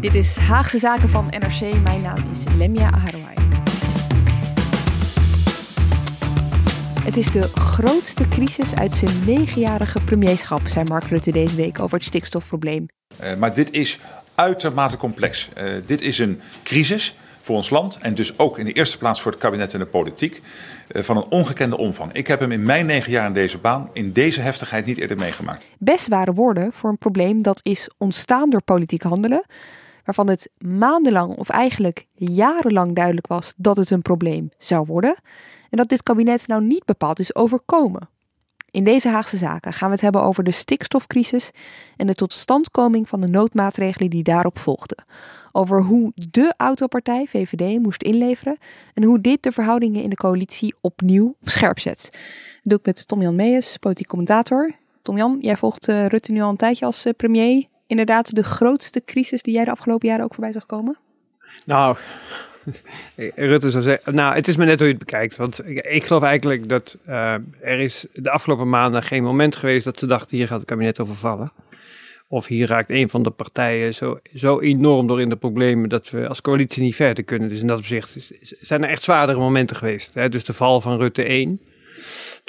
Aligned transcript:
Dit 0.00 0.14
is 0.14 0.36
Haagse 0.36 0.78
Zaken 0.78 1.08
van 1.08 1.26
NRC. 1.30 1.82
Mijn 1.82 2.00
naam 2.00 2.30
is 2.30 2.44
Lemia 2.56 2.90
Aharouai. 2.90 3.34
Het 7.04 7.16
is 7.16 7.30
de 7.30 7.42
grootste 7.42 8.28
crisis 8.28 8.74
uit 8.74 8.92
zijn 8.92 9.24
negenjarige 9.26 10.00
premierschap, 10.00 10.60
zei 10.66 10.88
Mark 10.88 11.04
Rutte 11.04 11.32
deze 11.32 11.56
week 11.56 11.80
over 11.80 11.96
het 11.96 12.06
stikstofprobleem. 12.06 12.86
Uh, 13.22 13.34
maar 13.34 13.54
dit 13.54 13.70
is 13.70 13.98
uitermate 14.34 14.96
complex. 14.96 15.48
Uh, 15.58 15.72
dit 15.86 16.00
is 16.00 16.18
een 16.18 16.40
crisis 16.62 17.16
voor 17.40 17.56
ons 17.56 17.70
land 17.70 17.98
en 18.02 18.14
dus 18.14 18.38
ook 18.38 18.58
in 18.58 18.64
de 18.64 18.72
eerste 18.72 18.98
plaats 18.98 19.22
voor 19.22 19.32
het 19.32 19.40
kabinet 19.40 19.72
en 19.72 19.78
de 19.78 19.86
politiek 19.86 20.42
uh, 20.92 21.02
van 21.02 21.16
een 21.16 21.26
ongekende 21.28 21.76
omvang. 21.76 22.12
Ik 22.12 22.26
heb 22.26 22.40
hem 22.40 22.52
in 22.52 22.62
mijn 22.62 22.86
negen 22.86 23.12
jaar 23.12 23.26
in 23.26 23.32
deze 23.32 23.58
baan 23.58 23.90
in 23.92 24.12
deze 24.12 24.40
heftigheid 24.40 24.86
niet 24.86 24.98
eerder 24.98 25.16
meegemaakt. 25.16 25.66
Best 25.78 26.04
zware 26.04 26.32
woorden 26.32 26.72
voor 26.72 26.90
een 26.90 26.98
probleem 26.98 27.42
dat 27.42 27.60
is 27.62 27.90
ontstaan 27.98 28.50
door 28.50 28.62
politiek 28.62 29.02
handelen, 29.02 29.44
waarvan 30.04 30.28
het 30.28 30.50
maandenlang 30.58 31.36
of 31.36 31.48
eigenlijk 31.48 32.06
jarenlang 32.14 32.94
duidelijk 32.94 33.26
was 33.26 33.52
dat 33.56 33.76
het 33.76 33.90
een 33.90 34.02
probleem 34.02 34.50
zou 34.58 34.86
worden 34.86 35.16
en 35.70 35.76
dat 35.76 35.88
dit 35.88 36.02
kabinet 36.02 36.46
nou 36.46 36.64
niet 36.64 36.84
bepaald 36.84 37.18
is 37.18 37.34
overkomen. 37.34 38.08
In 38.70 38.84
deze 38.84 39.08
Haagse 39.08 39.36
zaken 39.36 39.72
gaan 39.72 39.88
we 39.88 39.94
het 39.94 40.02
hebben 40.02 40.22
over 40.22 40.44
de 40.44 40.50
stikstofcrisis 40.50 41.50
en 41.96 42.06
de 42.06 42.14
totstandkoming 42.14 43.08
van 43.08 43.20
de 43.20 43.26
noodmaatregelen 43.26 44.10
die 44.10 44.22
daarop 44.22 44.58
volgden. 44.58 45.04
Over 45.52 45.82
hoe 45.82 46.12
de 46.14 46.54
autopartij 46.56 47.26
VVD 47.28 47.82
moest 47.82 48.02
inleveren 48.02 48.58
en 48.94 49.02
hoe 49.02 49.20
dit 49.20 49.42
de 49.42 49.52
verhoudingen 49.52 50.02
in 50.02 50.10
de 50.10 50.16
coalitie 50.16 50.74
opnieuw 50.80 51.36
op 51.40 51.48
scherp 51.48 51.78
zet. 51.78 52.08
Dat 52.12 52.20
doe 52.62 52.78
ik 52.78 52.86
met 52.86 53.08
Tom-Jan 53.08 53.34
Meijers, 53.34 53.76
politiek 53.76 54.08
commentator. 54.08 54.72
Tom-Jan, 55.02 55.38
jij 55.40 55.56
volgt 55.56 55.88
uh, 55.88 56.06
Rutte 56.06 56.32
nu 56.32 56.40
al 56.40 56.50
een 56.50 56.56
tijdje 56.56 56.84
als 56.84 57.06
uh, 57.06 57.12
premier. 57.16 57.69
Inderdaad 57.90 58.34
de 58.34 58.42
grootste 58.42 59.02
crisis 59.04 59.42
die 59.42 59.54
jij 59.54 59.64
de 59.64 59.70
afgelopen 59.70 60.08
jaren 60.08 60.24
ook 60.24 60.34
voorbij 60.34 60.52
zag 60.52 60.66
komen? 60.66 60.96
Nou, 61.64 61.96
Rutte 63.50 63.70
zou 63.70 63.82
zeggen, 63.82 64.14
nou, 64.14 64.34
het 64.34 64.48
is 64.48 64.56
maar 64.56 64.66
net 64.66 64.78
hoe 64.78 64.86
je 64.88 64.94
het 64.94 65.04
bekijkt. 65.04 65.36
Want 65.36 65.68
ik, 65.68 65.78
ik 65.78 66.04
geloof 66.04 66.22
eigenlijk 66.22 66.68
dat 66.68 66.96
uh, 67.08 67.34
er 67.60 67.78
is 67.78 68.06
de 68.12 68.30
afgelopen 68.30 68.68
maanden 68.68 69.02
geen 69.02 69.22
moment 69.22 69.56
geweest 69.56 69.84
dat 69.84 69.98
ze 69.98 70.06
dachten, 70.06 70.36
hier 70.36 70.46
gaat 70.46 70.58
het 70.58 70.68
kabinet 70.68 71.00
overvallen. 71.00 71.52
Of 72.28 72.46
hier 72.46 72.66
raakt 72.66 72.90
een 72.90 73.10
van 73.10 73.22
de 73.22 73.30
partijen 73.30 73.94
zo, 73.94 74.18
zo 74.34 74.60
enorm 74.60 75.06
door 75.06 75.20
in 75.20 75.28
de 75.28 75.36
problemen 75.36 75.88
dat 75.88 76.10
we 76.10 76.28
als 76.28 76.40
coalitie 76.40 76.82
niet 76.82 76.94
verder 76.94 77.24
kunnen. 77.24 77.48
Dus 77.48 77.60
in 77.60 77.66
dat 77.66 77.78
opzicht 77.78 78.30
zijn 78.60 78.82
er 78.84 78.90
echt 78.90 79.02
zwaardere 79.02 79.38
momenten 79.38 79.76
geweest. 79.76 80.14
Hè? 80.14 80.28
Dus 80.28 80.44
de 80.44 80.52
val 80.52 80.80
van 80.80 80.98
Rutte 80.98 81.22
1, 81.22 81.60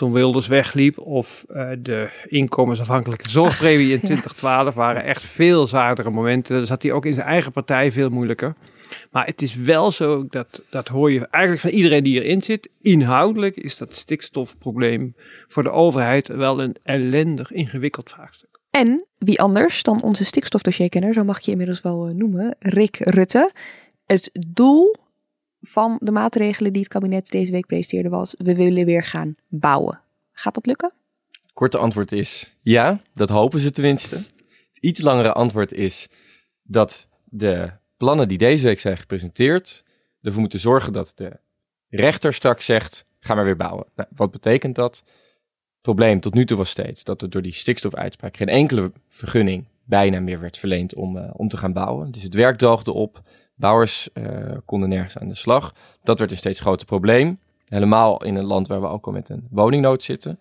toen 0.02 0.14
Wilders 0.14 0.48
wegliep, 0.48 1.00
of 1.00 1.46
uh, 1.50 1.70
de 1.80 2.10
inkomensafhankelijke 2.28 3.30
zorgpremie 3.30 3.92
in 3.92 4.00
2012 4.10 4.74
waren 4.74 5.04
echt 5.04 5.24
veel 5.24 5.68
zwaardere 5.68 6.10
momenten. 6.10 6.56
Dan 6.56 6.66
zat 6.66 6.82
hij 6.82 6.92
ook 6.92 7.06
in 7.06 7.14
zijn 7.14 7.28
eigen 7.28 7.52
partij 7.52 7.92
veel 7.92 8.10
moeilijker. 8.10 8.56
Maar 9.12 9.26
het 9.26 9.42
is 9.42 9.56
wel 9.56 9.92
zo, 9.92 10.26
dat, 10.30 10.62
dat 10.70 10.88
hoor 10.88 11.12
je 11.12 11.28
eigenlijk 11.28 11.62
van 11.62 11.72
iedereen 11.72 12.04
die 12.04 12.24
erin 12.24 12.42
zit. 12.42 12.70
Inhoudelijk 12.82 13.56
is 13.56 13.78
dat 13.78 13.96
stikstofprobleem 13.96 15.16
voor 15.48 15.64
de 15.64 15.72
overheid 15.72 16.28
wel 16.28 16.62
een 16.62 16.76
ellendig 16.84 17.52
ingewikkeld 17.52 18.10
vraagstuk. 18.10 18.60
En 18.70 19.06
wie 19.18 19.42
anders 19.42 19.84
dan 19.84 20.02
onze 20.02 20.26
stikstofdossierkenner, 20.26 21.14
zo 21.14 21.24
mag 21.24 21.40
je 21.40 21.52
inmiddels 21.52 21.82
wel 21.82 22.08
uh, 22.08 22.14
noemen, 22.14 22.56
Rick 22.60 22.98
Rutte. 23.00 23.52
Het 24.06 24.30
doel 24.48 24.96
van 25.62 25.98
de 26.02 26.12
maatregelen 26.12 26.74
die 26.74 26.82
het 26.82 26.92
kabinet 26.92 27.30
deze 27.30 27.52
week 27.52 27.66
presenteerde 27.66 28.10
was: 28.10 28.36
we 28.38 28.56
willen 28.56 28.86
weer 28.86 29.04
gaan 29.04 29.36
bouwen. 29.48 30.02
Gaat 30.32 30.54
dat 30.54 30.66
lukken? 30.66 30.94
Korte 31.54 31.78
antwoord 31.78 32.12
is 32.12 32.56
ja, 32.62 33.00
dat 33.14 33.30
hopen 33.30 33.60
ze 33.60 33.72
tenminste. 33.72 34.16
Het 34.16 34.78
iets 34.80 35.02
langere 35.02 35.34
antwoord 35.34 35.74
is 35.74 36.08
dat 36.64 37.08
de 37.24 37.72
plannen 37.98 38.28
die 38.28 38.38
deze 38.38 38.66
week 38.68 38.80
zijn 38.80 38.98
gepresenteerd 38.98 39.84
ervoor 40.22 40.42
moeten 40.42 40.60
zorgen 40.60 40.94
dat 40.94 41.12
de 41.16 41.40
rechter 41.90 42.34
straks 42.34 42.66
zegt: 42.66 43.06
ga 43.20 43.36
maar 43.36 43.46
weer 43.46 43.56
bouwen. 43.56 43.86
Nou, 43.96 44.10
wat 44.16 44.32
betekent 44.32 44.76
dat? 44.76 44.96
Het 44.96 45.82
probleem 45.82 46.20
tot 46.20 46.34
nu 46.34 46.46
toe 46.46 46.58
was 46.58 46.70
steeds 46.70 47.04
dat 47.04 47.22
er 47.22 47.30
door 47.30 47.42
die 47.42 47.54
stikstofuitspraak 47.54 48.38
geen 48.38 48.48
enkele 48.48 48.92
vergunning 49.10 49.66
bijna 49.84 50.20
meer 50.20 50.40
werd 50.40 50.58
verleend 50.58 50.94
om, 50.96 51.18
uh, 51.18 51.30
om 51.34 51.48
te 51.48 51.58
gaan 51.58 51.74
bouwen. 51.74 52.12
Dus 52.12 52.24
het 52.24 52.34
werk 52.34 52.58
droogde 52.58 52.92
op, 52.92 53.22
bouwers 53.62 54.10
uh, 54.14 54.58
konden 54.66 54.90
nergens 54.90 55.18
aan 55.18 55.28
de 55.28 55.36
slag. 55.36 55.74
Dat 56.04 56.20
werd 56.20 56.32
een 56.32 56.38
steeds 56.38 56.60
groter 56.60 56.86
probleem. 56.86 57.40
Helemaal 57.66 58.24
in 58.24 58.36
een 58.36 58.46
land 58.46 58.68
waar 58.68 58.82
we 58.82 58.88
ook 58.88 59.06
al 59.06 59.12
met 59.12 59.30
een 59.30 59.48
woningnood 59.50 60.04
zitten. 60.04 60.40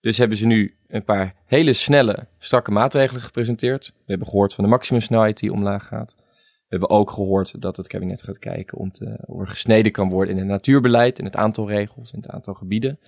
Dus 0.00 0.18
hebben 0.18 0.36
ze 0.36 0.46
nu 0.46 0.76
een 0.88 1.04
paar 1.04 1.34
hele 1.46 1.72
snelle, 1.72 2.26
strakke 2.38 2.70
maatregelen 2.70 3.22
gepresenteerd. 3.22 3.86
We 3.86 4.02
hebben 4.06 4.28
gehoord 4.28 4.54
van 4.54 4.64
de 4.64 4.70
maximumsnelheid 4.70 5.38
die 5.38 5.52
omlaag 5.52 5.86
gaat. 5.86 6.14
We 6.16 6.76
hebben 6.76 6.90
ook 6.90 7.10
gehoord 7.10 7.60
dat 7.60 7.76
het 7.76 7.86
kabinet 7.86 8.22
gaat 8.22 8.38
kijken 8.38 8.78
om 8.78 8.92
te, 8.92 9.18
of 9.26 9.40
er 9.40 9.46
gesneden 9.46 9.92
kan 9.92 10.08
worden 10.08 10.34
in 10.34 10.40
het 10.40 10.48
natuurbeleid, 10.48 11.18
in 11.18 11.24
het 11.24 11.36
aantal 11.36 11.68
regels, 11.68 12.12
in 12.12 12.18
het 12.18 12.30
aantal 12.30 12.54
gebieden. 12.54 12.98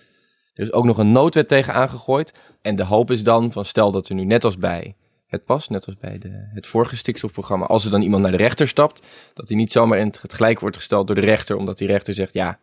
Er 0.55 0.65
is 0.65 0.73
ook 0.73 0.85
nog 0.85 0.99
een 0.99 1.13
noodwet 1.13 1.49
tegen 1.49 1.75
aangegooid. 1.75 2.35
En 2.63 2.77
de 2.77 2.85
hoop 2.85 3.11
is 3.11 3.23
dan 3.23 3.53
van 3.53 3.65
stel 3.65 3.91
dat 3.91 4.09
er 4.09 4.15
nu 4.15 4.25
net 4.25 4.45
als 4.45 4.57
bij 4.57 4.95
het 5.29 5.45
pas, 5.45 5.69
net 5.69 5.87
als 5.87 5.97
bij 5.97 6.19
de, 6.19 6.49
het 6.55 6.67
vorige 6.67 6.97
stikstofprogramma, 6.97 7.67
als 7.67 7.85
er 7.85 7.91
dan 7.91 8.03
iemand 8.03 8.23
naar 8.23 8.33
de 8.33 8.39
rechter 8.39 8.69
stapt, 8.69 9.07
dat 9.35 9.49
hij 9.49 9.57
niet 9.57 9.73
zomaar 9.73 9.99
in 9.99 10.13
het 10.21 10.35
gelijk 10.35 10.61
wordt 10.61 10.77
gesteld 10.77 11.07
door 11.07 11.17
de 11.17 11.23
rechter, 11.23 11.57
omdat 11.57 11.79
die 11.79 11.87
rechter 11.87 12.15
zegt, 12.15 12.33
ja, 12.33 12.59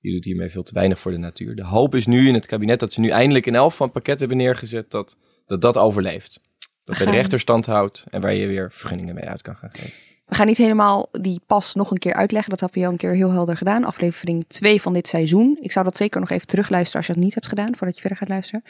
je 0.00 0.12
doet 0.12 0.24
hiermee 0.24 0.50
veel 0.50 0.62
te 0.62 0.74
weinig 0.74 1.00
voor 1.00 1.12
de 1.12 1.18
natuur. 1.18 1.56
De 1.56 1.64
hoop 1.64 1.94
is 1.94 2.06
nu 2.06 2.28
in 2.28 2.34
het 2.34 2.46
kabinet 2.46 2.80
dat 2.80 2.92
ze 2.92 3.00
nu 3.00 3.08
eindelijk 3.08 3.46
een 3.46 3.54
elf 3.54 3.76
van 3.76 3.90
pakket 3.90 4.20
hebben 4.20 4.36
neergezet 4.36 4.90
dat 4.90 5.16
dat, 5.46 5.60
dat 5.60 5.78
overleeft. 5.78 6.40
Dat 6.84 6.96
bij 6.96 7.06
de 7.06 7.12
rechter 7.12 7.40
stand 7.40 7.66
houdt 7.66 8.06
en 8.10 8.20
waar 8.20 8.34
je 8.34 8.46
weer 8.46 8.72
vergunningen 8.72 9.14
mee 9.14 9.28
uit 9.28 9.42
kan 9.42 9.56
gaan 9.56 9.70
geven. 9.72 10.09
We 10.30 10.36
gaan 10.36 10.46
niet 10.46 10.56
helemaal 10.56 11.08
die 11.12 11.40
pas 11.46 11.74
nog 11.74 11.90
een 11.90 11.98
keer 11.98 12.14
uitleggen. 12.14 12.50
Dat 12.50 12.60
heb 12.60 12.74
je 12.74 12.84
al 12.84 12.90
een 12.90 12.96
keer 12.96 13.14
heel 13.14 13.30
helder 13.30 13.56
gedaan. 13.56 13.84
Aflevering 13.84 14.44
2 14.48 14.82
van 14.82 14.92
dit 14.92 15.08
seizoen. 15.08 15.58
Ik 15.60 15.72
zou 15.72 15.84
dat 15.84 15.96
zeker 15.96 16.20
nog 16.20 16.30
even 16.30 16.46
terugluisteren 16.46 16.96
als 16.96 17.06
je 17.06 17.12
dat 17.12 17.22
niet 17.22 17.34
hebt 17.34 17.46
gedaan, 17.46 17.76
voordat 17.76 17.94
je 17.94 18.00
verder 18.00 18.18
gaat 18.18 18.28
luisteren. 18.28 18.64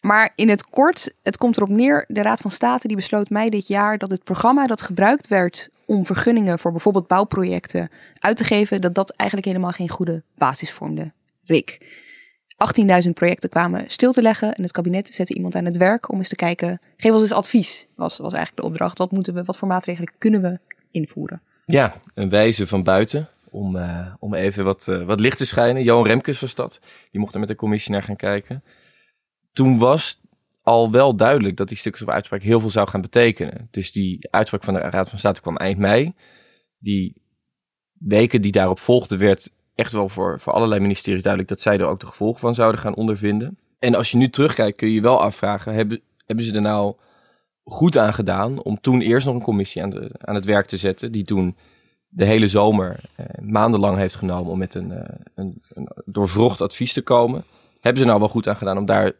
Maar 0.00 0.32
in 0.34 0.48
het 0.48 0.64
kort, 0.64 1.14
het 1.22 1.36
komt 1.36 1.56
erop 1.56 1.68
neer. 1.68 2.04
De 2.08 2.22
Raad 2.22 2.40
van 2.40 2.50
State 2.50 2.86
die 2.86 2.96
besloot 2.96 3.30
mei 3.30 3.50
dit 3.50 3.68
jaar 3.68 3.98
dat 3.98 4.10
het 4.10 4.24
programma 4.24 4.66
dat 4.66 4.82
gebruikt 4.82 5.28
werd 5.28 5.68
om 5.84 6.06
vergunningen 6.06 6.58
voor 6.58 6.70
bijvoorbeeld 6.70 7.06
bouwprojecten 7.06 7.88
uit 8.18 8.36
te 8.36 8.44
geven, 8.44 8.80
dat 8.80 8.94
dat 8.94 9.10
eigenlijk 9.10 9.48
helemaal 9.48 9.72
geen 9.72 9.88
goede 9.88 10.22
basis 10.34 10.72
vormde. 10.72 11.12
Rick. 11.44 11.78
18.000 13.04 13.10
projecten 13.14 13.50
kwamen 13.50 13.84
stil 13.86 14.12
te 14.12 14.22
leggen 14.22 14.54
en 14.54 14.62
het 14.62 14.72
kabinet 14.72 15.14
zette 15.14 15.34
iemand 15.34 15.54
aan 15.54 15.64
het 15.64 15.76
werk 15.76 16.10
om 16.12 16.18
eens 16.18 16.28
te 16.28 16.36
kijken. 16.36 16.80
Geef 16.96 17.12
ons 17.12 17.22
eens 17.22 17.32
advies, 17.32 17.86
was, 17.94 18.18
was 18.18 18.32
eigenlijk 18.32 18.62
de 18.62 18.68
opdracht. 18.68 18.98
Wat 18.98 19.10
moeten 19.10 19.34
we, 19.34 19.44
wat 19.44 19.58
voor 19.58 19.68
maatregelen 19.68 20.12
kunnen 20.18 20.42
we 20.42 20.58
invoeren. 20.96 21.40
Ja, 21.66 21.94
een 22.14 22.28
wijze 22.28 22.66
van 22.66 22.82
buiten. 22.82 23.28
Om, 23.50 23.76
uh, 23.76 24.14
om 24.18 24.34
even 24.34 24.64
wat, 24.64 24.86
uh, 24.90 25.04
wat 25.04 25.20
licht 25.20 25.38
te 25.38 25.46
schijnen. 25.46 25.82
Johan 25.82 26.06
Remkes 26.06 26.40
was 26.40 26.54
dat. 26.54 26.80
Die 27.10 27.20
mocht 27.20 27.34
er 27.34 27.40
met 27.40 27.48
de 27.48 27.54
commissie 27.54 27.92
naar 27.92 28.02
gaan 28.02 28.16
kijken. 28.16 28.62
Toen 29.52 29.78
was 29.78 30.20
al 30.62 30.90
wel 30.90 31.16
duidelijk 31.16 31.56
dat 31.56 31.68
die 31.68 31.76
stikstofuitspraak 31.76 32.42
heel 32.42 32.60
veel 32.60 32.70
zou 32.70 32.88
gaan 32.88 33.00
betekenen. 33.00 33.68
Dus 33.70 33.92
die 33.92 34.28
uitspraak 34.30 34.64
van 34.64 34.74
de 34.74 34.80
Raad 34.80 35.08
van 35.08 35.18
State 35.18 35.40
kwam 35.40 35.56
eind 35.56 35.78
mei. 35.78 36.12
Die 36.78 37.22
weken 37.98 38.42
die 38.42 38.52
daarop 38.52 38.80
volgden 38.80 39.18
werd 39.18 39.52
echt 39.74 39.92
wel 39.92 40.08
voor, 40.08 40.40
voor 40.40 40.52
allerlei 40.52 40.80
ministeries 40.80 41.22
duidelijk 41.22 41.52
dat 41.52 41.60
zij 41.60 41.78
er 41.78 41.86
ook 41.86 42.00
de 42.00 42.06
gevolgen 42.06 42.40
van 42.40 42.54
zouden 42.54 42.80
gaan 42.80 42.94
ondervinden. 42.94 43.58
En 43.78 43.94
als 43.94 44.10
je 44.10 44.16
nu 44.16 44.28
terugkijkt 44.28 44.76
kun 44.76 44.88
je 44.88 44.94
je 44.94 45.00
wel 45.00 45.22
afvragen, 45.22 45.74
hebben, 45.74 46.00
hebben 46.26 46.44
ze 46.44 46.54
er 46.54 46.60
nou 46.60 46.94
goed 47.68 47.98
aan 47.98 48.14
gedaan 48.14 48.62
om 48.62 48.80
toen 48.80 49.00
eerst 49.00 49.26
nog 49.26 49.34
een 49.34 49.42
commissie 49.42 49.82
aan, 49.82 49.90
de, 49.90 50.10
aan 50.18 50.34
het 50.34 50.44
werk 50.44 50.66
te 50.66 50.76
zetten, 50.76 51.12
die 51.12 51.24
toen 51.24 51.56
de 52.08 52.24
hele 52.24 52.48
zomer 52.48 53.00
eh, 53.16 53.26
maandenlang 53.42 53.96
heeft 53.96 54.14
genomen 54.14 54.52
om 54.52 54.58
met 54.58 54.74
een, 54.74 54.92
eh, 54.92 55.14
een, 55.34 55.54
een 55.74 55.88
doorvrocht 56.04 56.60
advies 56.60 56.92
te 56.92 57.02
komen. 57.02 57.44
Hebben 57.80 58.02
ze 58.02 58.08
nou 58.08 58.18
wel 58.18 58.28
goed 58.28 58.48
aan 58.48 58.56
gedaan 58.56 58.78
om 58.78 58.86
daar 58.86 59.12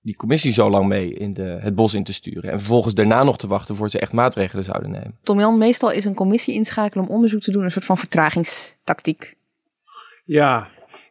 die 0.00 0.16
commissie 0.16 0.52
zo 0.52 0.70
lang 0.70 0.86
mee 0.86 1.14
in 1.14 1.34
de, 1.34 1.58
het 1.60 1.74
bos 1.74 1.94
in 1.94 2.04
te 2.04 2.12
sturen. 2.12 2.50
En 2.50 2.58
vervolgens 2.58 2.94
daarna 2.94 3.22
nog 3.22 3.38
te 3.38 3.46
wachten 3.46 3.76
voor 3.76 3.90
ze 3.90 3.98
echt 3.98 4.12
maatregelen 4.12 4.64
zouden 4.64 4.90
nemen. 4.90 5.18
Tom 5.22 5.38
Jan, 5.38 5.58
meestal 5.58 5.90
is 5.90 6.04
een 6.04 6.14
commissie 6.14 6.54
inschakelen 6.54 7.04
om 7.04 7.14
onderzoek 7.14 7.40
te 7.40 7.50
doen 7.50 7.64
een 7.64 7.70
soort 7.70 7.84
van 7.84 7.98
vertragingstactiek. 7.98 9.36
Ja, 10.24 10.68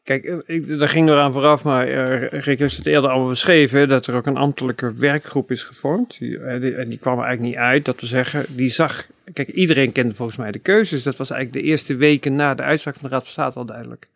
Kijk, 0.08 0.24
eh, 0.24 0.78
daar 0.80 0.90
ging 0.90 1.10
eraan 1.10 1.34
vooraf, 1.34 1.64
maar 1.64 1.88
uh, 1.88 2.28
Rick 2.28 2.60
heeft 2.60 2.78
het 2.78 2.86
eerder 2.86 3.10
al 3.10 3.28
beschreven, 3.28 3.88
dat 3.88 4.08
er 4.08 4.16
ook 4.16 4.26
een 4.26 4.38
ambtelijke 4.38 4.94
werkgroep 4.94 5.52
is 5.52 5.64
gevormd. 5.64 6.20
Die, 6.20 6.40
en 6.76 6.90
die 6.90 6.98
kwam 6.98 7.18
er 7.18 7.26
eigenlijk 7.26 7.42
niet 7.42 7.56
uit, 7.66 7.86
dat 7.86 8.00
we 8.00 8.06
zeggen, 8.06 8.46
die 8.56 8.70
zag, 8.70 9.08
kijk, 9.34 9.48
iedereen 9.48 9.92
kende 9.92 10.14
volgens 10.14 10.38
mij 10.38 10.52
de 10.52 10.60
keuzes. 10.60 11.04
Dat 11.04 11.16
was 11.16 11.30
eigenlijk 11.30 11.64
de 11.64 11.70
eerste 11.70 11.96
weken 11.96 12.36
na 12.36 12.54
de 12.54 12.64
uitspraak 12.64 12.96
van 12.96 13.10
de 13.10 13.16
Raad 13.16 13.24
van 13.24 13.32
State 13.32 13.60
al 13.60 13.66
duidelijk. 13.66 14.10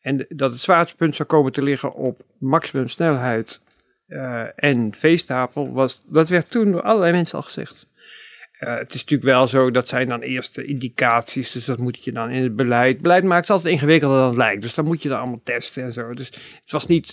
En 0.00 0.26
dat 0.28 0.50
het 0.50 0.60
zwaartepunt 0.60 1.14
zou 1.14 1.28
komen 1.28 1.52
te 1.52 1.62
liggen 1.62 1.94
op 1.94 2.20
maximumsnelheid 2.38 3.60
uh, 4.08 4.42
en 4.56 4.94
veestapel, 4.94 5.72
was, 5.72 6.02
dat 6.06 6.28
werd 6.28 6.50
toen 6.50 6.72
door 6.72 6.82
allerlei 6.82 7.12
mensen 7.12 7.38
al 7.38 7.44
gezegd. 7.44 7.86
Uh, 8.60 8.78
het 8.78 8.94
is 8.94 9.00
natuurlijk 9.00 9.30
wel 9.30 9.46
zo, 9.46 9.70
dat 9.70 9.88
zijn 9.88 10.08
dan 10.08 10.20
eerste 10.20 10.64
indicaties, 10.64 11.52
dus 11.52 11.64
dat 11.64 11.78
moet 11.78 12.04
je 12.04 12.12
dan 12.12 12.30
in 12.30 12.42
het 12.42 12.56
beleid. 12.56 13.00
Beleid 13.00 13.24
maakt 13.24 13.50
altijd 13.50 13.72
ingewikkelder 13.72 14.18
dan 14.18 14.26
het 14.28 14.36
lijkt, 14.36 14.62
dus 14.62 14.74
dan 14.74 14.84
moet 14.84 15.02
je 15.02 15.08
dan 15.08 15.18
allemaal 15.18 15.40
testen 15.44 15.82
en 15.82 15.92
zo. 15.92 16.14
Dus 16.14 16.26
het 16.62 16.72
was, 16.72 16.86
niet, 16.86 17.06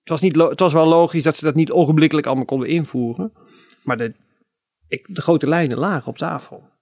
het, 0.00 0.08
was 0.08 0.20
niet, 0.20 0.34
het 0.34 0.60
was 0.60 0.72
wel 0.72 0.86
logisch 0.86 1.22
dat 1.22 1.36
ze 1.36 1.44
dat 1.44 1.54
niet 1.54 1.70
ogenblikkelijk 1.70 2.26
allemaal 2.26 2.44
konden 2.44 2.68
invoeren, 2.68 3.32
maar 3.82 3.96
de, 3.96 4.14
ik, 4.88 5.06
de 5.08 5.20
grote 5.20 5.48
lijnen 5.48 5.78
lagen 5.78 6.08
op 6.08 6.18
tafel. 6.18 6.74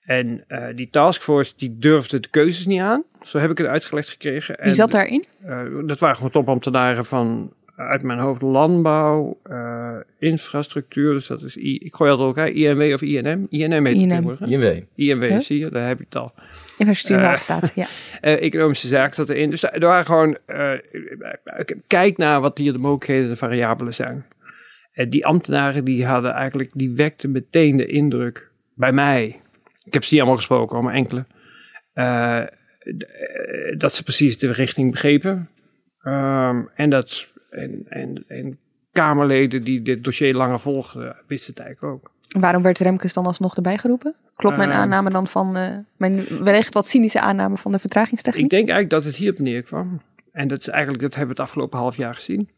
En 0.00 0.44
uh, 0.48 0.66
die 0.74 0.90
taskforce 0.90 1.52
die 1.56 1.78
durfde 1.78 2.20
de 2.20 2.28
keuzes 2.28 2.66
niet 2.66 2.80
aan, 2.80 3.04
zo 3.22 3.38
heb 3.38 3.50
ik 3.50 3.58
het 3.58 3.66
uitgelegd 3.66 4.08
gekregen. 4.08 4.58
Wie 4.62 4.72
zat 4.72 4.90
daarin? 4.90 5.24
Uh, 5.44 5.86
dat 5.86 6.00
waren 6.00 6.16
gewoon 6.16 6.30
topambtenaren 6.30 7.04
van 7.04 7.52
uit 7.76 8.02
mijn 8.02 8.18
hoofd 8.18 8.42
landbouw, 8.42 9.40
uh, 9.50 9.96
infrastructuur. 10.18 11.12
Dus 11.12 11.26
dat 11.26 11.42
is, 11.42 11.56
I, 11.56 11.78
ik 11.78 11.94
gooi 11.94 12.10
altijd 12.10 12.28
elkaar, 12.28 12.48
INW 12.48 12.92
of 12.94 13.02
INM? 13.02 13.46
INM 13.50 13.86
heet 13.86 13.96
INM. 13.96 14.28
het 14.28 14.40
INW. 14.40 14.82
INW, 14.94 15.22
huh? 15.22 15.40
zie 15.40 15.58
je, 15.58 15.70
daar 15.70 15.88
heb 15.88 15.98
je 15.98 16.04
het 16.04 16.16
al. 16.16 16.32
Infrastructuur 16.78 17.30
uh, 17.30 17.36
staat, 17.36 17.72
ja. 17.74 17.86
Uh, 18.22 18.42
economische 18.48 18.88
zaken 18.88 19.14
zat 19.14 19.28
erin. 19.28 19.50
Dus 19.50 19.62
er 19.62 19.80
waren 19.80 20.04
gewoon, 20.04 20.38
kijk 21.86 22.16
naar 22.16 22.40
wat 22.40 22.58
hier 22.58 22.72
de 22.72 22.78
mogelijkheden, 22.78 23.28
de 23.28 23.36
variabelen 23.36 23.94
zijn. 23.94 24.26
En 24.92 25.10
die 25.10 25.26
ambtenaren 25.26 25.84
die 25.84 26.06
hadden 26.06 26.32
eigenlijk, 26.32 26.70
die 26.74 26.90
wekten 26.90 27.30
meteen 27.30 27.76
de 27.76 27.86
indruk 27.86 28.50
bij 28.74 28.92
mij. 28.92 29.40
Ik 29.84 29.92
heb 29.92 30.04
ze 30.04 30.12
niet 30.12 30.22
allemaal 30.22 30.38
gesproken, 30.38 30.84
maar 30.84 30.94
enkele. 30.94 31.24
dat 33.76 33.94
ze 33.94 34.02
precies 34.02 34.38
de 34.38 34.52
richting 34.52 34.90
begrepen. 34.90 35.48
Um, 36.02 36.68
en 36.74 36.90
dat 36.90 37.34
en, 37.56 37.86
en, 37.88 38.24
en 38.26 38.58
Kamerleden 38.92 39.64
die 39.64 39.82
dit 39.82 40.04
dossier 40.04 40.34
langer 40.34 40.60
volgden, 40.60 41.16
wisten 41.26 41.54
het 41.54 41.62
eigenlijk 41.62 41.94
ook. 41.94 42.10
Waarom 42.40 42.62
werd 42.62 42.78
Remkes 42.78 43.12
dan 43.12 43.26
alsnog 43.26 43.56
erbij 43.56 43.78
geroepen? 43.78 44.14
Klopt 44.34 44.56
mijn 44.56 44.68
uh, 44.68 44.76
aanname 44.76 45.10
dan 45.10 45.26
van, 45.26 45.56
uh, 45.56 45.68
mijn 45.96 46.44
wellicht 46.44 46.74
wat 46.74 46.86
cynische 46.86 47.20
aanname 47.20 47.56
van 47.56 47.72
de 47.72 47.78
vertragingstechniek? 47.78 48.44
Ik 48.44 48.50
denk 48.50 48.68
eigenlijk 48.68 48.90
dat 48.90 49.04
het 49.04 49.16
hierop 49.16 49.38
neerkwam. 49.38 50.00
En 50.32 50.48
dat 50.48 50.60
is 50.60 50.68
eigenlijk, 50.68 51.02
dat 51.02 51.14
hebben 51.14 51.34
we 51.34 51.40
het 51.40 51.50
afgelopen 51.50 51.78
half 51.78 51.96
jaar 51.96 52.14
gezien. 52.14 52.48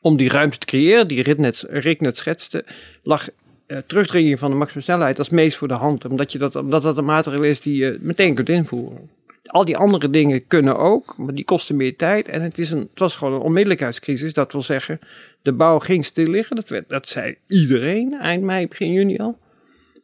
Om 0.00 0.16
die 0.16 0.28
ruimte 0.28 0.58
te 0.58 0.66
creëren, 0.66 1.08
die 1.08 1.22
Rick 1.22 1.38
net, 1.38 1.64
Rick 1.68 2.00
net 2.00 2.16
schetste, 2.16 2.64
lag 3.02 3.28
uh, 3.66 3.78
terugdringing 3.78 4.38
van 4.38 4.50
de 4.50 4.56
maximumsnelheid 4.56 5.18
als 5.18 5.28
meest 5.28 5.56
voor 5.56 5.68
de 5.68 5.74
hand. 5.74 6.04
Omdat, 6.04 6.32
je 6.32 6.38
dat, 6.38 6.56
omdat 6.56 6.82
dat 6.82 6.96
een 6.96 7.04
maatregel 7.04 7.44
is 7.44 7.60
die 7.60 7.76
je 7.76 7.98
meteen 8.00 8.34
kunt 8.34 8.48
invoeren. 8.48 9.10
Al 9.46 9.64
die 9.64 9.76
andere 9.76 10.10
dingen 10.10 10.46
kunnen 10.46 10.76
ook, 10.76 11.16
maar 11.18 11.34
die 11.34 11.44
kosten 11.44 11.76
meer 11.76 11.96
tijd. 11.96 12.28
En 12.28 12.42
het, 12.42 12.58
is 12.58 12.70
een, 12.70 12.88
het 12.90 12.98
was 12.98 13.16
gewoon 13.16 13.34
een 13.34 13.40
onmiddellijkheidscrisis. 13.40 14.34
Dat 14.34 14.52
wil 14.52 14.62
zeggen, 14.62 14.98
de 15.42 15.52
bouw 15.52 15.78
ging 15.78 16.04
stil 16.04 16.28
liggen. 16.28 16.56
Dat, 16.56 16.68
werd, 16.68 16.88
dat 16.88 17.08
zei 17.08 17.36
iedereen 17.48 18.14
eind 18.14 18.42
mei, 18.42 18.68
begin 18.68 18.92
juni 18.92 19.18
al. 19.18 19.38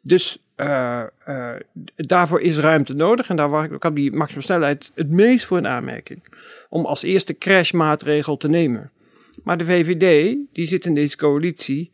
Dus 0.03 0.43
uh, 0.57 1.03
uh, 1.29 1.51
daarvoor 1.97 2.41
is 2.41 2.59
ruimte 2.59 2.95
nodig. 2.95 3.29
En 3.29 3.37
daar 3.37 3.79
kwam 3.79 3.95
die 3.95 4.13
maximumsnelheid 4.13 4.91
het 4.95 5.11
meest 5.11 5.45
voor 5.45 5.59
in 5.59 5.67
aanmerking. 5.67 6.25
Om 6.69 6.85
als 6.85 7.03
eerste 7.03 7.39
crashmaatregel 7.39 8.37
te 8.37 8.49
nemen. 8.49 8.91
Maar 9.45 9.59
de 9.59 9.65
VVD, 9.65 10.37
die 10.53 10.67
zit 10.67 10.87
in 10.87 10.95
deze 10.95 11.17
coalitie 11.17 11.91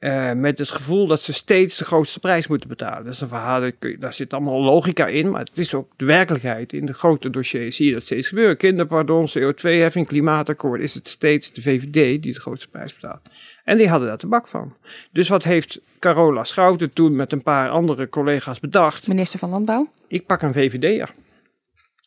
uh, 0.00 0.32
met 0.32 0.58
het 0.58 0.70
gevoel 0.70 1.06
dat 1.06 1.22
ze 1.22 1.32
steeds 1.32 1.76
de 1.76 1.84
grootste 1.84 2.20
prijs 2.20 2.46
moeten 2.46 2.68
betalen. 2.68 3.04
Dat 3.04 3.14
is 3.14 3.20
een 3.20 3.28
verhaal, 3.28 3.70
daar 3.98 4.12
zit 4.12 4.32
allemaal 4.32 4.62
logica 4.62 5.06
in, 5.06 5.30
maar 5.30 5.40
het 5.40 5.50
is 5.54 5.74
ook 5.74 5.92
de 5.96 6.04
werkelijkheid. 6.04 6.72
In 6.72 6.86
de 6.86 6.92
grote 6.92 7.30
dossiers 7.30 7.76
zie 7.76 7.86
je 7.86 7.92
dat 7.92 8.02
steeds 8.02 8.28
gebeuren. 8.28 8.56
Kinderpardon, 8.56 9.28
CO2-heffing, 9.28 10.06
klimaatakkoord, 10.06 10.80
is 10.80 10.94
het 10.94 11.08
steeds 11.08 11.52
de 11.52 11.62
VVD 11.62 12.22
die 12.22 12.32
de 12.32 12.40
grootste 12.40 12.68
prijs 12.68 12.94
betaalt. 12.94 13.20
En 13.64 13.78
die 13.78 13.88
hadden 13.88 14.08
daar 14.08 14.18
de 14.18 14.26
bak 14.26 14.48
van. 14.48 14.74
Dus 15.12 15.28
wat 15.28 15.44
heeft 15.44 15.80
Carola 15.98 16.44
Schouten 16.44 16.92
toen 16.92 17.16
met 17.16 17.32
een 17.32 17.42
paar 17.42 17.70
andere 17.70 18.08
collega's 18.08 18.60
bedacht? 18.60 19.06
Minister 19.06 19.38
van 19.38 19.50
Landbouw? 19.50 19.90
Ik 20.08 20.26
pak 20.26 20.42
een 20.42 20.52
VVD'er. 20.52 21.14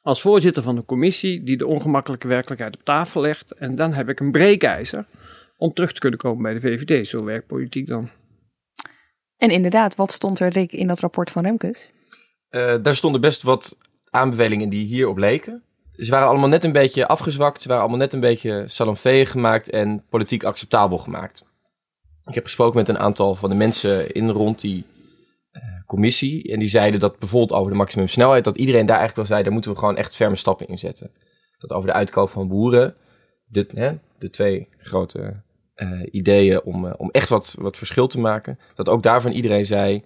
Als 0.02 0.22
voorzitter 0.22 0.64
van 0.64 0.76
de 0.76 0.86
commissie 0.86 1.44
die 1.44 1.58
de 1.58 1.68
ongemakkelijke 1.68 2.28
werkelijkheid 2.28 2.76
op 2.76 2.84
tafel 2.84 3.22
legt. 3.22 3.52
En 3.52 3.76
dan 3.76 3.94
heb 3.94 4.10
ik 4.10 4.20
een 4.20 4.32
breekijzer 4.32 5.06
om 5.62 5.74
terug 5.74 5.94
te 5.94 6.00
kunnen 6.00 6.20
komen 6.20 6.44
bij 6.44 6.54
de 6.54 6.60
VVD. 6.60 7.08
Zo 7.08 7.24
werkt 7.24 7.48
politiek 7.48 7.88
dan. 7.88 8.10
En 9.38 9.50
inderdaad, 9.50 9.96
wat 9.96 10.12
stond 10.12 10.40
er 10.40 10.50
Rick, 10.50 10.72
in 10.72 10.88
dat 10.88 11.00
rapport 11.00 11.32
van 11.32 11.44
Remkes? 11.44 11.90
Uh, 12.50 12.76
daar 12.84 12.96
stonden 12.96 13.22
best 13.22 13.44
wat 13.44 13.78
aanbevelingen 14.10 14.70
die 14.70 14.86
hierop 14.86 15.18
leken. 15.18 15.64
Ze 15.92 16.12
waren 16.12 16.28
allemaal 16.28 16.50
net 16.50 16.64
een 16.64 16.72
beetje 16.72 17.08
afgezwakt. 17.08 17.62
Ze 17.62 17.68
waren 17.68 17.84
allemaal 17.84 18.00
net 18.00 18.14
een 18.14 18.20
beetje 18.20 18.64
salonveeg 18.68 19.32
gemaakt 19.32 19.70
en 19.70 20.04
politiek 20.10 20.44
acceptabel 20.44 20.98
gemaakt. 20.98 21.44
Ik 22.26 22.34
heb 22.34 22.44
gesproken 22.44 22.78
met 22.78 22.90
een 22.90 23.00
aantal 23.00 23.36
van 23.36 23.50
de 23.50 23.56
mensen 23.56 24.12
in 24.12 24.30
rond 24.30 24.60
die 24.60 24.86
uh, 25.52 25.62
commissie. 25.86 26.52
En 26.52 26.60
die 26.60 26.70
zeiden 26.70 27.00
dat 27.00 27.20
bijvoorbeeld 27.20 27.60
over 27.60 27.72
de 27.72 27.78
maximumsnelheid, 27.78 28.44
dat 28.44 28.58
iedereen 28.58 28.86
daar 28.86 28.98
eigenlijk 28.98 29.18
wel 29.18 29.38
zei, 29.38 29.44
daar 29.44 29.54
moeten 29.54 29.72
we 29.72 29.78
gewoon 29.78 29.98
echt 29.98 30.16
ferme 30.16 30.36
stappen 30.36 30.68
in 30.68 30.78
zetten. 30.78 31.12
Dat 31.58 31.72
over 31.72 31.88
de 31.88 31.96
uitkoop 31.96 32.30
van 32.30 32.48
boeren, 32.48 32.96
de, 33.46 33.68
hè, 33.74 33.98
de 34.20 34.30
twee 34.30 34.68
grote 34.78 35.44
uh, 35.76 36.02
ideeën 36.12 36.62
om, 36.64 36.86
uh, 36.86 36.94
om 36.98 37.10
echt 37.10 37.30
wat, 37.30 37.56
wat 37.60 37.78
verschil 37.78 38.08
te 38.08 38.20
maken. 38.20 38.60
Dat 38.76 38.90
ook 38.90 39.04
daarvan 39.04 39.32
iedereen 39.32 39.66
zei, 39.66 40.04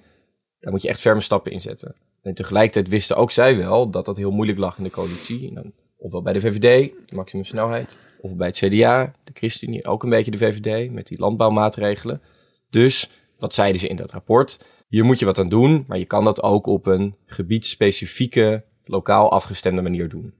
daar 0.59 0.71
moet 0.71 0.81
je 0.81 0.87
echt 0.87 1.01
ferme 1.01 1.21
stappen 1.21 1.51
in 1.51 1.61
zetten. 1.61 1.95
En 2.21 2.33
tegelijkertijd 2.33 2.87
wisten 2.87 3.15
ook 3.15 3.31
zij 3.31 3.57
wel 3.57 3.89
dat 3.89 4.05
dat 4.05 4.17
heel 4.17 4.31
moeilijk 4.31 4.59
lag 4.59 4.77
in 4.77 4.83
de 4.83 4.89
coalitie. 4.89 5.53
Dan, 5.53 5.73
ofwel 5.97 6.21
bij 6.21 6.33
de 6.33 6.41
VVD, 6.41 6.91
de 7.05 7.15
maximumsnelheid, 7.15 7.97
of 8.19 8.35
bij 8.35 8.47
het 8.47 8.57
CDA, 8.57 9.13
de 9.23 9.31
ChristenUnie, 9.33 9.85
ook 9.85 10.03
een 10.03 10.09
beetje 10.09 10.31
de 10.31 10.37
VVD, 10.37 10.91
met 10.91 11.07
die 11.07 11.19
landbouwmaatregelen. 11.19 12.21
Dus, 12.69 13.09
wat 13.37 13.53
zeiden 13.53 13.81
ze 13.81 13.87
in 13.87 13.95
dat 13.95 14.11
rapport? 14.11 14.59
Hier 14.87 15.05
moet 15.05 15.19
je 15.19 15.25
wat 15.25 15.39
aan 15.39 15.49
doen, 15.49 15.83
maar 15.87 15.97
je 15.97 16.05
kan 16.05 16.23
dat 16.23 16.43
ook 16.43 16.67
op 16.67 16.85
een 16.85 17.15
gebiedsspecifieke, 17.25 18.63
lokaal 18.83 19.31
afgestemde 19.31 19.81
manier 19.81 20.09
doen. 20.09 20.33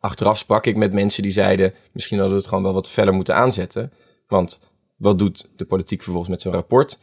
Achteraf 0.00 0.38
sprak 0.38 0.66
ik 0.66 0.76
met 0.76 0.92
mensen 0.92 1.22
die 1.22 1.32
zeiden, 1.32 1.74
misschien 1.92 2.18
hadden 2.18 2.36
we 2.36 2.40
het 2.40 2.50
gewoon 2.50 2.64
wel 2.64 2.74
wat 2.74 2.90
feller 2.90 3.14
moeten 3.14 3.34
aanzetten. 3.34 3.92
Want 4.32 4.60
wat 4.96 5.18
doet 5.18 5.50
de 5.56 5.64
politiek 5.64 6.02
vervolgens 6.02 6.30
met 6.30 6.42
zo'n 6.42 6.52
rapport? 6.52 6.98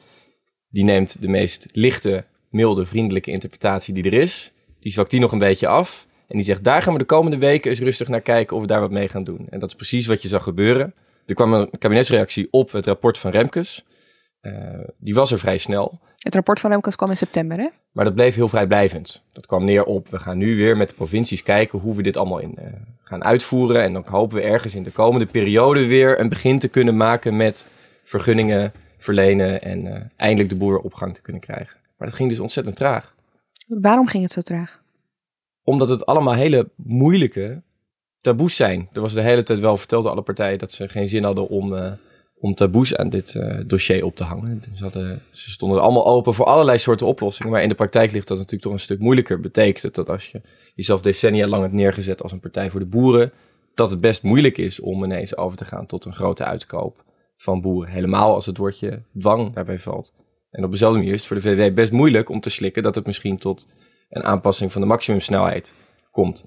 Die 0.69 0.83
neemt 0.83 1.21
de 1.21 1.27
meest 1.27 1.67
lichte, 1.71 2.25
milde, 2.49 2.85
vriendelijke 2.85 3.31
interpretatie 3.31 3.93
die 3.93 4.03
er 4.03 4.13
is. 4.13 4.51
Die 4.79 4.91
zwakt 4.91 5.09
die 5.09 5.19
nog 5.19 5.31
een 5.31 5.39
beetje 5.39 5.67
af. 5.67 6.07
En 6.27 6.35
die 6.37 6.45
zegt, 6.45 6.63
daar 6.63 6.81
gaan 6.83 6.93
we 6.93 6.99
de 6.99 7.05
komende 7.05 7.37
weken 7.37 7.69
eens 7.69 7.79
rustig 7.79 8.07
naar 8.07 8.21
kijken 8.21 8.55
of 8.55 8.61
we 8.61 8.67
daar 8.67 8.79
wat 8.79 8.91
mee 8.91 9.09
gaan 9.09 9.23
doen. 9.23 9.47
En 9.49 9.59
dat 9.59 9.69
is 9.69 9.75
precies 9.75 10.07
wat 10.07 10.21
je 10.21 10.27
zag 10.27 10.43
gebeuren. 10.43 10.93
Er 11.25 11.35
kwam 11.35 11.53
een 11.53 11.69
kabinetsreactie 11.79 12.47
op 12.51 12.71
het 12.71 12.85
rapport 12.85 13.17
van 13.17 13.31
Remkes. 13.31 13.85
Uh, 14.41 14.53
die 14.97 15.13
was 15.13 15.31
er 15.31 15.39
vrij 15.39 15.57
snel. 15.57 15.99
Het 16.17 16.35
rapport 16.35 16.59
van 16.59 16.71
Remkes 16.71 16.95
kwam 16.95 17.09
in 17.09 17.17
september, 17.17 17.57
hè? 17.57 17.67
Maar 17.91 18.05
dat 18.05 18.13
bleef 18.13 18.35
heel 18.35 18.47
vrijblijvend. 18.47 19.23
Dat 19.33 19.45
kwam 19.45 19.63
neer 19.65 19.83
op, 19.83 20.07
we 20.07 20.19
gaan 20.19 20.37
nu 20.37 20.55
weer 20.55 20.77
met 20.77 20.89
de 20.89 20.95
provincies 20.95 21.43
kijken 21.43 21.79
hoe 21.79 21.95
we 21.95 22.01
dit 22.01 22.17
allemaal 22.17 22.39
in 22.39 22.55
uh, 22.59 22.65
gaan 23.03 23.23
uitvoeren. 23.23 23.83
En 23.83 23.93
dan 23.93 24.05
hopen 24.07 24.37
we 24.37 24.43
ergens 24.43 24.75
in 24.75 24.83
de 24.83 24.91
komende 24.91 25.25
periode 25.25 25.85
weer 25.85 26.19
een 26.19 26.29
begin 26.29 26.59
te 26.59 26.67
kunnen 26.67 26.97
maken 26.97 27.37
met 27.37 27.67
vergunningen 28.05 28.73
verlenen 28.97 29.61
en 29.61 29.85
uh, 29.85 29.95
eindelijk 30.15 30.49
de 30.49 30.55
boer 30.55 30.79
op 30.79 30.93
gang 30.93 31.13
te 31.13 31.21
kunnen 31.21 31.41
krijgen. 31.41 31.77
Maar 31.97 32.07
dat 32.07 32.17
ging 32.17 32.29
dus 32.29 32.39
ontzettend 32.39 32.75
traag. 32.75 33.15
Waarom 33.67 34.07
ging 34.07 34.23
het 34.23 34.31
zo 34.31 34.41
traag? 34.41 34.81
Omdat 35.63 35.89
het 35.89 36.05
allemaal 36.05 36.33
hele 36.33 36.69
moeilijke 36.75 37.61
taboes 38.21 38.55
zijn. 38.55 38.89
Er 38.93 39.01
was 39.01 39.13
de 39.13 39.21
hele 39.21 39.43
tijd 39.43 39.59
wel 39.59 39.77
verteld 39.77 40.03
door 40.03 40.11
alle 40.11 40.21
partijen 40.21 40.59
dat 40.59 40.71
ze 40.71 40.89
geen 40.89 41.07
zin 41.07 41.23
hadden 41.23 41.47
om... 41.47 41.97
Om 42.39 42.55
taboes 42.55 42.95
aan 42.95 43.09
dit 43.09 43.33
uh, 43.33 43.59
dossier 43.67 44.05
op 44.05 44.15
te 44.15 44.23
hangen. 44.23 44.63
Ze, 44.75 44.83
hadden, 44.83 45.21
ze 45.31 45.49
stonden 45.49 45.81
allemaal 45.81 46.05
open 46.05 46.33
voor 46.33 46.45
allerlei 46.45 46.77
soorten 46.77 47.07
oplossingen. 47.07 47.51
Maar 47.51 47.61
in 47.61 47.69
de 47.69 47.75
praktijk 47.75 48.11
ligt 48.11 48.27
dat 48.27 48.37
natuurlijk 48.37 48.63
toch 48.63 48.73
een 48.73 48.79
stuk 48.79 48.99
moeilijker. 48.99 49.39
Betekent 49.39 49.83
het 49.83 49.95
dat 49.95 50.09
als 50.09 50.27
je 50.27 50.41
jezelf 50.75 51.01
decennia 51.01 51.47
lang 51.47 51.61
hebt 51.61 51.73
neergezet 51.73 52.23
als 52.23 52.31
een 52.31 52.39
partij 52.39 52.69
voor 52.69 52.79
de 52.79 52.85
boeren, 52.85 53.31
dat 53.73 53.89
het 53.89 54.01
best 54.01 54.23
moeilijk 54.23 54.57
is 54.57 54.79
om 54.79 55.03
ineens 55.03 55.37
over 55.37 55.57
te 55.57 55.65
gaan 55.65 55.85
tot 55.85 56.05
een 56.05 56.13
grote 56.13 56.43
uitkoop 56.43 57.03
van 57.37 57.61
boeren. 57.61 57.91
Helemaal 57.91 58.33
als 58.33 58.45
het 58.45 58.57
woordje 58.57 59.01
dwang 59.19 59.53
daarbij 59.53 59.79
valt. 59.79 60.13
En 60.51 60.63
op 60.63 60.71
dezelfde 60.71 60.97
manier 60.97 61.13
is 61.13 61.19
het 61.19 61.27
voor 61.27 61.41
de 61.41 61.69
VW 61.69 61.75
best 61.75 61.91
moeilijk 61.91 62.29
om 62.29 62.39
te 62.39 62.49
slikken 62.49 62.83
dat 62.83 62.95
het 62.95 63.05
misschien 63.05 63.37
tot 63.37 63.67
een 64.09 64.23
aanpassing 64.23 64.71
van 64.71 64.81
de 64.81 64.87
maximumsnelheid 64.87 65.73
komt. 66.11 66.45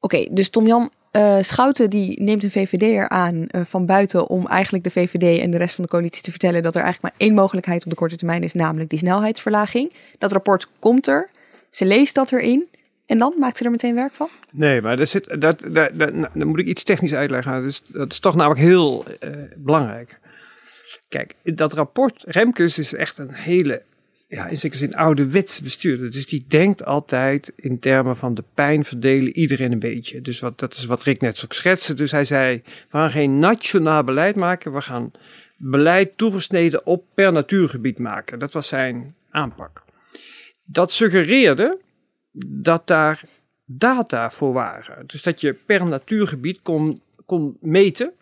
Oké, 0.00 0.26
dus 0.30 0.50
Tom 0.50 0.66
Jan, 0.66 0.90
uh, 1.12 1.36
Schouten 1.40 1.90
die 1.90 2.22
neemt 2.22 2.42
een 2.42 2.50
VVD'er 2.50 3.08
aan 3.08 3.34
uh, 3.50 3.60
van 3.64 3.86
buiten 3.86 4.28
om 4.28 4.46
eigenlijk 4.46 4.84
de 4.84 4.90
VVD 4.90 5.40
en 5.40 5.50
de 5.50 5.56
rest 5.56 5.74
van 5.74 5.84
de 5.84 5.90
coalitie 5.90 6.22
te 6.22 6.30
vertellen 6.30 6.62
dat 6.62 6.74
er 6.74 6.82
eigenlijk 6.82 7.14
maar 7.14 7.26
één 7.26 7.36
mogelijkheid 7.36 7.84
op 7.84 7.90
de 7.90 7.96
korte 7.96 8.16
termijn 8.16 8.42
is, 8.42 8.52
namelijk 8.54 8.90
die 8.90 8.98
snelheidsverlaging. 8.98 9.92
Dat 10.18 10.32
rapport 10.32 10.68
komt 10.78 11.06
er, 11.06 11.30
ze 11.70 11.84
leest 11.84 12.14
dat 12.14 12.32
erin 12.32 12.68
En 13.06 13.18
dan 13.18 13.34
maakt 13.38 13.60
u 13.60 13.64
er 13.64 13.70
meteen 13.70 13.94
werk 13.94 14.12
van? 14.12 14.28
Nee, 14.50 14.82
maar 14.82 14.96
daar 14.96 15.06
zit, 15.06 15.40
dat, 15.40 15.60
dat, 15.68 15.90
dat, 15.92 16.12
nou, 16.14 16.28
dan 16.34 16.48
moet 16.48 16.58
ik 16.58 16.66
iets 16.66 16.82
technisch 16.82 17.14
uitleggen. 17.14 17.52
Dat 17.52 17.64
is, 17.64 17.82
dat 17.82 18.12
is 18.12 18.18
toch 18.18 18.34
namelijk 18.34 18.60
heel 18.60 19.04
uh, 19.20 19.30
belangrijk. 19.56 20.18
Kijk, 21.08 21.34
dat 21.42 21.72
rapport 21.72 22.22
Remkes 22.26 22.78
is 22.78 22.94
echt 22.94 23.18
een 23.18 23.34
hele, 23.34 23.82
ja, 24.30 24.46
in 24.46 24.56
zekere 24.56 24.78
zin 24.78 24.94
ouderwets 24.94 25.60
bestuurder. 25.60 26.10
Dus 26.10 26.26
die 26.26 26.44
denkt 26.48 26.84
altijd 26.84 27.52
in 27.56 27.78
termen 27.78 28.16
van 28.16 28.34
de 28.34 28.44
pijn 28.54 28.84
verdelen 28.84 29.36
iedereen 29.36 29.72
een 29.72 29.78
beetje. 29.78 30.20
Dus 30.20 30.40
wat, 30.40 30.58
dat 30.58 30.74
is 30.74 30.84
wat 30.84 31.02
Rick 31.02 31.20
net 31.20 31.36
zo 31.36 31.46
schetste. 31.48 31.94
Dus 31.94 32.10
hij 32.10 32.24
zei, 32.24 32.62
we 32.64 32.98
gaan 32.98 33.10
geen 33.10 33.38
nationaal 33.38 34.04
beleid 34.04 34.36
maken, 34.36 34.72
we 34.72 34.80
gaan 34.80 35.12
beleid 35.56 36.16
toegesneden 36.16 36.86
op 36.86 37.04
per 37.14 37.32
natuurgebied 37.32 37.98
maken. 37.98 38.38
Dat 38.38 38.52
was 38.52 38.68
zijn 38.68 39.14
aanpak. 39.30 39.84
Dat 40.64 40.92
suggereerde 40.92 41.78
dat 42.46 42.86
daar 42.86 43.22
data 43.64 44.30
voor 44.30 44.52
waren. 44.52 45.06
Dus 45.06 45.22
dat 45.22 45.40
je 45.40 45.52
per 45.52 45.88
natuurgebied 45.88 46.60
kon, 46.62 47.02
kon 47.26 47.56
meten 47.60 48.12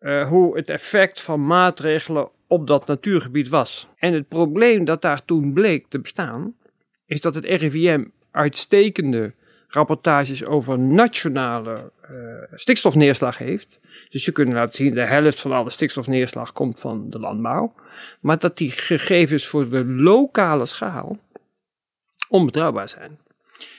uh, 0.00 0.28
hoe 0.28 0.56
het 0.56 0.68
effect 0.68 1.20
van 1.20 1.46
maatregelen 1.46 2.28
op 2.46 2.66
dat 2.66 2.86
natuurgebied 2.86 3.48
was. 3.48 3.88
En 3.96 4.12
het 4.12 4.28
probleem 4.28 4.84
dat 4.84 5.02
daar 5.02 5.24
toen 5.24 5.52
bleek 5.52 5.86
te 5.88 5.98
bestaan, 5.98 6.54
is 7.06 7.20
dat 7.20 7.34
het 7.34 7.44
RIVM 7.44 8.04
uitstekende 8.30 9.32
rapportages 9.68 10.44
over 10.44 10.78
nationale 10.78 11.92
uh, 12.10 12.18
stikstofneerslag 12.54 13.38
heeft. 13.38 13.78
Dus 14.08 14.24
je 14.24 14.32
kunt 14.32 14.52
laten 14.52 14.74
zien, 14.74 14.94
de 14.94 15.00
helft 15.00 15.40
van 15.40 15.52
alle 15.52 15.70
stikstofneerslag 15.70 16.52
komt 16.52 16.80
van 16.80 17.10
de 17.10 17.18
landbouw. 17.18 17.74
Maar 18.20 18.38
dat 18.38 18.56
die 18.56 18.70
gegevens 18.70 19.46
voor 19.46 19.68
de 19.68 19.84
lokale 19.84 20.66
schaal 20.66 21.18
onbetrouwbaar 22.28 22.88
zijn. 22.88 23.18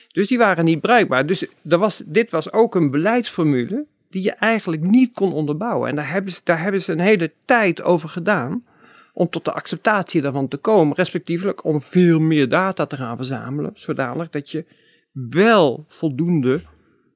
Dus 0.08 0.26
die 0.26 0.38
waren 0.38 0.64
niet 0.64 0.80
bruikbaar. 0.80 1.26
Dus 1.26 1.46
er 1.68 1.78
was, 1.78 2.02
dit 2.06 2.30
was 2.30 2.52
ook 2.52 2.74
een 2.74 2.90
beleidsformule 2.90 3.86
die 4.10 4.22
je 4.22 4.32
eigenlijk 4.32 4.82
niet 4.82 5.12
kon 5.12 5.32
onderbouwen. 5.32 5.88
En 5.88 5.96
daar 5.96 6.10
hebben 6.10 6.32
ze, 6.32 6.40
daar 6.44 6.62
hebben 6.62 6.82
ze 6.82 6.92
een 6.92 7.00
hele 7.00 7.32
tijd 7.44 7.82
over 7.82 8.08
gedaan 8.08 8.64
om 9.12 9.28
tot 9.28 9.44
de 9.44 9.52
acceptatie 9.52 10.22
daarvan 10.22 10.48
te 10.48 10.56
komen, 10.56 10.96
respectievelijk 10.96 11.64
om 11.64 11.82
veel 11.82 12.20
meer 12.20 12.48
data 12.48 12.86
te 12.86 12.96
gaan 12.96 13.16
verzamelen, 13.16 13.70
zodanig 13.74 14.30
dat 14.30 14.50
je 14.50 14.64
wel 15.12 15.84
voldoende 15.88 16.62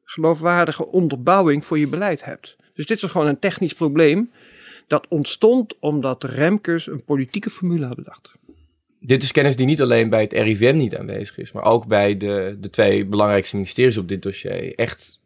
geloofwaardige 0.05 0.87
onderbouwing 0.87 1.65
voor 1.65 1.79
je 1.79 1.87
beleid 1.87 2.25
hebt. 2.25 2.57
Dus 2.75 2.87
dit 2.87 3.03
is 3.03 3.11
gewoon 3.11 3.27
een 3.27 3.39
technisch 3.39 3.75
probleem 3.75 4.31
dat 4.87 5.09
ontstond 5.09 5.79
omdat 5.79 6.25
Remkes 6.25 6.87
een 6.87 7.05
politieke 7.05 7.51
formule 7.51 7.87
had 7.87 7.97
bedacht. 7.97 8.35
Dit 9.01 9.23
is 9.23 9.33
kennis 9.33 9.57
die 9.57 9.67
niet 9.67 9.83
alleen 9.83 10.11
bij 10.11 10.23
het 10.23 10.33
RIVM 10.33 10.77
niet 10.77 10.97
aanwezig 10.97 11.39
is, 11.39 11.53
maar 11.53 11.65
ook 11.65 11.87
bij 11.87 12.17
de, 12.17 12.57
de 12.61 12.71
twee 12.71 13.07
belangrijkste 13.07 13.57
ministeries 13.57 13.99
op 13.99 14.09
dit 14.09 14.23
dossier 14.23 14.75
echt 14.75 15.21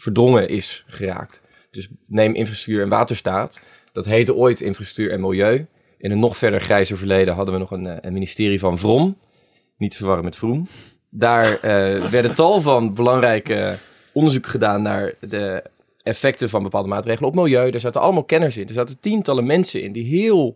verdrongen 0.00 0.48
is 0.48 0.84
geraakt. 0.86 1.42
Dus 1.70 1.88
neem 2.06 2.34
infrastructuur 2.34 2.82
en 2.82 2.88
waterstaat. 2.88 3.60
Dat 3.92 4.04
heette 4.04 4.34
ooit 4.34 4.60
infrastructuur 4.60 5.14
en 5.14 5.20
milieu. 5.20 5.66
In 5.98 6.10
een 6.10 6.18
nog 6.18 6.36
verder 6.36 6.60
grijzer 6.60 6.96
verleden 6.96 7.34
hadden 7.34 7.54
we 7.54 7.60
nog 7.60 7.70
een, 7.70 7.84
eh, 7.84 7.96
een 8.00 8.12
ministerie 8.12 8.58
van 8.58 8.78
Vrom. 8.78 9.18
Niet 9.76 9.96
verwarren 9.96 10.24
met 10.24 10.36
Vroom. 10.36 10.66
Daar 11.10 11.52
uh, 11.52 11.60
werden 12.04 12.34
tal 12.34 12.60
van 12.60 12.94
belangrijke 12.94 13.78
onderzoeken 14.12 14.50
gedaan 14.50 14.82
naar 14.82 15.14
de 15.20 15.62
effecten 16.02 16.48
van 16.48 16.62
bepaalde 16.62 16.88
maatregelen 16.88 17.28
op 17.28 17.34
milieu. 17.34 17.70
Daar 17.70 17.80
zaten 17.80 18.00
allemaal 18.00 18.24
kenners 18.24 18.56
in. 18.56 18.68
Er 18.68 18.74
zaten 18.74 19.00
tientallen 19.00 19.46
mensen 19.46 19.82
in 19.82 19.92
die 19.92 20.04
heel 20.04 20.54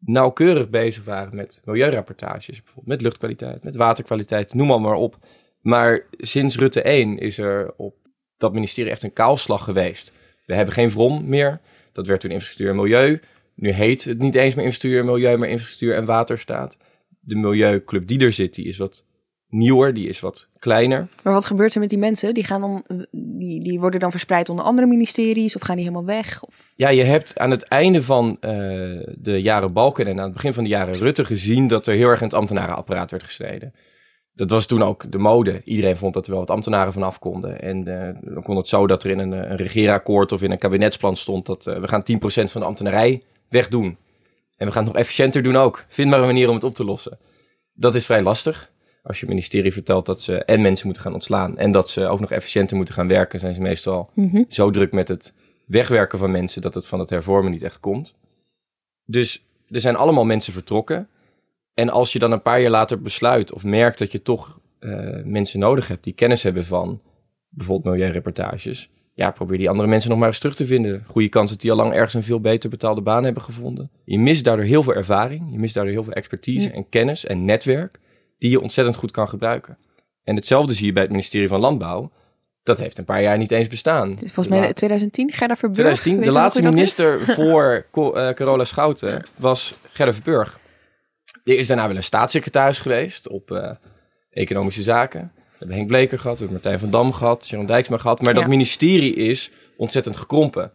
nauwkeurig 0.00 0.70
bezig 0.70 1.04
waren 1.04 1.36
met 1.36 1.60
milieurapportages. 1.64 2.62
Bijvoorbeeld 2.62 2.86
met 2.86 3.02
luchtkwaliteit, 3.02 3.62
met 3.62 3.76
waterkwaliteit, 3.76 4.54
noem 4.54 4.66
maar, 4.66 4.80
maar 4.80 4.94
op. 4.94 5.18
Maar 5.60 6.06
sinds 6.10 6.56
Rutte 6.56 6.82
1 6.82 7.18
is 7.18 7.38
er 7.38 7.72
op 7.76 7.94
dat 8.38 8.52
ministerie 8.52 8.90
echt 8.90 9.02
een 9.02 9.12
kaalslag 9.12 9.64
geweest. 9.64 10.12
We 10.46 10.54
hebben 10.54 10.74
geen 10.74 10.90
VROM 10.90 11.28
meer. 11.28 11.60
Dat 11.92 12.06
werd 12.06 12.20
toen 12.20 12.30
infrastructuur 12.30 12.70
en 12.70 12.82
milieu. 12.82 13.20
Nu 13.54 13.70
heet 13.70 14.04
het 14.04 14.18
niet 14.18 14.34
eens 14.34 14.54
meer 14.54 14.64
infrastructuur 14.64 15.00
en 15.00 15.06
milieu, 15.06 15.36
maar 15.36 15.48
infrastructuur 15.48 15.94
en 15.94 16.04
waterstaat. 16.04 16.78
De 17.20 17.36
milieuclub 17.36 18.06
die 18.06 18.20
er 18.20 18.32
zit, 18.32 18.54
die 18.54 18.66
is 18.66 18.78
wat 18.78 19.04
nieuwer, 19.48 19.94
die 19.94 20.08
is 20.08 20.20
wat 20.20 20.48
kleiner. 20.58 21.08
Maar 21.22 21.32
wat 21.32 21.46
gebeurt 21.46 21.74
er 21.74 21.80
met 21.80 21.88
die 21.88 21.98
mensen? 21.98 22.34
Die, 22.34 22.44
gaan 22.44 22.60
dan, 22.60 22.84
die, 23.10 23.62
die 23.62 23.80
worden 23.80 24.00
dan 24.00 24.10
verspreid 24.10 24.48
onder 24.48 24.64
andere 24.64 24.86
ministeries 24.86 25.56
of 25.56 25.62
gaan 25.62 25.76
die 25.76 25.84
helemaal 25.84 26.06
weg? 26.06 26.42
Of? 26.42 26.72
Ja, 26.76 26.88
je 26.88 27.04
hebt 27.04 27.38
aan 27.38 27.50
het 27.50 27.62
einde 27.62 28.02
van 28.02 28.26
uh, 28.40 28.50
de 29.18 29.40
jaren 29.42 29.72
Balken 29.72 30.06
en 30.06 30.18
aan 30.18 30.24
het 30.24 30.32
begin 30.32 30.52
van 30.52 30.64
de 30.64 30.70
jaren 30.70 30.94
Rutte 30.94 31.24
gezien 31.24 31.68
dat 31.68 31.86
er 31.86 31.94
heel 31.94 32.08
erg 32.08 32.20
in 32.20 32.26
het 32.26 32.36
ambtenarenapparaat 32.36 33.10
werd 33.10 33.22
gesneden. 33.22 33.74
Dat 34.38 34.50
was 34.50 34.66
toen 34.66 34.82
ook 34.82 35.12
de 35.12 35.18
mode. 35.18 35.62
Iedereen 35.64 35.96
vond 35.96 36.14
dat 36.14 36.24
er 36.24 36.30
wel 36.30 36.40
wat 36.40 36.50
ambtenaren 36.50 36.92
vanaf 36.92 37.18
konden. 37.18 37.60
En 37.60 37.88
uh, 37.88 38.34
dan 38.34 38.42
kon 38.42 38.56
het 38.56 38.68
zo 38.68 38.86
dat 38.86 39.04
er 39.04 39.10
in 39.10 39.18
een, 39.18 39.32
een 39.32 39.56
regeerakkoord 39.56 40.32
of 40.32 40.42
in 40.42 40.50
een 40.50 40.58
kabinetsplan 40.58 41.16
stond 41.16 41.46
dat 41.46 41.66
uh, 41.66 41.78
we 41.78 41.88
gaan 41.88 42.02
10% 42.12 42.16
van 42.24 42.60
de 42.60 42.66
ambtenarij 42.66 43.22
wegdoen. 43.48 43.96
En 44.56 44.66
we 44.66 44.72
gaan 44.72 44.84
het 44.84 44.92
nog 44.92 45.02
efficiënter 45.02 45.42
doen 45.42 45.56
ook. 45.56 45.84
Vind 45.88 46.10
maar 46.10 46.20
een 46.20 46.26
manier 46.26 46.48
om 46.48 46.54
het 46.54 46.64
op 46.64 46.74
te 46.74 46.84
lossen. 46.84 47.18
Dat 47.72 47.94
is 47.94 48.06
vrij 48.06 48.22
lastig 48.22 48.70
als 49.02 49.20
je 49.20 49.26
ministerie 49.26 49.72
vertelt 49.72 50.06
dat 50.06 50.22
ze 50.22 50.44
en 50.44 50.60
mensen 50.60 50.86
moeten 50.86 51.02
gaan 51.02 51.14
ontslaan 51.14 51.58
en 51.58 51.70
dat 51.72 51.90
ze 51.90 52.06
ook 52.06 52.20
nog 52.20 52.30
efficiënter 52.30 52.76
moeten 52.76 52.94
gaan 52.94 53.08
werken, 53.08 53.40
zijn 53.40 53.54
ze 53.54 53.60
meestal 53.60 54.10
mm-hmm. 54.14 54.44
zo 54.48 54.70
druk 54.70 54.92
met 54.92 55.08
het 55.08 55.34
wegwerken 55.66 56.18
van 56.18 56.30
mensen 56.30 56.62
dat 56.62 56.74
het 56.74 56.86
van 56.86 56.98
het 56.98 57.10
hervormen 57.10 57.50
niet 57.50 57.62
echt 57.62 57.80
komt. 57.80 58.18
Dus 59.04 59.46
er 59.68 59.80
zijn 59.80 59.96
allemaal 59.96 60.24
mensen 60.24 60.52
vertrokken. 60.52 61.08
En 61.78 61.88
als 61.88 62.12
je 62.12 62.18
dan 62.18 62.32
een 62.32 62.42
paar 62.42 62.60
jaar 62.60 62.70
later 62.70 63.02
besluit 63.02 63.52
of 63.52 63.64
merkt 63.64 63.98
dat 63.98 64.12
je 64.12 64.22
toch 64.22 64.60
uh, 64.80 65.22
mensen 65.24 65.58
nodig 65.60 65.88
hebt 65.88 66.04
die 66.04 66.12
kennis 66.12 66.42
hebben 66.42 66.64
van 66.64 67.00
bijvoorbeeld 67.48 67.94
milieureportages, 67.94 68.90
ja, 69.14 69.30
probeer 69.30 69.58
die 69.58 69.68
andere 69.68 69.88
mensen 69.88 70.10
nog 70.10 70.18
maar 70.18 70.28
eens 70.28 70.38
terug 70.38 70.54
te 70.54 70.66
vinden. 70.66 71.04
Goede 71.06 71.28
kans 71.28 71.50
dat 71.50 71.60
die 71.60 71.70
al 71.70 71.76
lang 71.76 71.92
ergens 71.92 72.14
een 72.14 72.22
veel 72.22 72.40
beter 72.40 72.70
betaalde 72.70 73.00
baan 73.00 73.24
hebben 73.24 73.42
gevonden. 73.42 73.90
Je 74.04 74.18
mist 74.18 74.44
daardoor 74.44 74.64
heel 74.64 74.82
veel 74.82 74.94
ervaring, 74.94 75.48
je 75.50 75.58
mist 75.58 75.74
daardoor 75.74 75.92
heel 75.92 76.04
veel 76.04 76.12
expertise 76.12 76.70
en 76.70 76.88
kennis 76.88 77.24
en 77.24 77.44
netwerk 77.44 77.98
die 78.38 78.50
je 78.50 78.60
ontzettend 78.60 78.96
goed 78.96 79.10
kan 79.10 79.28
gebruiken. 79.28 79.78
En 80.24 80.36
hetzelfde 80.36 80.74
zie 80.74 80.86
je 80.86 80.92
bij 80.92 81.02
het 81.02 81.10
ministerie 81.10 81.48
van 81.48 81.60
Landbouw. 81.60 82.10
Dat 82.62 82.78
heeft 82.78 82.98
een 82.98 83.04
paar 83.04 83.22
jaar 83.22 83.38
niet 83.38 83.50
eens 83.50 83.68
bestaan. 83.68 84.18
Volgens 84.18 84.48
mij 84.48 84.72
2010, 84.72 85.32
Gerda 85.32 85.56
Verburg. 85.56 85.98
2010, 85.98 86.32
de 86.32 86.38
laatste 86.38 86.62
minister 86.62 87.20
voor 87.36 87.86
uh, 87.94 88.30
Carola 88.30 88.64
Schouten 88.64 89.24
was 89.36 89.74
Gerda 89.92 90.12
Verburg. 90.12 90.58
Er 91.48 91.58
is 91.58 91.66
daarna 91.66 91.86
wel 91.86 91.96
een 91.96 92.02
staatssecretaris 92.02 92.78
geweest 92.78 93.28
op 93.28 93.50
uh, 93.50 93.70
economische 94.30 94.82
zaken. 94.82 95.32
We 95.34 95.56
hebben 95.58 95.76
Henk 95.76 95.88
Bleker 95.88 96.18
gehad, 96.18 96.38
we 96.38 96.44
hebben 96.44 96.62
Martijn 96.62 96.78
van 96.78 96.90
Dam 96.90 97.12
gehad, 97.12 97.46
Sharon 97.46 97.66
Dijksma 97.66 97.96
gehad. 97.96 98.22
Maar 98.22 98.34
dat 98.34 98.46
ministerie 98.46 99.14
is 99.14 99.50
ontzettend 99.76 100.16
gekrompen. 100.16 100.72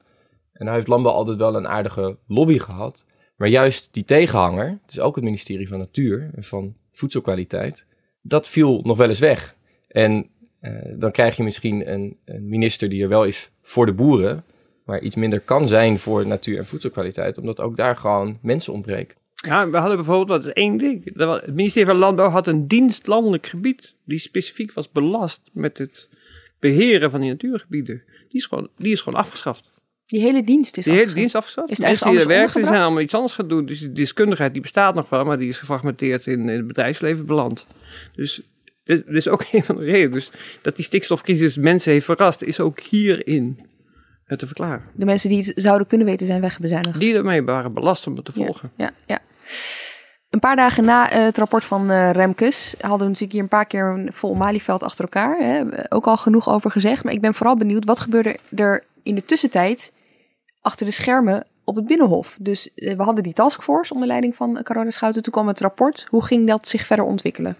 En 0.54 0.66
hij 0.66 0.76
heeft 0.76 0.88
landbouw 0.88 1.14
altijd 1.14 1.38
wel 1.38 1.56
een 1.56 1.68
aardige 1.68 2.18
lobby 2.28 2.60
gehad. 2.60 3.08
Maar 3.36 3.48
juist 3.48 3.90
die 3.92 4.06
tegenhanger, 4.06 4.80
dus 4.86 5.00
ook 5.00 5.16
het 5.16 5.24
ministerie 5.24 5.68
van 5.68 5.78
Natuur 5.78 6.32
en 6.36 6.44
van 6.44 6.76
voedselkwaliteit, 6.92 7.86
dat 8.22 8.48
viel 8.48 8.82
nog 8.84 8.98
wel 8.98 9.10
eens 9.10 9.20
weg. 9.20 9.56
En 9.88 10.30
uh, 10.62 10.72
dan 10.96 11.12
krijg 11.12 11.38
je 11.38 11.44
misschien 11.44 11.92
een, 11.92 12.18
een, 12.26 12.48
minister 12.48 12.90
die 12.90 13.04
er 13.04 13.10
wel 13.10 13.24
is 13.24 13.52
voor 13.62 13.86
de 13.86 13.94
boeren, 13.94 14.44
maar 14.86 15.02
iets 15.02 15.16
minder 15.16 15.40
kan 15.40 15.68
zijn 15.68 16.00
voor 16.00 16.28
natuur 16.28 16.58
en 16.58 16.66
voedselkwaliteit, 16.66 17.38
omdat 17.38 17.62
ook 17.62 17.76
daar 17.76 17.96
gewoon 17.96 18.38
mensen 18.42 18.74
ontbreken. 18.74 19.22
Ja, 19.46 19.70
we 19.70 19.78
hadden 19.78 19.96
bijvoorbeeld 19.96 20.44
wat 20.44 20.54
één 20.54 20.78
ding. 20.78 21.12
Het 21.16 21.48
ministerie 21.48 21.90
van 21.90 21.98
Landbouw 21.98 22.30
had 22.30 22.48
een 22.48 22.68
dienstlandelijk 22.68 23.46
gebied 23.46 23.94
die 24.06 24.18
specifiek 24.18 24.74
was 24.74 24.92
belast 24.92 25.50
met 25.54 25.78
het 25.78 26.10
beheren 26.60 27.12
van 27.12 27.20
die 27.22 27.30
natuurgebieden. 27.30 28.04
Die 28.06 28.42
is 28.42 28.46
gewoon, 28.46 28.70
die 28.78 28.92
is 28.92 29.02
gewoon 29.02 29.20
afgeschaft. 29.20 29.72
Die 30.06 30.22
hele 30.22 30.44
dienst 30.44 30.78
is 30.78 30.86
Die 30.86 30.94
hele 30.94 31.14
dienst 31.14 31.36
afgeschaft. 31.36 31.70
Is 31.70 31.78
het 31.78 32.00
die 32.00 32.20
er 32.20 32.28
werken, 32.28 32.66
zijn 32.66 32.82
allemaal 32.82 33.02
iets 33.02 33.14
anders 33.14 33.34
gaan 33.34 33.48
doen. 33.48 33.66
Dus 33.66 33.80
die 33.80 33.92
deskundigheid 33.92 34.54
die 34.54 34.62
bestaat 34.62 34.96
nog 34.96 35.10
wel, 35.10 35.26
maar 35.26 35.38
die 35.38 35.50
is 35.50 35.58
gefragmenteerd 35.58 36.28
in, 36.28 36.40
in 36.40 36.48
het 36.48 36.68
bedrijfsleven 36.68 37.26
beland. 37.26 37.68
Dus 38.16 38.42
dit 38.84 39.08
is 39.08 39.28
ook 39.28 39.46
een 39.52 39.64
van 39.64 39.76
de 39.76 39.84
redenen. 39.84 40.12
Dus 40.12 40.32
dat 40.62 40.76
die 40.76 40.86
stikstofcrisis 40.86 41.58
mensen 41.58 41.92
heeft 41.92 42.06
verrast, 42.06 42.42
is 42.42 42.60
ook 42.60 42.80
hierin 42.80 43.60
te 44.38 44.48
verklaren. 44.48 44.84
De 44.96 45.06
mensen 45.06 45.30
die 45.30 45.38
het 45.38 45.52
zouden 45.56 45.88
kunnen 45.88 46.08
weten 46.08 46.26
zijn 46.26 46.42
wegbezuinigd. 46.42 47.00
Die 47.00 47.16
ermee 47.16 47.44
waren 47.44 47.74
belast 47.74 48.08
om 48.08 48.16
het 48.16 48.26
te 48.26 48.32
volgen. 48.32 48.72
Ja, 48.78 48.92
ja. 49.08 49.20
Een 50.30 50.40
paar 50.40 50.56
dagen 50.56 50.84
na 50.84 51.14
uh, 51.14 51.24
het 51.24 51.38
rapport 51.38 51.64
van 51.64 51.92
uh, 51.92 52.12
Remkes 52.12 52.76
hadden 52.80 53.00
we 53.00 53.06
natuurlijk 53.06 53.32
hier 53.32 53.42
een 53.42 53.48
paar 53.48 53.66
keer 53.66 53.86
een 53.86 54.14
vol 54.14 54.34
Malieveld 54.36 54.84
achter 54.84 55.04
elkaar. 55.04 55.38
Hè. 55.38 55.64
Ook 55.94 56.08
al 56.08 56.18
genoeg 56.18 56.50
over 56.50 56.72
gezegd. 56.72 57.04
Maar 57.04 57.14
ik 57.14 57.22
ben 57.22 57.34
vooral 57.34 57.58
benieuwd, 57.58 57.86
wat 57.86 58.00
gebeurde 58.00 58.38
er 58.56 58.84
in 59.04 59.16
de 59.16 59.26
tussentijd 59.26 59.94
achter 60.62 60.86
de 60.86 60.92
schermen 60.92 61.46
op 61.64 61.76
het 61.76 61.86
Binnenhof? 61.86 62.38
Dus 62.40 62.70
uh, 62.76 62.96
we 62.96 63.04
hadden 63.04 63.24
die 63.24 63.34
taskforce 63.34 63.94
onder 63.94 64.08
leiding 64.08 64.36
van 64.36 64.60
Carola 64.64 64.90
Schouten. 64.90 65.24
Toen 65.24 65.34
kwam 65.34 65.48
het 65.48 65.60
rapport. 65.60 66.06
Hoe 66.10 66.26
ging 66.26 66.48
dat 66.48 66.68
zich 66.68 66.86
verder 66.86 67.06
ontwikkelen? 67.06 67.56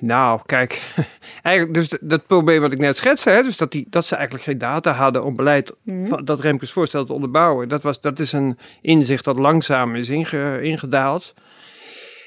Nou, 0.00 0.40
kijk, 0.46 0.82
eigenlijk 1.42 1.74
dus 1.74 1.98
dat 2.00 2.26
probleem 2.26 2.60
wat 2.60 2.72
ik 2.72 2.78
net 2.78 2.96
schetste, 2.96 3.30
hè, 3.30 3.42
dus 3.42 3.56
dat, 3.56 3.72
die, 3.72 3.86
dat 3.90 4.06
ze 4.06 4.14
eigenlijk 4.14 4.44
geen 4.44 4.58
data 4.58 4.92
hadden 4.92 5.24
om 5.24 5.36
beleid 5.36 5.72
mm. 5.82 6.24
dat 6.24 6.40
Remkes 6.40 6.72
voorstel 6.72 7.04
te 7.04 7.12
onderbouwen. 7.12 7.68
Dat, 7.68 7.82
was, 7.82 8.00
dat 8.00 8.18
is 8.18 8.32
een 8.32 8.58
inzicht 8.82 9.24
dat 9.24 9.38
langzaam 9.38 9.94
is 9.94 10.08
inge, 10.08 10.62
ingedaald. 10.62 11.34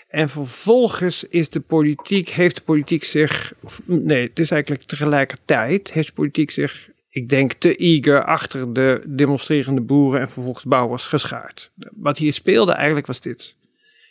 En 0.07 0.29
vervolgens 0.29 1.23
is 1.23 1.49
de 1.49 1.59
politiek, 1.59 2.29
heeft 2.29 2.55
de 2.55 2.61
politiek 2.61 3.03
zich, 3.03 3.53
nee, 3.85 4.27
het 4.27 4.39
is 4.39 4.51
eigenlijk 4.51 4.83
tegelijkertijd, 4.83 5.91
heeft 5.91 6.07
de 6.07 6.13
politiek 6.13 6.51
zich, 6.51 6.89
ik 7.09 7.29
denk, 7.29 7.53
te 7.53 7.75
eager 7.75 8.23
achter 8.23 8.73
de 8.73 9.03
demonstrerende 9.05 9.81
boeren 9.81 10.21
en 10.21 10.29
vervolgens 10.29 10.65
bouwers 10.65 11.07
geschaard. 11.07 11.71
Wat 11.75 12.17
hier 12.17 12.33
speelde 12.33 12.71
eigenlijk 12.71 13.07
was 13.07 13.21
dit. 13.21 13.55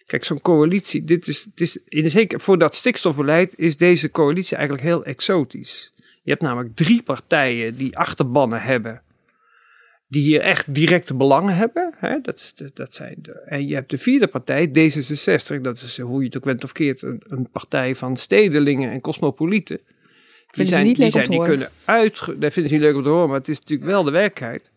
Kijk, 0.07 0.25
zo'n 0.25 0.41
coalitie, 0.41 1.05
dit 1.05 1.29
is, 1.29 1.45
het 1.45 1.61
is 1.61 1.79
in 1.89 2.11
zeker 2.11 2.41
voor 2.41 2.59
dat 2.59 2.75
stikstofbeleid 2.75 3.53
is 3.57 3.77
deze 3.77 4.11
coalitie 4.11 4.57
eigenlijk 4.57 4.87
heel 4.87 5.05
exotisch. 5.05 5.93
Je 6.23 6.31
hebt 6.31 6.43
namelijk 6.43 6.77
drie 6.77 7.03
partijen 7.03 7.77
die 7.77 7.99
achterbannen 7.99 8.63
hebben 8.63 9.03
die 10.09 10.23
hier 10.23 10.41
echt 10.41 10.75
directe 10.75 11.15
belangen 11.15 11.55
hebben. 11.55 11.95
Hè? 11.97 12.21
Dat, 12.21 12.55
dat 12.75 12.95
zijn 12.95 13.17
de, 13.19 13.33
en 13.33 13.67
je 13.67 13.75
hebt 13.75 13.91
de 13.91 13.99
vierde 13.99 14.27
partij, 14.27 14.69
D66, 14.69 15.61
dat 15.61 15.81
is 15.83 15.99
hoe 15.99 16.21
je 16.21 16.27
het 16.27 16.37
ook 16.37 16.45
bent 16.45 16.65
of 16.65 16.73
keert, 16.73 17.03
een, 17.03 17.23
een 17.29 17.51
partij 17.51 17.95
van 17.95 18.17
stedelingen 18.17 18.91
en 18.91 19.01
cosmopolieten. 19.01 19.81
Vinden 20.49 20.75
ze 20.75 20.83
niet 20.83 20.99
leuk 20.99 21.15
om 21.15 21.23
te 21.23 21.29
die 21.29 21.39
horen? 21.39 21.51
kunnen 21.51 21.71
uit, 21.85 22.19
dat 22.19 22.53
vinden 22.53 22.69
ze 22.69 22.73
niet 22.73 22.85
leuk 22.85 22.95
om 22.95 23.03
te 23.03 23.09
horen, 23.09 23.29
maar 23.29 23.39
het 23.39 23.49
is 23.49 23.61
natuurlijk 23.61 23.91
wel 23.91 24.03
de 24.03 24.11
werkelijkheid. 24.11 24.71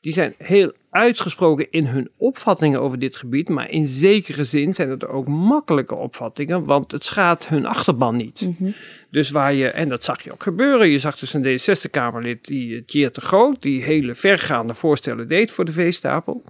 Die 0.00 0.12
zijn 0.12 0.34
heel 0.38 0.72
uitgesproken 0.90 1.70
in 1.70 1.86
hun 1.86 2.10
opvattingen 2.16 2.80
over 2.80 2.98
dit 2.98 3.16
gebied, 3.16 3.48
maar 3.48 3.70
in 3.70 3.86
zekere 3.86 4.44
zin 4.44 4.74
zijn 4.74 4.90
het 4.90 5.06
ook 5.06 5.28
makkelijke 5.28 5.94
opvattingen, 5.94 6.64
want 6.64 6.92
het 6.92 7.04
schaadt 7.04 7.48
hun 7.48 7.66
achterban 7.66 8.16
niet. 8.16 8.40
Mhm. 8.40 8.70
Dus 9.10 9.30
waar 9.30 9.54
je, 9.54 9.68
en 9.68 9.88
dat 9.88 10.04
zag 10.04 10.22
je 10.22 10.32
ook 10.32 10.42
gebeuren, 10.42 10.88
je 10.88 10.98
zag 10.98 11.18
dus 11.18 11.34
een 11.34 11.44
D66-Kamerlid, 11.44 12.44
die 12.44 12.68
uh, 12.68 12.82
Tjeerd 12.86 13.14
de 13.14 13.20
Groot, 13.20 13.62
die 13.62 13.82
hele 13.82 14.14
vergaande 14.14 14.74
voorstellen 14.74 15.28
deed 15.28 15.50
voor 15.50 15.64
de 15.64 15.72
veestapel. 15.72 16.44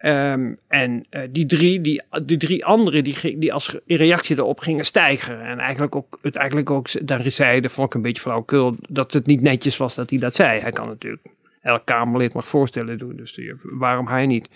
Ehm, 0.00 0.52
en 0.68 1.06
eh, 1.10 1.22
die, 1.30 1.46
drie, 1.46 1.80
die, 1.80 2.02
die 2.22 2.36
drie 2.36 2.64
anderen 2.64 3.04
die, 3.04 3.38
die 3.38 3.52
als 3.52 3.76
in 3.86 3.96
reactie 3.96 4.36
erop 4.36 4.60
gingen 4.60 4.84
stijgen. 4.84 5.40
En 5.40 5.58
eigenlijk 5.58 5.96
ook, 5.96 6.18
het 6.22 6.36
eigenlijk 6.36 6.70
ook 6.70 7.06
daar 7.06 7.30
zeiden, 7.30 7.70
vond 7.70 7.88
ik 7.88 7.94
een 7.94 8.02
beetje 8.02 8.22
flauwekul, 8.22 8.76
dat 8.88 9.12
het 9.12 9.26
niet 9.26 9.40
netjes 9.40 9.76
was 9.76 9.94
dat 9.94 10.10
hij 10.10 10.18
dat 10.18 10.34
zei. 10.34 10.60
Hij 10.60 10.70
kan 10.70 10.86
natuurlijk, 10.86 11.22
elk 11.60 11.84
Kamerlid 11.84 12.32
mag 12.32 12.48
voorstellen 12.48 12.98
doen, 12.98 13.16
dus 13.16 13.40
waarom 13.62 14.06
hij 14.06 14.26
niet. 14.26 14.48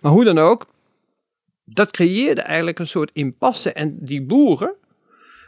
Maar 0.00 0.12
hoe 0.12 0.24
dan 0.24 0.38
ook, 0.38 0.66
dat 1.64 1.90
creëerde 1.90 2.40
eigenlijk 2.40 2.78
een 2.78 2.86
soort 2.86 3.10
impasse. 3.12 3.72
En 3.72 3.98
die 4.00 4.22
boeren, 4.22 4.74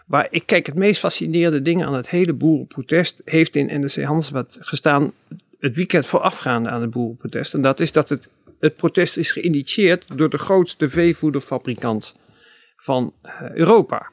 waar 0.07 0.27
ik 0.31 0.47
kijk, 0.47 0.67
het 0.67 0.75
meest 0.75 1.01
fascinerende 1.01 1.63
ding 1.63 1.85
aan 1.85 1.95
het 1.95 2.09
hele 2.09 2.33
boerenprotest 2.33 3.23
heeft 3.25 3.57
in 3.57 3.81
NRC 3.81 4.03
Handelsblad 4.03 4.59
gestaan 4.61 5.13
het 5.59 5.77
weekend 5.77 6.07
voorafgaande 6.07 6.69
aan 6.69 6.81
het 6.81 6.91
boerenprotest. 6.91 7.55
En 7.55 7.63
dat 7.63 7.81
is 7.81 7.93
dat 7.93 8.09
het, 8.09 8.29
het 8.61 8.77
protest 8.77 9.17
is 9.17 9.33
geïnitieerd 9.33 10.17
door 10.17 10.31
de 10.31 10.39
grootste 10.39 10.89
veevoederfabrikant 10.89 12.17
van 12.77 13.15
eh, 13.23 13.51
Europa. 13.51 14.11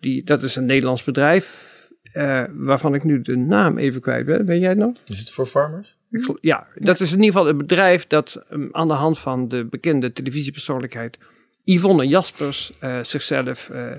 Die, 0.00 0.24
dat 0.24 0.42
is 0.42 0.56
een 0.56 0.66
Nederlands 0.66 1.04
bedrijf, 1.04 1.68
eh, 2.02 2.44
waarvan 2.52 2.94
ik 2.94 3.04
nu 3.04 3.22
de 3.22 3.36
naam 3.36 3.78
even 3.78 4.00
kwijt 4.00 4.26
ben. 4.26 4.46
Ben 4.46 4.58
jij 4.58 4.68
het 4.68 4.78
nog? 4.78 4.96
Is 5.06 5.18
het 5.18 5.30
voor 5.30 5.46
farmers? 5.46 5.98
Gel- 6.10 6.38
Ja, 6.40 6.66
dat 6.74 7.00
is 7.00 7.12
in 7.12 7.18
ieder 7.22 7.32
geval 7.32 7.48
een 7.48 7.56
bedrijf 7.58 8.06
dat 8.06 8.44
um, 8.50 8.68
aan 8.72 8.88
de 8.88 8.94
hand 8.94 9.18
van 9.18 9.48
de 9.48 9.64
bekende 9.64 10.12
televisiepersoonlijkheid 10.12 11.18
Yvonne 11.64 12.06
Jaspers 12.06 12.70
eh, 12.78 13.02
zichzelf 13.02 13.70
eh, 13.70 13.92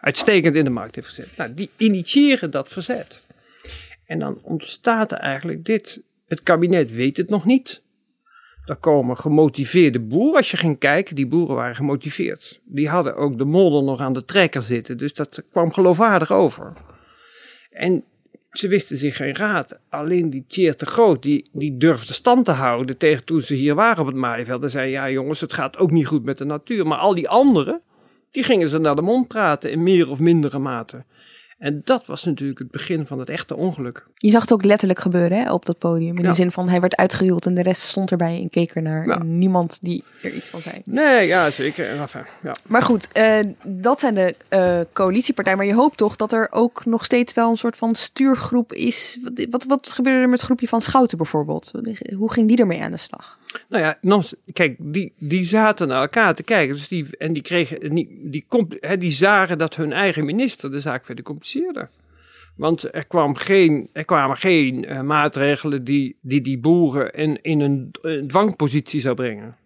uitstekend 0.00 0.56
in 0.56 0.64
de 0.64 0.70
markt 0.70 0.94
heeft 0.94 1.08
gezet. 1.08 1.36
Nou, 1.36 1.54
die 1.54 1.70
initiëren 1.76 2.50
dat 2.50 2.68
verzet. 2.68 3.22
En 4.06 4.18
dan 4.18 4.38
ontstaat 4.42 5.12
er 5.12 5.18
eigenlijk 5.18 5.64
dit. 5.64 6.02
Het 6.26 6.42
kabinet 6.42 6.92
weet 6.92 7.16
het 7.16 7.28
nog 7.28 7.44
niet. 7.44 7.82
Er 8.64 8.76
komen 8.76 9.16
gemotiveerde 9.16 10.00
boeren. 10.00 10.36
Als 10.36 10.50
je 10.50 10.56
ging 10.56 10.78
kijken, 10.78 11.14
die 11.14 11.26
boeren 11.26 11.56
waren 11.56 11.76
gemotiveerd. 11.76 12.60
Die 12.64 12.88
hadden 12.88 13.16
ook 13.16 13.38
de 13.38 13.44
modder 13.44 13.82
nog 13.82 14.00
aan 14.00 14.12
de 14.12 14.24
trekker 14.24 14.62
zitten. 14.62 14.98
Dus 14.98 15.14
dat 15.14 15.42
kwam 15.50 15.72
geloofwaardig 15.72 16.32
over. 16.32 16.72
En 17.70 18.04
ze 18.50 18.68
wisten 18.68 18.96
zich 18.96 19.16
geen 19.16 19.36
raad. 19.36 19.78
Alleen 19.88 20.30
die 20.30 20.44
Tjeerd 20.46 20.78
de 20.78 20.86
Groot, 20.86 21.22
die, 21.22 21.48
die 21.52 21.76
durfde 21.76 22.12
stand 22.12 22.44
te 22.44 22.50
houden 22.50 22.96
tegen 22.96 23.24
toen 23.24 23.42
ze 23.42 23.54
hier 23.54 23.74
waren 23.74 24.00
op 24.00 24.06
het 24.06 24.16
maaiveld. 24.16 24.70
Zei, 24.70 24.90
ja 24.90 25.10
jongens, 25.10 25.40
het 25.40 25.52
gaat 25.52 25.76
ook 25.76 25.90
niet 25.90 26.06
goed 26.06 26.24
met 26.24 26.38
de 26.38 26.44
natuur. 26.44 26.86
Maar 26.86 26.98
al 26.98 27.14
die 27.14 27.28
anderen, 27.28 27.80
die 28.30 28.42
gingen 28.42 28.68
ze 28.68 28.78
naar 28.78 28.96
de 28.96 29.02
mond 29.02 29.28
praten 29.28 29.70
in 29.70 29.82
meer 29.82 30.10
of 30.10 30.18
mindere 30.18 30.58
mate. 30.58 31.04
En 31.58 31.80
dat 31.84 32.06
was 32.06 32.24
natuurlijk 32.24 32.58
het 32.58 32.70
begin 32.70 33.06
van 33.06 33.18
het 33.18 33.28
echte 33.28 33.56
ongeluk. 33.56 34.06
Je 34.14 34.30
zag 34.30 34.40
het 34.42 34.52
ook 34.52 34.64
letterlijk 34.64 34.98
gebeuren 35.00 35.38
hè, 35.38 35.52
op 35.52 35.66
dat 35.66 35.78
podium. 35.78 36.16
In 36.16 36.22
Ja. 36.22 36.28
de 36.28 36.34
zin 36.34 36.50
van 36.50 36.68
hij 36.68 36.80
werd 36.80 36.96
uitgehuwd 36.96 37.46
en 37.46 37.54
de 37.54 37.62
rest 37.62 37.80
stond 37.82 38.10
erbij 38.10 38.40
en 38.40 38.50
keek 38.50 38.70
ernaar. 38.70 39.06
Ja. 39.06 39.20
En 39.20 39.38
niemand 39.38 39.78
die 39.82 40.04
er 40.22 40.32
iets 40.32 40.48
van 40.48 40.60
zei. 40.60 40.82
Nee, 40.84 41.26
ja, 41.26 41.50
zeker. 41.50 41.88
En 41.88 41.98
Enfin, 42.00 42.24
ja. 42.42 42.54
Maar 42.66 42.82
goed, 42.82 43.08
eh, 43.12 43.38
dat 43.64 44.00
zijn 44.00 44.14
de 44.14 44.34
eh, 44.48 44.80
coalitiepartijen. 44.92 45.58
Maar 45.58 45.66
je 45.66 45.74
hoopt 45.74 45.96
toch 45.96 46.16
dat 46.16 46.32
er 46.32 46.48
ook 46.50 46.84
nog 46.84 47.04
steeds 47.04 47.34
wel 47.34 47.50
een 47.50 47.56
soort 47.56 47.76
van 47.76 47.94
stuurgroep 47.94 48.72
is. 48.72 49.18
Wat, 49.22 49.46
wat, 49.50 49.64
wat 49.64 49.92
gebeurde 49.92 50.18
er 50.20 50.28
met 50.28 50.38
het 50.38 50.46
groepje 50.46 50.68
van 50.68 50.80
Schouten 50.80 51.16
bijvoorbeeld? 51.18 51.70
Hoe 52.16 52.32
ging 52.32 52.48
die 52.48 52.56
ermee 52.56 52.82
aan 52.82 52.90
de 52.90 52.96
slag? 52.96 53.38
Nou 53.68 53.82
ja, 53.82 53.98
nogmaals, 54.00 54.34
kijk, 54.52 54.76
die, 54.78 55.12
die 55.18 55.44
zaten 55.44 55.88
naar 55.88 56.00
elkaar 56.00 56.34
te 56.34 56.42
kijken. 56.42 56.74
Dus 56.74 56.88
die, 56.88 57.16
en 57.16 57.32
die 57.32 57.42
kregen, 57.42 57.94
die, 57.94 58.18
die, 58.30 58.46
die 58.98 59.10
zagen 59.10 59.58
dat 59.58 59.74
hun 59.74 59.92
eigen 59.92 60.24
minister 60.24 60.70
de 60.70 60.80
zaak 60.80 61.04
verder 61.04 61.24
Want 62.56 62.94
er, 62.94 63.06
kwam 63.06 63.34
geen, 63.34 63.90
er 63.92 64.04
kwamen 64.04 64.36
geen 64.36 64.84
eh, 64.84 65.00
maatregelen 65.00 65.84
die, 65.84 66.18
die 66.22 66.40
die 66.40 66.58
boeren 66.58 67.12
in, 67.12 67.42
in 67.42 67.60
een, 67.60 67.94
dwangpositie 68.26 69.00
zou 69.00 69.14
brengen. 69.14 69.56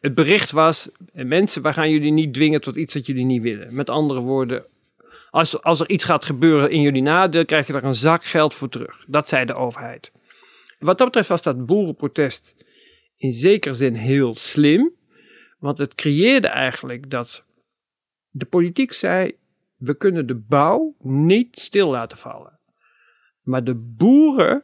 Het 0.00 0.14
bericht 0.14 0.50
was, 0.50 0.88
eh, 1.12 1.24
mensen, 1.24 1.62
we 1.62 1.72
gaan 1.72 1.90
jullie 1.90 2.12
niet 2.12 2.34
dwingen 2.34 2.60
tot 2.60 2.76
iets 2.76 2.94
dat 2.94 3.06
jullie 3.06 3.24
niet 3.24 3.42
willen. 3.42 3.74
Met 3.74 3.90
andere 3.90 4.20
woorden, 4.20 4.64
als, 5.30 5.62
als 5.62 5.80
er 5.80 5.88
iets 5.88 6.04
gaat 6.04 6.24
gebeuren 6.24 6.70
in 6.70 6.80
jullie 6.80 7.02
nadeel, 7.02 7.44
krijg 7.44 7.66
je 7.66 7.72
daar 7.72 7.84
een 7.84 7.94
zak 7.94 8.24
geld 8.24 8.54
voor 8.54 8.68
terug. 8.68 9.04
Dat 9.06 9.28
zei 9.28 9.44
de 9.44 9.54
overheid. 9.54 10.12
Wat 10.78 10.98
dat 10.98 11.06
betreft 11.06 11.28
was 11.28 11.42
dat 11.42 11.66
boerenprotest 11.66 12.54
in 13.16 13.32
zekere 13.32 13.74
zin 13.74 13.94
heel 13.94 14.36
slim. 14.36 14.92
Want 15.58 15.78
het 15.78 15.94
creëerde 15.94 16.48
eigenlijk 16.48 17.10
dat 17.10 17.46
de 18.30 18.44
politiek 18.44 18.92
zei: 18.92 19.36
we 19.82 19.94
kunnen 19.96 20.26
de 20.26 20.34
bouw 20.34 20.94
niet 21.00 21.58
stil 21.58 21.90
laten 21.90 22.18
vallen. 22.18 22.58
Maar 23.42 23.64
de 23.64 23.74
boeren, 23.74 24.62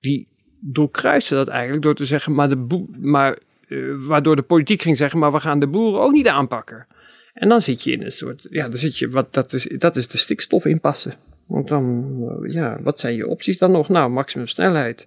die 0.00 0.28
doorkruisten 0.60 1.36
dat 1.36 1.48
eigenlijk 1.48 1.82
door 1.82 1.94
te 1.94 2.04
zeggen: 2.04 2.34
maar 2.34 2.48
de 2.48 2.56
boe- 2.56 2.88
maar, 2.98 3.38
eh, 3.68 3.78
waardoor 3.96 4.36
de 4.36 4.42
politiek 4.42 4.82
ging 4.82 4.96
zeggen: 4.96 5.18
maar 5.18 5.32
we 5.32 5.40
gaan 5.40 5.60
de 5.60 5.66
boeren 5.66 6.00
ook 6.00 6.12
niet 6.12 6.28
aanpakken. 6.28 6.86
En 7.32 7.48
dan 7.48 7.62
zit 7.62 7.82
je 7.82 7.92
in 7.92 8.02
een 8.02 8.12
soort, 8.12 8.46
ja, 8.50 8.68
dan 8.68 8.78
zit 8.78 8.98
je, 8.98 9.08
wat, 9.08 9.32
dat, 9.32 9.52
is, 9.52 9.64
dat 9.78 9.96
is 9.96 10.08
de 10.08 10.18
stikstof 10.18 10.64
inpassen. 10.64 11.12
Want 11.46 11.68
dan, 11.68 12.14
eh, 12.28 12.52
ja, 12.52 12.82
wat 12.82 13.00
zijn 13.00 13.14
je 13.14 13.28
opties 13.28 13.58
dan 13.58 13.70
nog? 13.70 13.88
Nou, 13.88 14.10
maximum 14.10 14.46
snelheid. 14.46 15.06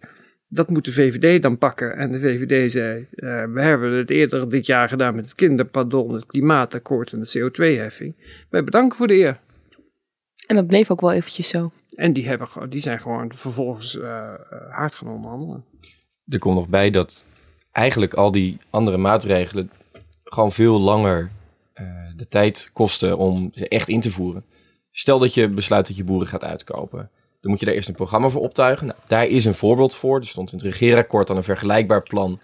Dat 0.54 0.70
moet 0.70 0.86
de 0.86 0.92
VVD 0.92 1.42
dan 1.42 1.58
pakken. 1.58 1.98
En 1.98 2.12
de 2.12 2.20
VVD 2.20 2.72
zei, 2.72 3.08
eh, 3.16 3.44
we 3.54 3.62
hebben 3.62 3.92
het 3.92 4.10
eerder 4.10 4.50
dit 4.50 4.66
jaar 4.66 4.90
gedaan 4.90 5.16
met 5.16 5.26
het 5.26 5.36
kinderpardon, 5.36 6.14
het 6.14 6.26
klimaatakkoord 6.26 7.12
en 7.14 7.20
de 7.20 7.40
CO2-heffing. 7.40 8.14
Wij 8.50 8.64
bedanken 8.64 8.98
voor 8.98 9.08
de 9.08 9.14
eer. 9.14 9.40
En 10.48 10.56
dat 10.56 10.68
bleef 10.68 10.92
ook 10.92 11.02
wel 11.02 11.12
eventjes 11.12 11.48
zo. 11.48 11.72
En 11.96 12.14
die, 12.14 12.28
hebben, 12.28 12.48
gewoon- 12.48 12.70
die 12.70 12.80
zijn 12.82 13.00
gewoon 13.00 13.32
vervolgens 13.36 14.00
eh, 14.00 14.34
eh, 14.34 14.34
hard 14.70 14.96
gaan 14.96 15.08
onderhandelen. 15.08 15.66
Er 16.28 16.40
komt 16.40 16.56
nog 16.56 16.68
bij 16.68 16.90
dat 16.90 17.26
eigenlijk 17.72 18.14
al 18.14 18.32
die 18.32 18.58
andere 18.70 18.98
maatregelen 18.98 19.70
gewoon 20.24 20.52
veel 20.52 20.80
langer 20.80 21.30
eh, 21.74 21.86
de 22.16 22.28
tijd 22.28 22.70
kosten 22.74 23.18
om 23.18 23.50
ze 23.54 23.68
echt 23.68 23.90
in 23.90 24.02
te 24.02 24.12
voeren. 24.12 24.44
Stel 24.92 25.20
dat 25.20 25.34
je 25.34 25.50
besluit 25.50 25.88
dat 25.88 25.96
je 25.98 26.04
boeren 26.04 26.28
gaat 26.28 26.44
uitkopen. 26.44 27.10
Dan 27.44 27.52
moet 27.52 27.60
je 27.60 27.66
daar 27.66 27.76
eerst 27.76 27.88
een 27.88 27.96
programma 27.96 28.30
voor 28.30 28.42
optuigen. 28.42 28.88
Nou, 28.88 29.00
daar 29.08 29.28
is 29.28 29.46
een 29.46 29.54
voorbeeld 29.54 29.96
voor. 29.96 30.20
Er 30.20 30.26
stond 30.28 30.52
in 30.52 30.58
het 30.58 30.68
regeerakkoord 30.68 31.28
dan 31.28 31.38
een 31.38 31.44
vergelijkbaar 31.44 32.04
plan 32.04 32.40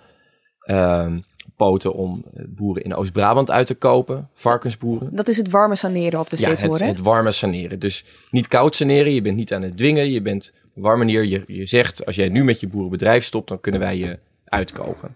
op 1.47 1.55
poten 1.55 1.93
om 1.93 2.23
eh, 2.33 2.43
boeren 2.47 2.83
in 2.83 2.95
Oost-Brabant 2.95 3.51
uit 3.51 3.67
te 3.67 3.75
kopen. 3.75 4.29
Varkensboeren. 4.33 5.15
Dat 5.15 5.27
is 5.27 5.37
het 5.37 5.49
warme 5.49 5.75
saneren 5.75 6.17
wat 6.17 6.29
we 6.29 6.35
Ja, 6.35 6.41
steeds 6.43 6.61
het, 6.61 6.69
horen. 6.69 6.85
hè? 6.85 6.91
het 6.91 7.01
warme 7.01 7.31
saneren. 7.31 7.79
Dus 7.79 8.05
niet 8.31 8.47
koud 8.47 8.75
saneren. 8.75 9.13
Je 9.13 9.21
bent 9.21 9.35
niet 9.35 9.53
aan 9.53 9.61
het 9.61 9.77
dwingen. 9.77 10.11
Je 10.11 10.21
bent 10.21 10.53
op 10.65 10.75
een 10.75 10.81
warme 10.81 11.03
manier. 11.05 11.25
Je, 11.25 11.43
je 11.47 11.65
zegt, 11.65 12.05
als 12.05 12.15
jij 12.15 12.29
nu 12.29 12.43
met 12.43 12.59
je 12.59 12.67
boerenbedrijf 12.67 13.23
stopt, 13.23 13.47
dan 13.47 13.59
kunnen 13.59 13.81
wij 13.81 13.97
je 13.97 14.19
uitkopen. 14.45 15.15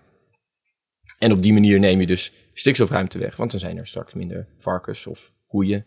En 1.19 1.31
op 1.31 1.41
die 1.41 1.53
manier 1.53 1.79
neem 1.79 1.99
je 1.99 2.07
dus 2.07 2.33
stikstofruimte 2.53 3.17
weg. 3.17 3.35
Want 3.35 3.51
dan 3.51 3.59
zijn 3.59 3.77
er 3.77 3.87
straks 3.87 4.13
minder 4.13 4.47
varkens 4.57 5.07
of 5.07 5.31
koeien. 5.47 5.85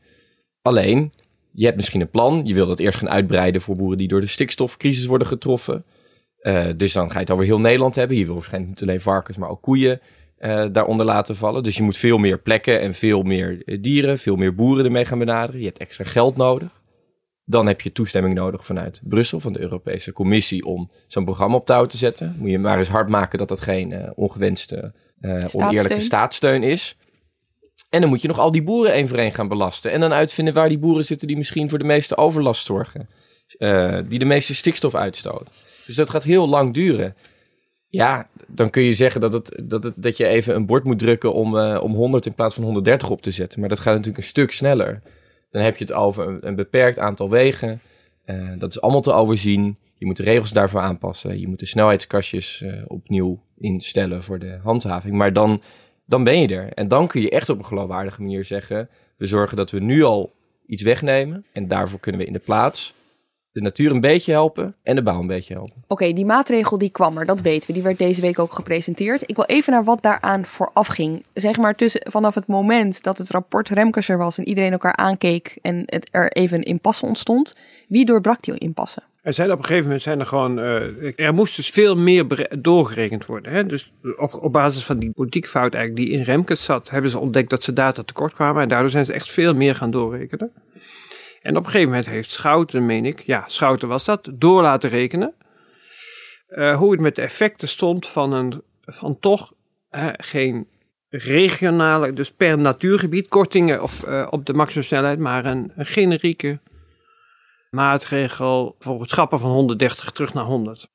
Alleen, 0.63 1.13
je 1.57 1.65
hebt 1.65 1.77
misschien 1.77 2.01
een 2.01 2.11
plan. 2.11 2.41
Je 2.45 2.55
wil 2.55 2.67
dat 2.67 2.79
eerst 2.79 2.99
gaan 2.99 3.11
uitbreiden 3.11 3.61
voor 3.61 3.77
boeren 3.77 3.99
die 3.99 4.09
door 4.09 4.21
de 4.21 4.27
stikstofcrisis 4.27 5.07
worden 5.07 5.27
getroffen. 5.27 5.85
Eh, 6.39 6.67
dus 6.77 6.93
dan 6.93 7.09
ga 7.09 7.15
je 7.15 7.21
het 7.21 7.31
over 7.31 7.45
heel 7.45 7.61
Nederland 7.61 7.95
hebben. 7.95 8.17
Je 8.17 8.25
wil 8.25 8.35
waarschijnlijk 8.35 8.73
niet 8.73 8.89
alleen 8.89 9.01
varkens, 9.01 9.37
maar 9.37 9.49
ook 9.49 9.63
koeien 9.63 10.01
eh, 10.37 10.67
daaronder 10.73 11.07
laten 11.07 11.37
vallen. 11.37 11.63
Dus 11.63 11.77
je 11.77 11.83
moet 11.83 11.97
veel 11.97 12.19
meer 12.19 12.39
plekken 12.39 12.81
en 12.81 12.95
veel 12.95 13.23
meer 13.23 13.63
eh, 13.65 13.83
dieren, 13.83 14.19
veel 14.19 14.37
meer 14.37 14.55
boeren 14.55 14.85
ermee 14.85 15.05
gaan 15.05 15.19
benaderen. 15.19 15.61
Je 15.61 15.67
hebt 15.67 15.79
extra 15.79 16.05
geld 16.05 16.37
nodig. 16.37 16.83
Dan 17.45 17.67
heb 17.67 17.81
je 17.81 17.93
toestemming 17.93 18.35
nodig 18.35 18.67
vanuit 18.67 19.01
Brussel, 19.05 19.41
van 19.41 19.53
de 19.53 19.61
Europese 19.61 20.13
Commissie, 20.13 20.65
om 20.65 20.91
zo'n 21.07 21.25
programma 21.25 21.57
op 21.57 21.67
touw 21.67 21.87
te 21.87 21.97
zetten. 21.97 22.37
Moet 22.39 22.51
je 22.51 22.59
maar 22.59 22.79
eens 22.79 22.89
hard 22.89 23.09
maken 23.09 23.39
dat 23.39 23.49
dat 23.49 23.61
geen 23.61 23.93
eh, 23.93 24.11
ongewenste, 24.15 24.93
oneerlijke 25.53 26.01
staatssteun 26.01 26.63
is. 26.63 26.97
En 27.89 28.01
dan 28.01 28.11
moet 28.11 28.23
je 28.23 28.29
nog 28.29 28.39
al 28.39 28.53
die 28.53 28.63
boeren 28.63 28.93
één 28.93 29.09
voor 29.09 29.19
één 29.19 29.33
gaan 29.33 29.49
belasten. 29.49 29.91
En 29.91 30.01
dan 30.01 30.13
uitvinden 30.13 30.55
waar 30.55 30.69
die 30.69 30.79
boeren 30.79 31.05
zitten 31.05 31.27
die 31.27 31.37
misschien 31.37 31.69
voor 31.69 31.79
de 31.79 31.85
meeste 31.85 32.17
overlast 32.17 32.67
zorgen. 32.67 33.09
Uh, 33.59 33.99
die 34.09 34.19
de 34.19 34.25
meeste 34.25 34.55
stikstof 34.55 34.95
uitstoten. 34.95 35.55
Dus 35.87 35.95
dat 35.95 36.11
gaat 36.11 36.25
heel 36.25 36.49
lang 36.49 36.75
duren. 36.75 37.17
Ja, 37.89 38.29
dan 38.47 38.71
kun 38.71 38.83
je 38.83 38.93
zeggen 38.93 39.21
dat, 39.21 39.33
het, 39.33 39.63
dat, 39.65 39.83
het, 39.83 39.95
dat 39.97 40.17
je 40.17 40.27
even 40.27 40.55
een 40.55 40.67
bord 40.67 40.85
moet 40.85 40.99
drukken 40.99 41.35
om, 41.35 41.57
uh, 41.57 41.79
om 41.83 41.95
100 41.95 42.27
in 42.27 42.35
plaats 42.35 42.55
van 42.55 42.65
130 42.65 43.11
op 43.11 43.23
te 43.23 43.31
zetten. 43.31 43.61
Maar 43.61 43.69
dat 43.69 43.81
gaat 43.81 43.93
natuurlijk 43.93 44.17
een 44.17 44.29
stuk 44.29 44.53
sneller. 44.53 45.03
Dan 45.51 45.63
heb 45.63 45.77
je 45.77 45.85
het 45.85 45.93
over 45.93 46.29
een, 46.29 46.47
een 46.47 46.55
beperkt 46.55 46.99
aantal 46.99 47.31
wegen. 47.31 47.81
Uh, 48.27 48.53
dat 48.59 48.71
is 48.71 48.81
allemaal 48.81 49.01
te 49.01 49.13
overzien. 49.13 49.77
Je 49.95 50.07
moet 50.07 50.17
de 50.17 50.23
regels 50.23 50.53
daarvoor 50.53 50.81
aanpassen. 50.81 51.41
Je 51.41 51.49
moet 51.49 51.59
de 51.59 51.67
snelheidskastjes 51.67 52.65
opnieuw 52.87 53.43
instellen 53.59 54.23
voor 54.23 54.39
de 54.39 54.59
handhaving. 54.63 55.15
Maar 55.15 55.33
dan, 55.33 55.63
dan 56.07 56.25
ben 56.25 56.41
je 56.41 56.49
er. 56.49 56.73
En 56.73 56.89
dan 56.89 57.07
kun 57.07 57.21
je 57.21 57.31
echt 57.31 57.49
op 57.49 57.59
een 57.59 57.65
geloofwaardige 57.65 58.23
manier 58.23 58.45
zeggen: 58.45 58.89
we 59.17 59.27
zorgen 59.27 59.57
dat 59.57 59.71
we 59.71 59.81
nu 59.81 60.03
al 60.03 60.33
iets 60.67 60.83
wegnemen. 60.83 61.45
En 61.53 61.69
daarvoor 61.69 62.01
kunnen 62.01 62.21
we 62.21 62.27
in 62.27 62.33
de 62.33 62.39
plaats 62.39 62.95
de 63.57 63.63
natuur 63.63 63.91
een 63.91 64.01
beetje 64.01 64.33
helpen 64.33 64.75
en 64.83 64.95
de 64.95 65.03
bouw 65.03 65.21
een 65.21 65.27
beetje 65.27 65.55
helpen. 65.55 65.85
Oké, 65.87 66.13
die 66.13 66.25
maatregel 66.25 66.79
die 66.79 66.91
kwam 66.91 67.19
er, 67.19 67.27
dat 67.27 67.41
weten 67.41 67.67
we. 67.67 67.73
Die 67.73 67.83
werd 67.83 67.99
deze 67.99 68.21
week 68.21 68.39
ook 68.39 68.53
gepresenteerd. 68.53 69.23
Ik 69.27 69.37
wil 69.37 69.45
even 69.45 69.73
naar 69.73 69.85
wat 69.85 70.03
daaraan 70.03 70.45
vooraf 70.45 70.87
ging. 70.87 71.25
Zeg 71.35 71.57
maar 71.57 71.75
tussen, 71.75 72.01
vanaf 72.11 72.35
het 72.35 72.47
moment 72.47 73.03
dat 73.03 73.19
het 73.19 73.31
rapport 73.31 73.69
Remkes 73.69 74.09
er 74.09 74.19
was 74.19 74.39
en 74.39 74.49
iedereen 74.49 74.73
elkaar 74.73 74.97
aankeek 74.97 75.59
en 75.63 75.83
het 75.87 76.09
er 76.11 76.33
even 76.33 76.59
een 76.59 76.65
impasse 76.65 77.07
ontstond. 77.07 77.57
Wie 77.89 78.05
doorbrak 78.05 78.43
die 78.43 78.59
impasse? 78.59 79.03
Er 79.27 79.33
zijn 79.33 79.53
op 79.53 79.59
een 79.59 79.65
gegeven 79.65 79.85
moment 79.85 80.03
zijn 80.03 80.21
er 80.21 80.27
gewoon, 80.27 80.59
uh, 80.59 81.13
er 81.17 81.35
moest 81.35 81.57
dus 81.57 81.69
veel 81.69 81.97
meer 81.97 82.49
doorgerekend 82.59 83.27
worden. 83.27 83.53
Hè? 83.53 83.67
Dus 83.67 83.93
op, 84.17 84.35
op 84.35 84.53
basis 84.53 84.85
van 84.85 84.99
die 84.99 85.11
politieke 85.11 85.49
fout 85.49 85.75
eigenlijk 85.75 86.07
die 86.07 86.19
in 86.19 86.25
Remkes 86.25 86.65
zat, 86.65 86.91
hebben 86.91 87.11
ze 87.11 87.19
ontdekt 87.19 87.51
dat 87.51 87.63
ze 87.63 87.73
data 87.73 88.03
tekort 88.03 88.35
kwamen 88.35 88.63
en 88.63 88.69
daardoor 88.69 88.91
zijn 88.91 89.05
ze 89.05 89.13
echt 89.13 89.31
veel 89.31 89.55
meer 89.55 89.75
gaan 89.75 89.91
doorrekenen. 89.91 90.53
En 91.43 91.57
op 91.57 91.65
een 91.65 91.71
gegeven 91.71 91.89
moment 91.89 92.07
heeft 92.09 92.33
Schouten, 92.33 92.87
meen 92.87 93.05
ik, 93.05 93.21
ja, 93.21 93.45
Schouten 93.47 93.89
was 93.89 94.05
dat, 94.05 94.31
door 94.33 94.63
laten 94.63 94.91
rekenen. 94.91 95.35
Uh, 96.49 96.77
hoe 96.77 96.91
het 96.91 97.01
met 97.01 97.15
de 97.15 97.23
effecten 97.23 97.69
stond 97.69 98.07
van, 98.07 98.33
een, 98.33 98.63
van 98.85 99.19
toch 99.21 99.53
geen 100.17 100.69
regionale, 101.09 102.13
dus 102.13 102.33
per 102.33 102.59
natuurgebied, 102.59 103.29
kortingen 103.29 103.83
of, 103.83 104.07
uh, 104.07 104.27
op 104.31 104.47
de 104.47 104.53
maximumsnelheid, 104.53 105.19
maar 105.19 105.45
een, 105.45 105.73
generieke 105.77 106.59
maatregel 107.77 108.77
voor 108.79 109.01
het 109.01 109.11
schappen 109.11 109.39
van 109.39 109.51
130 109.51 110.11
terug 110.11 110.35
naar 110.35 110.45
100. 110.45 110.89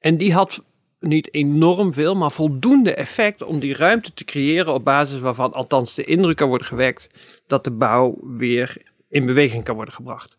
En 0.00 0.16
die 0.16 0.32
had 0.32 0.64
niet 1.00 1.34
enorm 1.34 1.92
veel, 1.92 2.16
maar 2.16 2.32
voldoende 2.32 2.94
effect 2.94 3.42
om 3.42 3.58
die 3.58 3.74
ruimte 3.74 4.12
te 4.12 4.24
creëren 4.24 4.74
op 4.74 4.84
basis 4.84 5.20
waarvan 5.20 5.52
althans 5.52 5.94
de 5.94 6.04
indruk 6.04 6.36
kan 6.36 6.48
worden 6.48 6.66
gewekt 6.66 7.08
dat 7.46 7.64
de 7.64 7.70
bouw 7.70 8.18
weer 8.22 8.82
in 9.08 9.26
beweging 9.26 9.64
kan 9.64 9.74
worden 9.74 9.94
gebracht. 9.94 10.38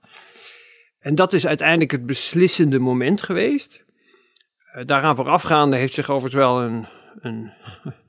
En 1.00 1.16
dat 1.16 1.34
is 1.34 1.48
uiteindelijk 1.48 1.92
het 1.92 2.06
beslissende 2.06 2.80
moment 2.80 3.22
geweest. 3.22 3.84
Uh, 4.76 4.86
daaraan 4.86 5.16
voorafgaande 5.16 5.78
heeft 5.78 5.94
zich 5.94 6.10
overigens 6.10 6.44
wel 6.44 6.62
een, 6.62 6.88
een, 7.22 7.52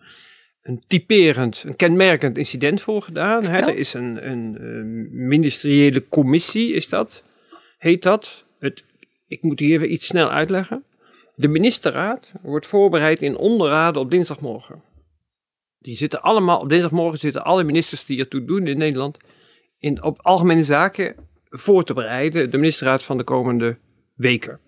een 0.62 0.84
typerend, 0.86 1.62
een 1.66 1.76
kenmerkend 1.76 2.38
incident 2.38 2.82
voorgedaan. 2.82 3.44
Hè? 3.44 3.58
Er 3.58 3.76
is 3.76 3.94
een, 3.94 4.30
een, 4.30 4.56
een, 4.60 5.08
ministeriële 5.26 6.08
commissie, 6.08 6.72
is 6.72 6.88
dat, 6.88 7.24
heet 7.82 8.02
dat. 8.02 8.44
Het, 8.58 8.84
ik 9.26 9.42
moet 9.42 9.58
hier 9.58 9.74
even 9.74 9.92
iets 9.92 10.06
snel 10.06 10.30
uitleggen. 10.30 10.84
De 11.34 11.48
ministerraad 11.48 12.32
wordt 12.42 12.66
voorbereid 12.66 13.22
in 13.22 13.36
onderraden 13.36 14.00
op 14.00 14.10
dinsdagmorgen. 14.10 14.82
Die 15.78 15.96
zitten 15.96 16.22
allemaal, 16.22 16.60
op 16.60 16.68
dinsdagmorgen 16.68 17.18
zitten 17.18 17.44
alle 17.44 17.64
ministers 17.64 18.04
die 18.04 18.18
ertoe 18.18 18.44
doen 18.44 18.66
in 18.66 18.78
Nederland 18.78 19.16
in, 19.78 20.02
op 20.02 20.20
algemene 20.20 20.62
zaken 20.62 21.14
voor 21.48 21.84
te 21.84 21.94
bereiden, 21.94 22.50
de 22.50 22.58
ministerraad 22.58 23.02
van 23.02 23.16
de 23.16 23.24
komende 23.24 23.78
weken. 24.14 24.60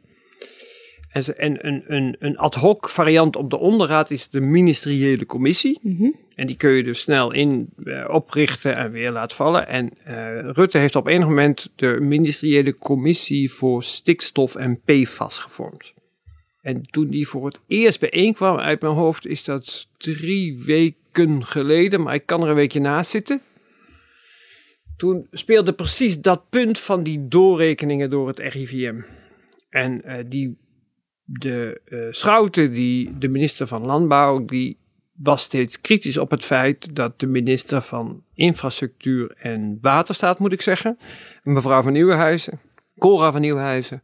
En, 1.08 1.38
en 1.38 1.66
een, 1.66 1.84
een, 1.86 2.16
een 2.18 2.36
ad 2.36 2.54
hoc 2.54 2.88
variant 2.88 3.36
op 3.36 3.50
de 3.50 3.58
onderraad 3.58 4.10
is 4.10 4.28
de 4.28 4.40
ministeriële 4.40 5.26
commissie. 5.26 5.78
Mm. 5.82 6.14
En 6.34 6.46
die 6.46 6.56
kun 6.56 6.70
je 6.70 6.82
dus 6.82 7.00
snel 7.00 7.32
in 7.32 7.68
uh, 7.84 8.08
oprichten 8.08 8.76
en 8.76 8.90
weer 8.90 9.10
laten 9.10 9.36
vallen. 9.36 9.68
En 9.68 9.90
uh, 10.08 10.50
Rutte 10.52 10.78
heeft 10.78 10.96
op 10.96 11.06
enig 11.06 11.26
moment 11.26 11.70
de 11.76 12.00
ministeriële 12.00 12.74
commissie 12.74 13.52
voor 13.52 13.82
stikstof 13.82 14.54
en 14.54 14.80
PFAS 14.84 15.38
gevormd. 15.38 15.92
En 16.60 16.82
toen 16.82 17.10
die 17.10 17.28
voor 17.28 17.46
het 17.46 17.60
eerst 17.66 18.00
bijeenkwam 18.00 18.58
uit 18.58 18.80
mijn 18.80 18.94
hoofd, 18.94 19.26
is 19.26 19.44
dat 19.44 19.88
drie 19.96 20.62
weken 20.64 21.44
geleden, 21.44 22.02
maar 22.02 22.14
ik 22.14 22.26
kan 22.26 22.42
er 22.42 22.48
een 22.48 22.54
weekje 22.54 22.80
naast 22.80 23.10
zitten 23.10 23.42
toen 24.96 25.26
speelde 25.30 25.72
precies 25.72 26.20
dat 26.20 26.48
punt 26.48 26.78
van 26.78 27.02
die 27.02 27.28
doorrekeningen 27.28 28.10
door 28.10 28.28
het 28.28 28.38
RIVM. 28.38 29.00
En 29.70 30.02
uh, 30.04 30.14
die, 30.26 30.58
de 31.24 31.80
Schouten, 32.10 32.70
die, 32.72 33.18
de 33.18 33.28
minister 33.28 33.66
van 33.66 33.86
Landbouw, 33.86 34.44
die 34.44 34.78
was 35.14 35.42
steeds 35.42 35.80
kritisch 35.80 36.18
op 36.18 36.30
het 36.30 36.44
feit 36.44 36.94
dat 36.94 37.20
de 37.20 37.26
minister 37.26 37.82
van 37.82 38.22
Infrastructuur 38.34 39.34
en 39.38 39.78
Waterstaat, 39.80 40.38
moet 40.38 40.52
ik 40.52 40.62
zeggen, 40.62 40.98
mevrouw 41.42 41.82
van 41.82 41.92
Nieuwenhuizen, 41.92 42.60
Cora 42.98 43.32
van 43.32 43.40
Nieuwenhuizen, 43.40 44.02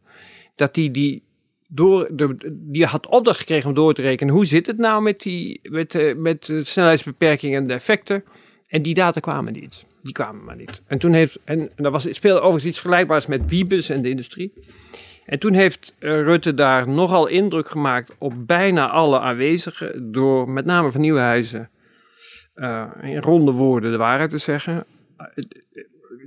dat 0.55 0.73
die, 0.73 0.91
die, 0.91 1.23
door 1.67 2.07
de, 2.11 2.37
die 2.51 2.85
had 2.85 3.07
opdracht 3.07 3.39
gekregen 3.39 3.69
om 3.69 3.75
door 3.75 3.93
te 3.93 4.01
rekenen 4.01 4.33
hoe 4.33 4.45
zit 4.45 4.67
het 4.67 4.77
nou 4.77 5.01
met, 5.01 5.19
die, 5.19 5.59
met, 5.63 6.15
met 6.17 6.45
de 6.45 6.63
snelheidsbeperking 6.63 7.55
en 7.55 7.67
de 7.67 7.73
effecten. 7.73 8.23
En 8.67 8.81
die 8.81 8.93
data 8.93 9.19
kwamen 9.19 9.53
niet. 9.53 9.85
Die 10.03 10.13
kwamen 10.13 10.43
maar 10.43 10.55
niet. 10.55 10.81
En 10.87 10.97
toen 10.97 11.13
heeft, 11.13 11.39
en, 11.43 11.69
en 11.75 11.91
was, 11.91 12.07
speelde 12.09 12.39
overigens 12.39 12.65
iets 12.65 12.79
vergelijkbaars 12.79 13.25
met 13.25 13.41
Wiebes 13.49 13.89
en 13.89 14.01
de 14.01 14.09
industrie. 14.09 14.53
En 15.31 15.39
toen 15.39 15.53
heeft 15.53 15.95
uh, 15.99 16.21
Rutte 16.21 16.53
daar 16.53 16.89
nogal 16.89 17.27
indruk 17.27 17.69
gemaakt 17.69 18.11
op 18.17 18.33
bijna 18.37 18.89
alle 18.89 19.19
aanwezigen, 19.19 20.11
door 20.11 20.49
met 20.49 20.65
name 20.65 20.91
van 20.91 21.01
Nieuwenhuizen 21.01 21.69
uh, 22.55 22.87
in 23.01 23.17
ronde 23.17 23.51
woorden 23.51 23.91
de 23.91 23.97
waarheid 23.97 24.29
te 24.29 24.37
zeggen. 24.37 24.85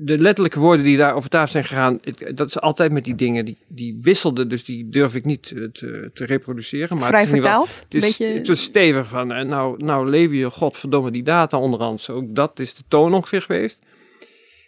De 0.00 0.18
letterlijke 0.18 0.58
woorden 0.58 0.84
die 0.84 0.96
daar 0.96 1.14
over 1.14 1.30
tafel 1.30 1.48
zijn 1.48 1.64
gegaan, 1.64 2.00
dat 2.34 2.48
is 2.48 2.60
altijd 2.60 2.92
met 2.92 3.04
die 3.04 3.14
dingen, 3.14 3.44
die, 3.44 3.58
die 3.68 3.98
wisselden, 4.00 4.48
dus 4.48 4.64
die 4.64 4.88
durf 4.88 5.14
ik 5.14 5.24
niet 5.24 5.42
te, 5.42 6.10
te 6.12 6.24
reproduceren. 6.24 6.96
Maar 6.96 7.06
Vrij 7.06 7.20
het 7.20 7.32
is 7.32 7.40
vertaald? 7.40 7.80
Het 7.84 7.94
is, 7.94 8.02
beetje... 8.02 8.34
het 8.34 8.48
is 8.48 8.62
stevig 8.62 9.06
van, 9.06 9.32
en 9.32 9.46
nou, 9.46 9.84
nou 9.84 10.10
leven 10.10 10.36
je 10.36 10.50
godverdomme 10.50 11.10
die 11.10 11.22
data 11.22 11.58
onderhand. 11.58 12.10
Ook 12.10 12.34
dat 12.34 12.58
is 12.58 12.74
de 12.74 12.82
toon 12.88 13.14
ongeveer 13.14 13.42
geweest. 13.42 13.78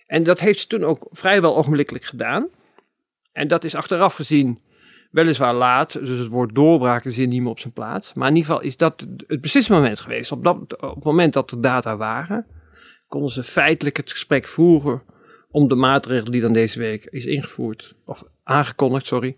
En 0.06 0.22
dat 0.22 0.40
heeft 0.40 0.58
ze 0.58 0.66
toen 0.66 0.84
ook 0.84 1.08
vrijwel 1.10 1.56
ogenblikkelijk 1.56 2.04
gedaan. 2.04 2.48
En 3.36 3.48
dat 3.48 3.64
is 3.64 3.74
achteraf 3.74 4.14
gezien 4.14 4.60
weliswaar 5.10 5.54
laat, 5.54 5.92
dus 5.92 6.18
het 6.18 6.28
woord 6.28 6.54
doorbraak 6.54 7.04
is 7.04 7.16
niet 7.16 7.40
meer 7.40 7.50
op 7.50 7.58
zijn 7.58 7.72
plaats. 7.72 8.14
Maar 8.14 8.28
in 8.28 8.36
ieder 8.36 8.50
geval 8.50 8.66
is 8.66 8.76
dat 8.76 9.06
het 9.26 9.40
beslismoment 9.40 10.00
geweest. 10.00 10.32
Op, 10.32 10.44
dat, 10.44 10.56
op 10.80 10.94
het 10.94 11.04
moment 11.04 11.32
dat 11.32 11.50
er 11.50 11.60
data 11.60 11.96
waren, 11.96 12.46
konden 13.08 13.30
ze 13.30 13.42
feitelijk 13.42 13.96
het 13.96 14.10
gesprek 14.10 14.44
voeren 14.44 15.02
om 15.50 15.68
de 15.68 15.74
maatregel 15.74 16.30
die 16.30 16.40
dan 16.40 16.52
deze 16.52 16.78
week 16.78 17.04
is 17.04 17.24
ingevoerd, 17.24 17.94
of 18.04 18.24
aangekondigd, 18.42 19.06
sorry, 19.06 19.36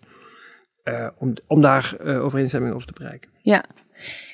uh, 0.84 1.08
om, 1.46 1.60
daar 1.60 1.96
uh, 2.04 2.24
overeenstemming 2.24 2.74
over 2.74 2.86
te 2.86 2.92
bereiken. 2.92 3.30
Ja, 3.42 3.64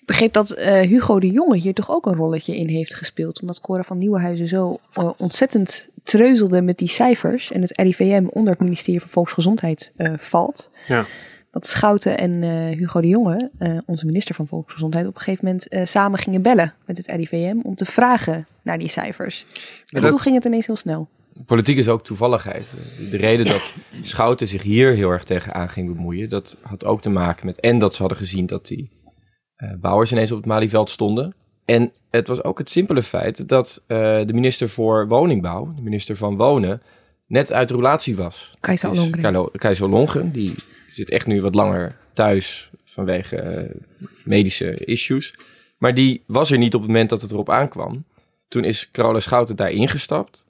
ik 0.00 0.02
begreep 0.06 0.32
dat 0.32 0.58
uh, 0.58 0.80
Hugo 0.80 1.20
de 1.20 1.30
Jonge 1.30 1.56
hier 1.56 1.74
toch 1.74 1.90
ook 1.90 2.06
een 2.06 2.14
rolletje 2.14 2.56
in 2.56 2.68
heeft 2.68 2.94
gespeeld, 2.94 3.40
omdat 3.40 3.60
Cora 3.60 3.82
van 3.82 3.98
Nieuwenhuizen 3.98 4.48
zo 4.48 4.78
ontzettend 5.16 5.92
treuzelde 6.04 6.62
met 6.62 6.78
die 6.78 6.88
cijfers 6.88 7.50
en 7.50 7.60
het 7.60 7.80
RIVM 7.80 8.26
onder 8.30 8.52
het 8.52 8.62
ministerie 8.62 9.00
van 9.00 9.10
Volksgezondheid 9.10 9.92
valt. 10.16 10.70
Ja. 10.86 11.06
Dat 11.50 11.66
Schouten 11.66 12.18
en 12.18 12.42
Hugo 12.68 13.00
de 13.00 13.08
Jonge, 13.08 13.50
onze 13.86 14.06
minister 14.06 14.34
van 14.34 14.46
Volksgezondheid, 14.46 15.06
op 15.06 15.14
een 15.14 15.20
gegeven 15.20 15.44
moment 15.44 15.88
samen 15.88 16.18
gingen 16.18 16.42
bellen 16.42 16.74
met 16.86 16.96
het 16.96 17.06
RIVM 17.06 17.56
om 17.62 17.74
te 17.74 17.84
vragen 17.84 18.46
naar 18.62 18.78
die 18.78 18.88
cijfers. 18.88 19.46
En 19.92 20.00
dat... 20.00 20.10
toen 20.10 20.20
ging 20.20 20.34
het 20.34 20.44
ineens 20.44 20.66
heel 20.66 20.76
snel 20.76 21.08
politiek 21.46 21.76
is 21.76 21.88
ook 21.88 22.04
toevalligheid. 22.04 22.66
De 23.10 23.16
reden 23.16 23.46
dat 23.46 23.74
Schouten 24.02 24.48
zich 24.48 24.62
hier 24.62 24.94
heel 24.94 25.10
erg 25.10 25.24
tegenaan 25.24 25.68
ging 25.68 25.94
bemoeien, 25.94 26.28
dat 26.28 26.58
had 26.62 26.84
ook 26.84 27.02
te 27.02 27.10
maken 27.10 27.46
met 27.46 27.60
en 27.60 27.78
dat 27.78 27.94
ze 27.94 28.00
hadden 28.00 28.18
gezien 28.18 28.46
dat 28.46 28.66
die 28.66 28.90
uh, 29.56 29.72
bouwers 29.80 30.12
ineens 30.12 30.30
op 30.30 30.36
het 30.36 30.46
Malieveld 30.46 30.90
stonden. 30.90 31.34
En 31.64 31.92
het 32.10 32.28
was 32.28 32.44
ook 32.44 32.58
het 32.58 32.70
simpele 32.70 33.02
feit 33.02 33.48
dat 33.48 33.84
uh, 33.88 33.98
de 34.26 34.32
minister 34.32 34.68
voor 34.68 35.08
Woningbouw, 35.08 35.72
de 35.76 35.82
minister 35.82 36.16
van 36.16 36.36
Wonen, 36.36 36.82
net 37.26 37.52
uit 37.52 37.68
de 37.68 37.74
relatie 37.74 38.16
was. 38.16 38.54
Keizer 38.60 38.90
Ollongren. 38.90 39.50
Keizer 39.52 39.84
Ollongren, 39.84 40.32
die 40.32 40.54
zit 40.90 41.10
echt 41.10 41.26
nu 41.26 41.40
wat 41.40 41.54
langer 41.54 41.96
thuis 42.12 42.70
vanwege 42.84 43.42
uh, 43.98 44.08
medische 44.24 44.74
issues. 44.84 45.34
Maar 45.78 45.94
die 45.94 46.22
was 46.26 46.50
er 46.50 46.58
niet 46.58 46.74
op 46.74 46.80
het 46.80 46.90
moment 46.90 47.10
dat 47.10 47.22
het 47.22 47.32
erop 47.32 47.50
aankwam. 47.50 48.04
Toen 48.48 48.64
is 48.64 48.90
Carola 48.90 49.20
Schouten 49.20 49.56
daar 49.56 49.70
ingestapt. 49.70 50.46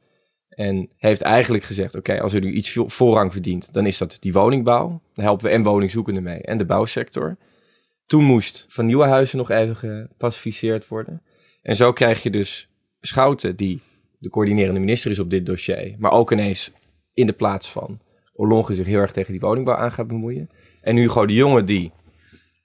En 0.48 0.90
heeft 0.96 1.20
eigenlijk 1.20 1.64
gezegd: 1.64 1.94
Oké, 1.94 2.20
als 2.20 2.32
er 2.32 2.40
nu 2.40 2.52
iets 2.52 2.78
voorrang 2.86 3.32
verdient, 3.32 3.72
dan 3.72 3.86
is 3.86 3.98
dat 3.98 4.16
die 4.20 4.32
woningbouw. 4.32 5.00
Dan 5.14 5.24
helpen 5.24 5.46
we 5.46 5.52
en 5.52 5.62
woningzoekenden 5.62 6.22
mee 6.22 6.40
en 6.40 6.58
de 6.58 6.64
bouwsector. 6.64 7.36
Toen 8.06 8.24
moest 8.24 8.66
van 8.68 8.86
nieuwe 8.86 9.04
huizen 9.04 9.38
nog 9.38 9.50
even 9.50 9.76
gepacificeerd 9.76 10.88
worden. 10.88 11.22
En 11.62 11.76
zo 11.76 11.92
krijg 11.92 12.22
je 12.22 12.30
dus 12.30 12.68
Schouten, 13.00 13.56
die 13.56 13.80
de 14.18 14.30
coördinerende 14.30 14.80
minister 14.80 15.10
is 15.10 15.18
op 15.18 15.30
dit 15.30 15.46
dossier, 15.46 15.94
maar 15.98 16.12
ook 16.12 16.32
ineens 16.32 16.72
in 17.14 17.26
de 17.26 17.32
plaats 17.32 17.70
van 17.70 18.00
Ollongren 18.34 18.76
zich 18.76 18.86
heel 18.86 18.98
erg 18.98 19.12
tegen 19.12 19.32
die 19.32 19.40
woningbouw 19.40 19.76
aan 19.76 19.92
gaat 19.92 20.06
bemoeien. 20.06 20.48
En 20.80 20.96
Hugo 20.96 21.26
de 21.26 21.32
Jonge, 21.32 21.64
die 21.64 21.92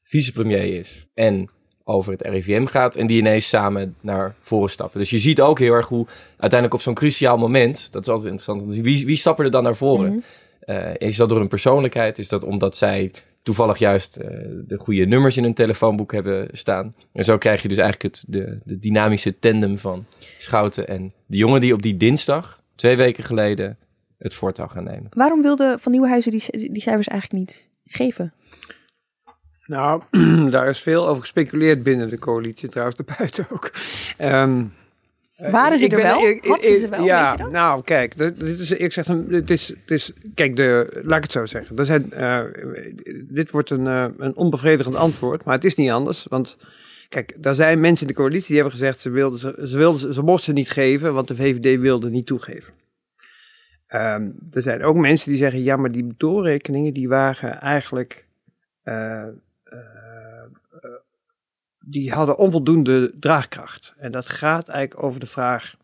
vicepremier 0.03 0.79
is 0.79 1.07
en 1.13 1.49
over 1.83 2.11
het 2.11 2.21
RIVM 2.21 2.65
gaat 2.65 2.95
en 2.95 3.07
die 3.07 3.17
ineens 3.17 3.47
samen 3.47 3.95
naar 4.01 4.35
voren 4.39 4.69
stappen. 4.69 4.99
Dus 4.99 5.09
je 5.09 5.19
ziet 5.19 5.41
ook 5.41 5.59
heel 5.59 5.73
erg 5.73 5.87
hoe 5.87 6.05
uiteindelijk 6.29 6.73
op 6.73 6.81
zo'n 6.81 6.93
cruciaal 6.93 7.37
moment, 7.37 7.91
dat 7.91 8.01
is 8.01 8.07
altijd 8.07 8.31
interessant, 8.31 8.75
wie, 8.75 9.05
wie 9.05 9.17
stappen 9.17 9.45
er 9.45 9.51
dan 9.51 9.63
naar 9.63 9.75
voren? 9.75 10.09
Mhm. 10.09 10.19
Eh, 10.59 11.07
is 11.07 11.17
dat 11.17 11.29
door 11.29 11.41
een 11.41 11.47
persoonlijkheid? 11.47 12.19
Is 12.19 12.27
dat 12.27 12.43
omdat 12.43 12.77
zij 12.77 13.11
toevallig 13.49 13.77
juist 13.77 14.15
eh, 14.15 14.27
de 14.67 14.77
goede 14.77 15.05
nummers 15.05 15.37
in 15.37 15.43
hun 15.43 15.53
telefoonboek 15.53 16.11
hebben 16.11 16.47
staan? 16.51 16.95
En 17.13 17.23
zo 17.23 17.37
krijg 17.37 17.61
je 17.61 17.67
dus 17.67 17.77
eigenlijk 17.77 18.15
het, 18.15 18.25
de, 18.27 18.59
de 18.63 18.79
dynamische 18.79 19.39
tandem 19.39 19.77
van 19.77 20.05
Schouten 20.39 20.87
en 20.87 21.13
de 21.25 21.37
jongen 21.37 21.61
die 21.61 21.73
op 21.73 21.81
die 21.81 21.97
dinsdag, 21.97 22.61
twee 22.75 22.97
weken 22.97 23.23
geleden, 23.23 23.77
het 24.17 24.33
voortouw 24.33 24.67
gaan 24.67 24.83
nemen. 24.83 25.07
Waarom 25.09 25.41
wilde 25.41 25.77
Van 25.79 25.91
Nieuwenhuizen 25.91 26.31
die, 26.31 26.71
die 26.71 26.81
cijfers 26.81 27.07
eigenlijk 27.07 27.45
niet 27.45 27.69
geven? 27.85 28.33
Nou, 29.65 30.03
daar 30.51 30.69
is 30.69 30.79
veel 30.79 31.07
over 31.07 31.21
gespeculeerd 31.21 31.83
binnen 31.83 32.09
de 32.09 32.19
coalitie, 32.19 32.69
trouwens 32.69 32.97
daarbuiten 32.97 33.47
ook. 33.51 33.71
Ehm, 34.17 34.63
Waren 35.51 35.79
ze 35.79 35.85
ik 35.85 35.91
er 35.91 35.97
ben- 35.97 36.05
wel? 36.05 36.27
ik- 36.27 36.45
Had 36.45 36.63
ze 36.63 36.71
ik- 36.71 36.79
ze 36.79 36.89
wel? 36.89 37.03
Ja, 37.05 37.29
Weet 37.29 37.37
je 37.37 37.43
dat? 37.43 37.51
nou 37.51 37.83
kijk, 37.83 38.17
dit, 38.17 38.39
dit 38.39 38.59
is, 38.59 38.71
ik 38.71 38.93
zeg, 38.93 39.07
een- 39.07 39.27
dit 39.27 39.49
is, 39.49 39.65
dit 39.67 39.97
is, 39.97 40.13
kijk, 40.33 40.55
de, 40.55 40.99
laat 41.03 41.17
ik 41.17 41.23
het 41.23 41.31
zo 41.31 41.45
zeggen. 41.45 41.77
Er 41.77 41.85
zijn, 41.85 42.11
eh, 42.13 42.41
dit 43.29 43.51
wordt 43.51 43.69
een, 43.69 43.87
eh, 43.87 44.05
een 44.17 44.35
onbevredigend 44.35 44.95
antwoord, 44.95 45.43
maar 45.43 45.55
het 45.55 45.65
is 45.65 45.75
niet 45.75 45.89
anders. 45.89 46.25
Want 46.29 46.57
kijk, 47.09 47.33
daar 47.37 47.55
zijn 47.55 47.79
mensen 47.79 48.07
in 48.07 48.13
de 48.13 48.19
coalitie 48.19 48.47
die 48.47 48.55
hebben 48.55 48.73
gezegd, 48.73 48.99
ze, 49.01 49.09
wilden, 49.09 49.39
ze, 49.39 49.61
ze, 49.65 49.77
wilden, 49.77 50.13
ze, 50.13 50.21
mochten 50.21 50.53
niet 50.53 50.69
geven, 50.69 51.13
want 51.13 51.27
de 51.27 51.35
VVD 51.35 51.79
wilde 51.79 52.09
niet 52.09 52.25
toegeven. 52.25 52.73
Ehm, 53.87 54.27
er 54.51 54.61
zijn 54.61 54.83
ook 54.83 54.95
mensen 54.95 55.29
die 55.29 55.39
zeggen, 55.39 55.63
ja, 55.63 55.75
maar 55.75 55.91
die 55.91 56.13
doorrekeningen 56.17 56.93
die 56.93 57.07
waren 57.07 57.61
eigenlijk, 57.61 58.25
eh, 58.83 58.93
eh, 59.13 59.21
eh, 59.21 59.27
die 61.79 62.11
hadden 62.11 62.37
onvoldoende 62.37 63.13
draagkracht. 63.19 63.93
En 63.97 64.11
dat 64.11 64.29
gaat 64.29 64.67
eigenlijk 64.67 65.03
over 65.03 65.19
de 65.19 65.25
vraag, 65.25 65.75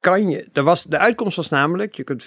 kan 0.00 0.28
je, 0.28 0.48
er 0.52 0.62
was, 0.62 0.84
de 0.84 0.98
uitkomst 0.98 1.36
was 1.36 1.48
namelijk, 1.48 1.94
je 1.94 2.04
kunt 2.04 2.24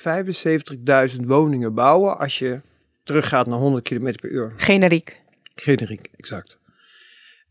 75.000 1.18 1.26
woningen 1.26 1.74
bouwen 1.74 2.18
als 2.18 2.40
je 2.40 2.62
teruggaat 3.04 3.48
naar 3.48 3.60
100 3.60 3.84
km 3.84 4.14
per 4.14 4.30
uur. 4.30 4.54
Generiek. 4.56 5.22
Generiek, 5.56 6.10
exact. 6.16 6.58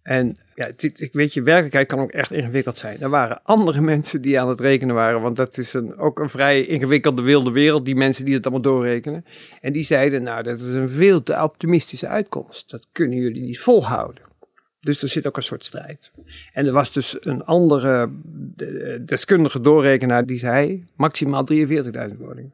En 0.03 0.39
ja, 0.55 0.71
dit, 0.77 1.01
ik 1.01 1.13
weet 1.13 1.35
je, 1.35 1.43
werkelijkheid 1.43 1.87
kan 1.87 2.01
ook 2.01 2.11
echt 2.11 2.31
ingewikkeld 2.31 2.79
zijn. 2.79 3.01
Er 3.01 3.09
waren 3.09 3.41
andere 3.43 3.81
mensen 3.93 4.23
die 4.23 4.41
aan 4.41 4.49
het 4.49 4.61
rekenen 4.61 4.95
waren, 4.95 5.21
want 5.21 5.37
dat 5.37 5.59
is 5.59 5.73
een, 5.73 5.97
ook 5.97 6.19
een 6.19 6.29
vrij 6.29 6.65
ingewikkelde 6.65 7.23
wilde 7.23 7.51
wereld, 7.51 7.85
die 7.85 7.97
mensen 7.97 8.25
die 8.25 8.35
het 8.35 8.43
allemaal 8.43 8.63
doorrekenen. 8.63 9.25
En 9.61 9.73
die 9.73 9.83
zeiden, 9.83 10.23
nou, 10.23 10.43
dat 10.43 10.61
is 10.61 10.71
een 10.71 10.89
veel 10.89 11.23
te 11.23 11.43
optimistische 11.43 12.09
uitkomst. 12.09 12.71
Dat 12.71 12.87
kunnen 12.93 13.19
jullie 13.19 13.43
niet 13.43 13.61
volhouden. 13.61 14.28
Dus 14.89 15.03
er 15.03 15.09
zit 15.09 15.27
ook 15.27 15.37
een 15.37 15.43
soort 15.43 15.65
strijd. 15.65 16.11
En 16.53 16.67
er 16.67 16.73
was 16.73 16.93
dus 16.93 17.17
een 17.21 17.45
andere 17.45 18.09
de- 18.57 19.03
deskundige 19.07 19.61
doorrekenaar 19.61 20.27
die 20.27 20.39
zei 20.39 20.87
maximaal 20.97 21.45
43.000 21.45 22.19
woningen. 22.19 22.53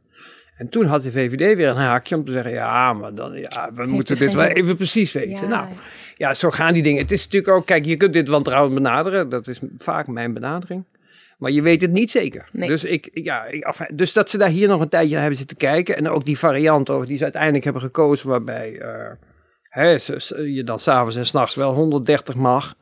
En 0.56 0.68
toen 0.68 0.84
had 0.84 1.02
de 1.02 1.10
VVD 1.10 1.56
weer 1.56 1.68
een 1.68 1.76
haakje 1.76 2.16
om 2.16 2.24
te 2.24 2.32
zeggen, 2.32 2.52
ja, 2.52 2.92
maar 2.92 3.14
dan, 3.14 3.32
ja, 3.40 3.70
we 3.74 3.86
moeten 3.86 4.16
dit 4.16 4.28
geen 4.28 4.36
wel 4.36 4.46
even 4.48 4.76
precies 4.76 5.12
weten. 5.12 5.48
Nou, 5.48 5.68
ja, 6.14 6.34
zo 6.34 6.50
gaan 6.50 6.72
die 6.72 6.82
dingen. 6.82 7.02
Het 7.02 7.10
is 7.10 7.24
natuurlijk 7.24 7.52
ook, 7.52 7.66
kijk, 7.66 7.84
je 7.84 7.96
kunt 7.96 8.12
dit 8.12 8.28
wantrouwend 8.28 8.74
benaderen. 8.74 9.28
Dat 9.28 9.48
is 9.48 9.60
vaak 9.78 10.06
mijn 10.06 10.32
benadering. 10.32 10.84
Maar 11.38 11.50
je 11.50 11.62
weet 11.62 11.80
het 11.80 11.92
niet 11.92 12.10
zeker. 12.10 12.48
Nee. 12.52 12.68
Dus, 12.68 12.84
ik, 12.84 13.10
ja, 13.12 13.44
ik, 13.44 13.88
dus 13.92 14.12
dat 14.12 14.30
ze 14.30 14.38
daar 14.38 14.48
hier 14.48 14.68
nog 14.68 14.80
een 14.80 14.88
tijdje 14.88 15.10
naar 15.12 15.20
hebben 15.20 15.38
zitten 15.38 15.56
kijken. 15.56 15.96
En 15.96 16.08
ook 16.08 16.24
die 16.24 16.38
variant 16.38 16.90
over 16.90 17.06
die 17.06 17.16
ze 17.16 17.22
uiteindelijk 17.22 17.64
hebben 17.64 17.82
gekozen. 17.82 18.28
Waarbij 18.28 18.78
eh, 18.78 19.10
hè, 19.74 19.90
je 20.44 20.62
dan 20.64 20.78
s'avonds 20.78 21.16
en 21.16 21.26
s'nachts 21.26 21.54
wel 21.54 21.74
130 21.74 22.34
mag. 22.34 22.74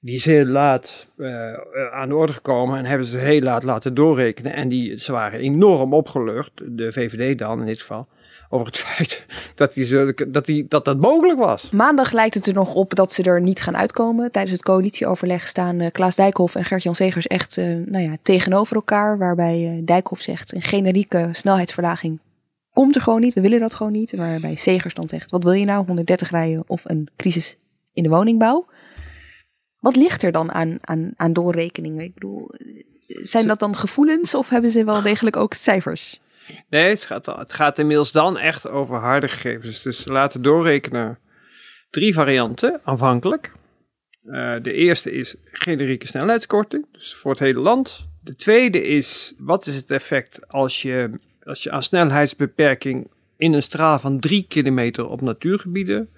Die 0.00 0.14
is 0.14 0.24
heel 0.24 0.44
laat 0.44 1.06
eh, 1.18 1.52
eh, 1.52 1.58
aan 1.92 2.08
de 2.08 2.14
orde 2.14 2.32
gekomen. 2.32 2.78
En 2.78 2.84
hebben 2.84 3.06
ze 3.06 3.18
heel 3.18 3.40
laat 3.40 3.62
laten 3.62 3.94
doorrekenen. 3.94 4.52
En 4.54 4.68
die, 4.68 5.00
ze 5.00 5.12
waren 5.12 5.40
enorm 5.40 5.94
opgelucht. 5.94 6.50
De 6.64 6.92
VVD 6.92 7.38
dan 7.38 7.60
in 7.60 7.66
dit 7.66 7.80
geval. 7.80 8.08
Over 8.48 8.66
het 8.66 8.76
feit 8.86 9.26
dat, 9.54 9.74
die, 9.74 9.84
zulke- 9.84 10.30
dat, 10.30 10.46
die, 10.46 10.66
dat 10.68 10.84
dat 10.84 11.00
mogelijk 11.00 11.38
was. 11.38 11.70
Maandag 11.70 12.12
lijkt 12.12 12.34
het 12.34 12.46
er 12.46 12.54
nog 12.54 12.74
op 12.74 12.94
dat 12.94 13.12
ze 13.12 13.22
er 13.22 13.40
niet 13.40 13.60
gaan 13.62 13.76
uitkomen. 13.76 14.32
Tijdens 14.32 14.52
het 14.54 14.62
coalitieoverleg 14.62 15.46
staan 15.48 15.80
eh, 15.80 15.90
Klaas 15.92 16.16
Dijkhoff 16.16 16.54
en 16.54 16.64
Gert-Jan 16.64 16.94
Segers 16.94 17.26
echt 17.26 17.56
eh, 17.58 17.64
nou 17.66 18.04
ja, 18.04 18.16
tegenover 18.22 18.76
elkaar. 18.76 19.18
Waarbij 19.18 19.82
Dijkhoff 19.84 20.22
zegt 20.22 20.54
een 20.54 20.62
generieke 20.62 21.28
snelheidsverlaging 21.32 22.18
komt 22.76 22.94
er 22.94 23.00
gewoon 23.00 23.20
niet. 23.20 23.34
We 23.34 23.40
willen 23.40 23.60
dat 23.60 23.74
gewoon 23.74 23.92
niet. 23.92 24.16
Waarbij 24.16 24.56
Segers 24.56 24.94
dan 24.94 25.08
zegt 25.08 25.30
wat 25.30 25.44
wil 25.44 25.52
je 25.52 25.64
nou 25.64 25.86
130 25.86 26.30
rijden 26.30 26.64
of 26.66 26.82
een 26.84 27.08
crisis 27.16 27.56
in 27.92 28.02
de 28.02 28.08
woningbouw. 28.08 28.66
Wat 29.80 29.96
ligt 29.96 30.22
er 30.22 30.32
dan 30.32 30.52
aan, 30.52 30.78
aan, 30.80 31.12
aan 31.16 31.32
doorrekeningen? 31.32 32.04
Ik 32.04 32.14
bedoel, 32.14 32.50
zijn 33.06 33.46
dat 33.46 33.58
dan 33.58 33.76
gevoelens 33.76 34.34
of 34.34 34.48
hebben 34.48 34.70
ze 34.70 34.84
wel 34.84 35.02
degelijk 35.02 35.36
ook 35.36 35.54
cijfers? 35.54 36.20
Nee, 36.70 36.88
het 36.88 37.04
gaat, 37.04 37.26
het 37.26 37.52
gaat 37.52 37.78
inmiddels 37.78 38.12
dan 38.12 38.38
echt 38.38 38.68
over 38.68 38.96
harde 38.96 39.28
gegevens. 39.28 39.82
Dus 39.82 40.02
ze 40.02 40.12
laten 40.12 40.42
doorrekenen 40.42 41.18
drie 41.90 42.14
varianten 42.14 42.80
aanvankelijk. 42.84 43.52
Eh, 44.22 44.56
de 44.62 44.72
eerste 44.72 45.12
is 45.12 45.36
generieke 45.44 46.06
snelheidskorting, 46.06 46.86
dus 46.92 47.14
voor 47.14 47.30
het 47.30 47.40
hele 47.40 47.60
land. 47.60 48.06
De 48.22 48.34
tweede 48.34 48.82
is, 48.82 49.34
wat 49.38 49.66
is 49.66 49.76
het 49.76 49.90
effect 49.90 50.48
als 50.48 50.82
je, 50.82 51.18
als 51.46 51.62
je 51.62 51.70
aan 51.70 51.82
snelheidsbeperking 51.82 53.10
in 53.36 53.52
een 53.52 53.62
straal 53.62 53.98
van 53.98 54.20
drie 54.20 54.44
kilometer 54.48 55.08
op 55.08 55.20
natuurgebieden 55.20 56.08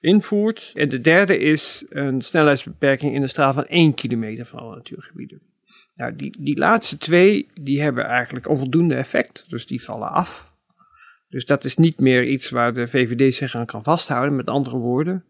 invoert. 0.00 0.72
En 0.74 0.88
de 0.88 1.00
derde 1.00 1.38
is 1.38 1.86
een 1.88 2.22
snelheidsbeperking 2.22 3.14
in 3.14 3.22
een 3.22 3.28
straal 3.28 3.52
van 3.52 3.66
1 3.66 3.94
kilometer 3.94 4.46
van 4.46 4.58
alle 4.58 4.74
natuurgebieden. 4.74 5.40
Nou, 5.94 6.16
die, 6.16 6.36
die 6.38 6.58
laatste 6.58 6.96
twee, 6.96 7.48
die 7.60 7.82
hebben 7.82 8.04
eigenlijk 8.04 8.48
onvoldoende 8.48 8.94
effect, 8.94 9.44
dus 9.48 9.66
die 9.66 9.82
vallen 9.82 10.10
af. 10.10 10.54
Dus 11.28 11.46
dat 11.46 11.64
is 11.64 11.76
niet 11.76 12.00
meer 12.00 12.24
iets 12.24 12.50
waar 12.50 12.74
de 12.74 12.88
VVD 12.88 13.34
zich 13.34 13.54
aan 13.54 13.66
kan 13.66 13.82
vasthouden. 13.82 14.36
Met 14.36 14.46
andere 14.46 14.76
woorden, 14.76 15.24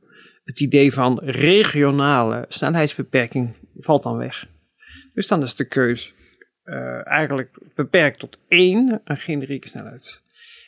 het 0.44 0.60
idee 0.60 0.92
van 0.92 1.20
regionale 1.24 2.44
snelheidsbeperking 2.48 3.54
valt 3.76 4.02
dan 4.02 4.16
weg. 4.16 4.46
Dus 5.14 5.28
dan 5.28 5.42
is 5.42 5.54
de 5.54 5.64
keus 5.64 6.14
eh, 6.64 7.06
eigenlijk 7.06 7.58
beperkt 7.74 8.18
tot 8.18 8.38
één, 8.48 9.00
een 9.04 9.16
generieke 9.16 9.68
snelheid. 9.68 10.22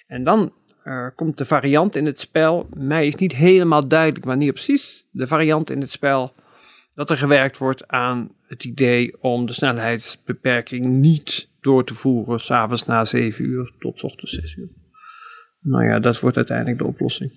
En 0.07 0.25
dan 0.25 0.53
eh, 0.85 1.07
komt 1.15 1.39
de 1.39 1.45
variant 1.45 1.97
in 1.97 2.07
het 2.07 2.21
spel. 2.21 2.69
Mij 2.75 3.07
is 3.07 3.15
niet 3.15 3.33
helemaal 3.33 3.89
duidelijk 3.89 4.25
wanneer 4.25 4.53
precies. 4.53 5.07
De 5.11 5.27
variant 5.27 5.71
in 5.71 5.81
het 5.81 5.91
spel 5.91 6.35
dat 6.95 7.11
er 7.11 7.17
gewerkt 7.17 7.59
wordt 7.59 7.89
aan 7.89 8.31
het 8.47 8.65
idee 8.65 9.23
om 9.23 9.47
de 9.47 9.53
snelheidsbeperking 9.53 10.87
niet 10.87 11.49
door 11.61 11.85
te 11.85 11.95
voeren 11.95 12.41
s'avonds 12.41 12.87
na 12.87 13.05
7 13.05 13.45
uur 13.45 13.73
tot 13.79 13.99
's 13.99 14.03
ochtends 14.03 14.33
6 14.33 14.57
uur. 14.57 14.69
Nou 15.61 15.85
ja, 15.85 15.99
dat 16.01 16.21
wordt 16.21 16.37
uiteindelijk 16.37 16.79
de 16.79 16.85
oplossing. 16.87 17.33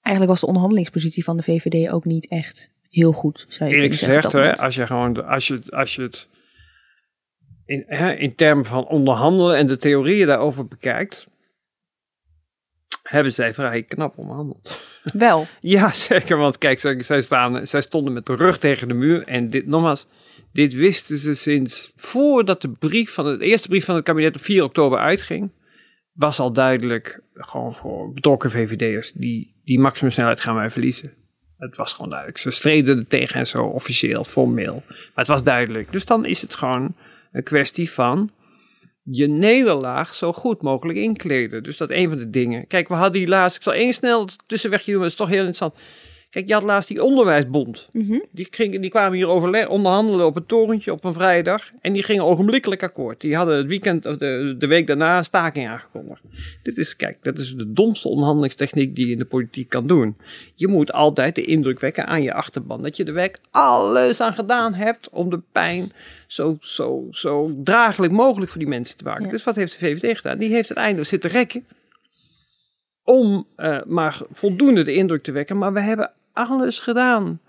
Eigenlijk 0.00 0.28
was 0.28 0.40
de 0.40 0.46
onderhandelingspositie 0.46 1.24
van 1.24 1.36
de 1.36 1.42
VVD 1.42 1.90
ook 1.90 2.04
niet 2.04 2.28
echt 2.28 2.72
heel 2.90 3.12
goed, 3.12 3.46
zou 3.48 3.70
je 3.70 3.76
Eerlijk 3.76 3.98
kunnen 3.98 4.12
zeggen. 4.12 4.30
op 4.30 4.44
gezegd, 4.44 4.58
hè, 4.58 4.64
als 4.64 4.74
je 4.74 4.86
gewoon 4.86 5.26
als 5.26 5.46
je, 5.46 5.60
als 5.68 5.94
je 5.94 6.02
het 6.02 6.28
in, 7.66 7.84
hè, 7.86 8.12
in 8.12 8.34
termen 8.34 8.64
van 8.64 8.86
onderhandelen 8.86 9.56
en 9.56 9.66
de 9.66 9.76
theorieën 9.76 10.26
daarover 10.26 10.66
bekijkt, 10.66 11.26
hebben 13.02 13.32
zij 13.32 13.54
vrij 13.54 13.82
knap 13.82 14.18
onderhandeld. 14.18 14.80
Wel. 15.12 15.46
Ja, 15.60 15.92
zeker. 15.92 16.36
Want 16.36 16.58
kijk, 16.58 16.80
zij, 16.80 17.02
zij, 17.02 17.20
staan, 17.20 17.66
zij 17.66 17.80
stonden 17.80 18.12
met 18.12 18.26
de 18.26 18.34
rug 18.34 18.58
tegen 18.58 18.88
de 18.88 18.94
muur. 18.94 19.26
En 19.26 19.50
dit, 19.50 19.66
nogmaals, 19.66 20.06
dit 20.52 20.74
wisten 20.74 21.16
ze 21.16 21.34
sinds 21.34 21.92
voordat 21.96 22.60
de, 22.60 22.68
brief 22.68 23.12
van 23.12 23.26
het, 23.26 23.38
de 23.38 23.46
eerste 23.46 23.68
brief 23.68 23.84
van 23.84 23.94
het 23.94 24.04
kabinet 24.04 24.34
op 24.34 24.40
4 24.40 24.62
oktober 24.62 24.98
uitging. 24.98 25.50
Was 26.12 26.38
al 26.38 26.52
duidelijk, 26.52 27.20
gewoon 27.34 27.74
voor 27.74 28.12
betrokken 28.12 28.50
VVD'ers, 28.50 29.12
die, 29.12 29.60
die 29.64 29.80
maximumsnelheid 29.80 30.40
gaan 30.40 30.54
wij 30.54 30.70
verliezen. 30.70 31.12
Het 31.58 31.76
was 31.76 31.92
gewoon 31.92 32.10
duidelijk. 32.10 32.38
Ze 32.38 32.50
streden 32.50 32.98
er 32.98 33.06
tegen 33.06 33.38
en 33.38 33.46
zo, 33.46 33.62
officieel, 33.62 34.24
formeel. 34.24 34.82
Maar 34.86 34.98
het 35.14 35.26
was 35.26 35.44
duidelijk. 35.44 35.92
Dus 35.92 36.04
dan 36.04 36.24
is 36.24 36.42
het 36.42 36.54
gewoon 36.54 36.94
een 37.36 37.42
kwestie 37.42 37.90
van 37.90 38.30
je 39.02 39.26
nederlaag 39.26 40.14
zo 40.14 40.32
goed 40.32 40.62
mogelijk 40.62 40.98
inkleden. 40.98 41.62
Dus 41.62 41.76
dat 41.76 41.90
een 41.90 42.08
van 42.08 42.18
de 42.18 42.30
dingen. 42.30 42.66
Kijk, 42.66 42.88
we 42.88 42.94
hadden 42.94 43.12
die 43.12 43.28
laatst. 43.28 43.56
Ik 43.56 43.62
zal 43.62 43.72
één 43.72 43.94
snel 43.94 44.28
tussenwegje 44.46 44.90
doen, 44.90 45.00
maar 45.00 45.10
dat 45.10 45.18
is 45.18 45.24
toch 45.24 45.34
heel 45.34 45.46
interessant. 45.46 45.74
Kijk, 46.36 46.48
je 46.48 46.54
had 46.54 46.62
laatst 46.62 46.88
die 46.88 47.02
onderwijsbond. 47.02 47.88
Mhm. 47.92 48.18
Die, 48.30 48.46
gingen, 48.50 48.80
die 48.80 48.90
kwamen 48.90 49.16
hier 49.16 49.28
overleg, 49.28 49.68
onderhandelen 49.68 50.26
op 50.26 50.34
het 50.34 50.48
torentje 50.48 50.92
op 50.92 51.04
een 51.04 51.12
vrijdag. 51.12 51.70
En 51.80 51.92
die 51.92 52.02
gingen 52.02 52.24
ogenblikkelijk 52.24 52.82
akkoord. 52.82 53.20
Die 53.20 53.36
hadden 53.36 53.56
het 53.56 53.66
weekend, 53.66 54.02
de, 54.02 54.54
de 54.58 54.66
week 54.66 54.86
daarna, 54.86 55.18
een 55.18 55.24
staking 55.24 55.68
aangekondigd. 55.68 56.22
Dit 56.62 56.76
is, 56.76 56.96
kijk, 56.96 57.18
dat 57.22 57.38
is 57.38 57.54
de 57.54 57.72
domste 57.72 58.08
onderhandelingstechniek 58.08 58.96
die 58.96 59.06
je 59.06 59.12
in 59.12 59.18
de 59.18 59.24
politiek 59.24 59.68
kan 59.68 59.86
doen. 59.86 60.16
Je 60.54 60.68
moet 60.68 60.92
altijd 60.92 61.34
de 61.34 61.44
indruk 61.44 61.80
wekken 61.80 62.06
aan 62.06 62.22
je 62.22 62.32
achterban. 62.32 62.82
Dat 62.82 62.96
je 62.96 63.04
er 63.04 63.14
werk 63.14 63.38
alles 63.50 64.20
aan 64.20 64.34
gedaan 64.34 64.74
hebt 64.74 65.08
om 65.10 65.30
de 65.30 65.40
pijn 65.52 65.92
zo, 66.26 66.56
zo, 66.60 67.06
zo 67.10 67.60
draaglijk 67.64 68.12
mogelijk 68.12 68.50
voor 68.50 68.60
die 68.60 68.68
mensen 68.68 68.96
te 68.96 69.04
maken. 69.04 69.24
Ja. 69.24 69.30
Dus 69.30 69.44
wat 69.44 69.56
heeft 69.56 69.72
de 69.72 69.86
VVD 69.86 70.16
gedaan? 70.16 70.38
Die 70.38 70.50
heeft 70.50 70.68
het 70.68 70.78
eindelijk 70.78 71.08
zitten 71.08 71.30
rekken 71.30 71.64
om 73.04 73.46
eh, 73.56 73.78
maar 73.86 74.20
voldoende 74.30 74.82
de 74.82 74.94
indruk 74.94 75.22
te 75.22 75.32
wekken. 75.32 75.58
Maar 75.58 75.72
we 75.72 75.80
hebben 75.80 76.10
alles 76.36 76.78
gedaan 76.78 77.40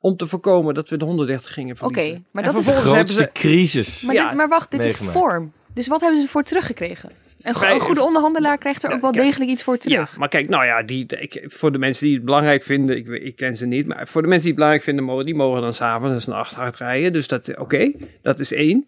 om 0.00 0.16
te 0.16 0.26
voorkomen 0.26 0.74
dat 0.74 0.88
we 0.88 0.96
de 0.96 1.04
130 1.04 1.52
gingen 1.52 1.76
verliezen. 1.76 2.12
Oké, 2.12 2.22
maar 2.30 2.44
En 2.44 2.52
dat 2.52 2.60
is- 2.60 2.66
De 2.66 2.72
grootste 2.72 3.22
ze... 3.22 3.30
crisis. 3.32 4.02
Maar, 4.02 4.14
Ja, 4.14 4.26
dit, 4.28 4.36
maar 4.36 4.48
wacht, 4.48 4.70
dit 4.70 4.80
meegemaakt. 4.80 5.14
is 5.16 5.20
vorm. 5.22 5.52
Dus 5.74 5.86
wat 5.86 6.00
hebben 6.00 6.20
ze 6.20 6.28
voor 6.28 6.42
teruggekregen? 6.42 7.10
Een, 7.42 7.54
go- 7.54 7.66
een 7.74 7.80
goede 7.80 8.02
onderhandelaar 8.04 8.58
krijgt 8.58 8.82
er 8.84 8.92
ook 8.92 9.00
wel 9.00 9.10
kijk. 9.10 9.24
degelijk 9.24 9.50
iets 9.50 9.62
voor 9.62 9.76
terug. 9.78 10.10
Ja, 10.12 10.18
maar 10.18 10.28
kijk, 10.28 10.48
nou 10.48 10.64
ja, 10.64 10.82
die, 10.82 11.06
ik, 11.18 11.44
voor 11.46 11.72
de 11.72 11.78
mensen 11.78 12.06
die 12.06 12.14
het 12.14 12.24
belangrijk 12.24 12.64
vinden, 12.64 12.96
ik, 12.96 13.06
ik 13.06 13.36
ken 13.36 13.56
ze 13.56 13.66
niet, 13.66 13.86
maar 13.86 14.08
voor 14.08 14.22
de 14.22 14.28
mensen 14.28 14.44
die 14.46 14.46
het 14.46 14.54
belangrijk 14.54 14.82
vinden, 14.84 15.04
mogen, 15.04 15.24
die 15.24 15.34
mogen 15.34 15.60
dan 15.60 15.74
s'avonds 15.74 16.26
een 16.26 16.32
nacht 16.32 16.54
hard 16.54 16.76
rijden. 16.76 17.12
Dus 17.12 17.28
dat, 17.28 17.58
oké, 17.58 17.92
dat 18.22 18.38
is 18.40 18.52
één. 18.52 18.86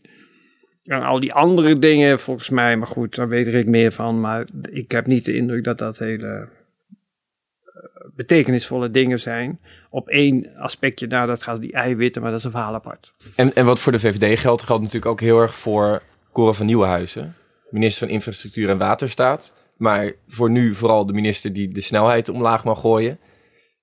En 0.85 1.03
al 1.03 1.21
die 1.21 1.33
andere 1.33 1.79
dingen, 1.79 2.21
volgens 2.21 2.51
mij, 2.51 2.77
maar 2.77 2.87
goed, 2.87 3.15
daar 3.15 3.29
weet 3.29 3.55
ik 3.55 3.67
meer 3.67 3.93
van. 3.93 4.21
Maar 4.21 4.47
ik 4.71 4.91
heb 4.91 5.07
niet 5.07 5.25
de 5.25 5.35
indruk 5.37 5.65
dat 5.65 5.79
dat 5.79 5.99
hele 5.99 6.49
betekenisvolle 8.17 8.91
dingen 8.91 9.21
zijn. 9.21 9.61
Op 9.91 10.09
één 10.09 10.57
aspectje, 10.57 11.07
nou, 11.07 11.27
dat 11.27 11.43
gaat 11.43 11.61
die 11.61 11.73
eiwitten, 11.73 12.23
maar 12.23 12.31
dat 12.31 12.41
is 12.41 12.47
een 12.47 12.51
verhaal 12.51 12.75
apart. 12.75 13.13
En, 13.35 13.55
en 13.55 13.65
wat 13.65 13.81
voor 13.81 13.93
de 13.93 14.01
VVD 14.01 14.39
geldt, 14.41 14.63
geldt 14.63 14.83
natuurlijk 14.83 15.13
ook 15.13 15.21
heel 15.21 15.41
erg 15.41 15.55
voor 15.55 16.03
Cora 16.33 16.53
van 16.53 16.67
Nieuwenhuizen. 16.67 17.35
Minister 17.71 18.07
van 18.07 18.15
Infrastructuur 18.15 18.69
en 18.69 18.79
Waterstaat. 18.79 19.53
Maar 19.77 20.13
voor 20.29 20.51
nu 20.51 20.75
vooral 20.75 21.07
de 21.07 21.13
minister 21.13 21.53
die 21.53 21.69
de 21.69 21.81
snelheid 21.81 22.29
omlaag 22.29 22.65
mag 22.65 22.81
gooien. 22.81 23.19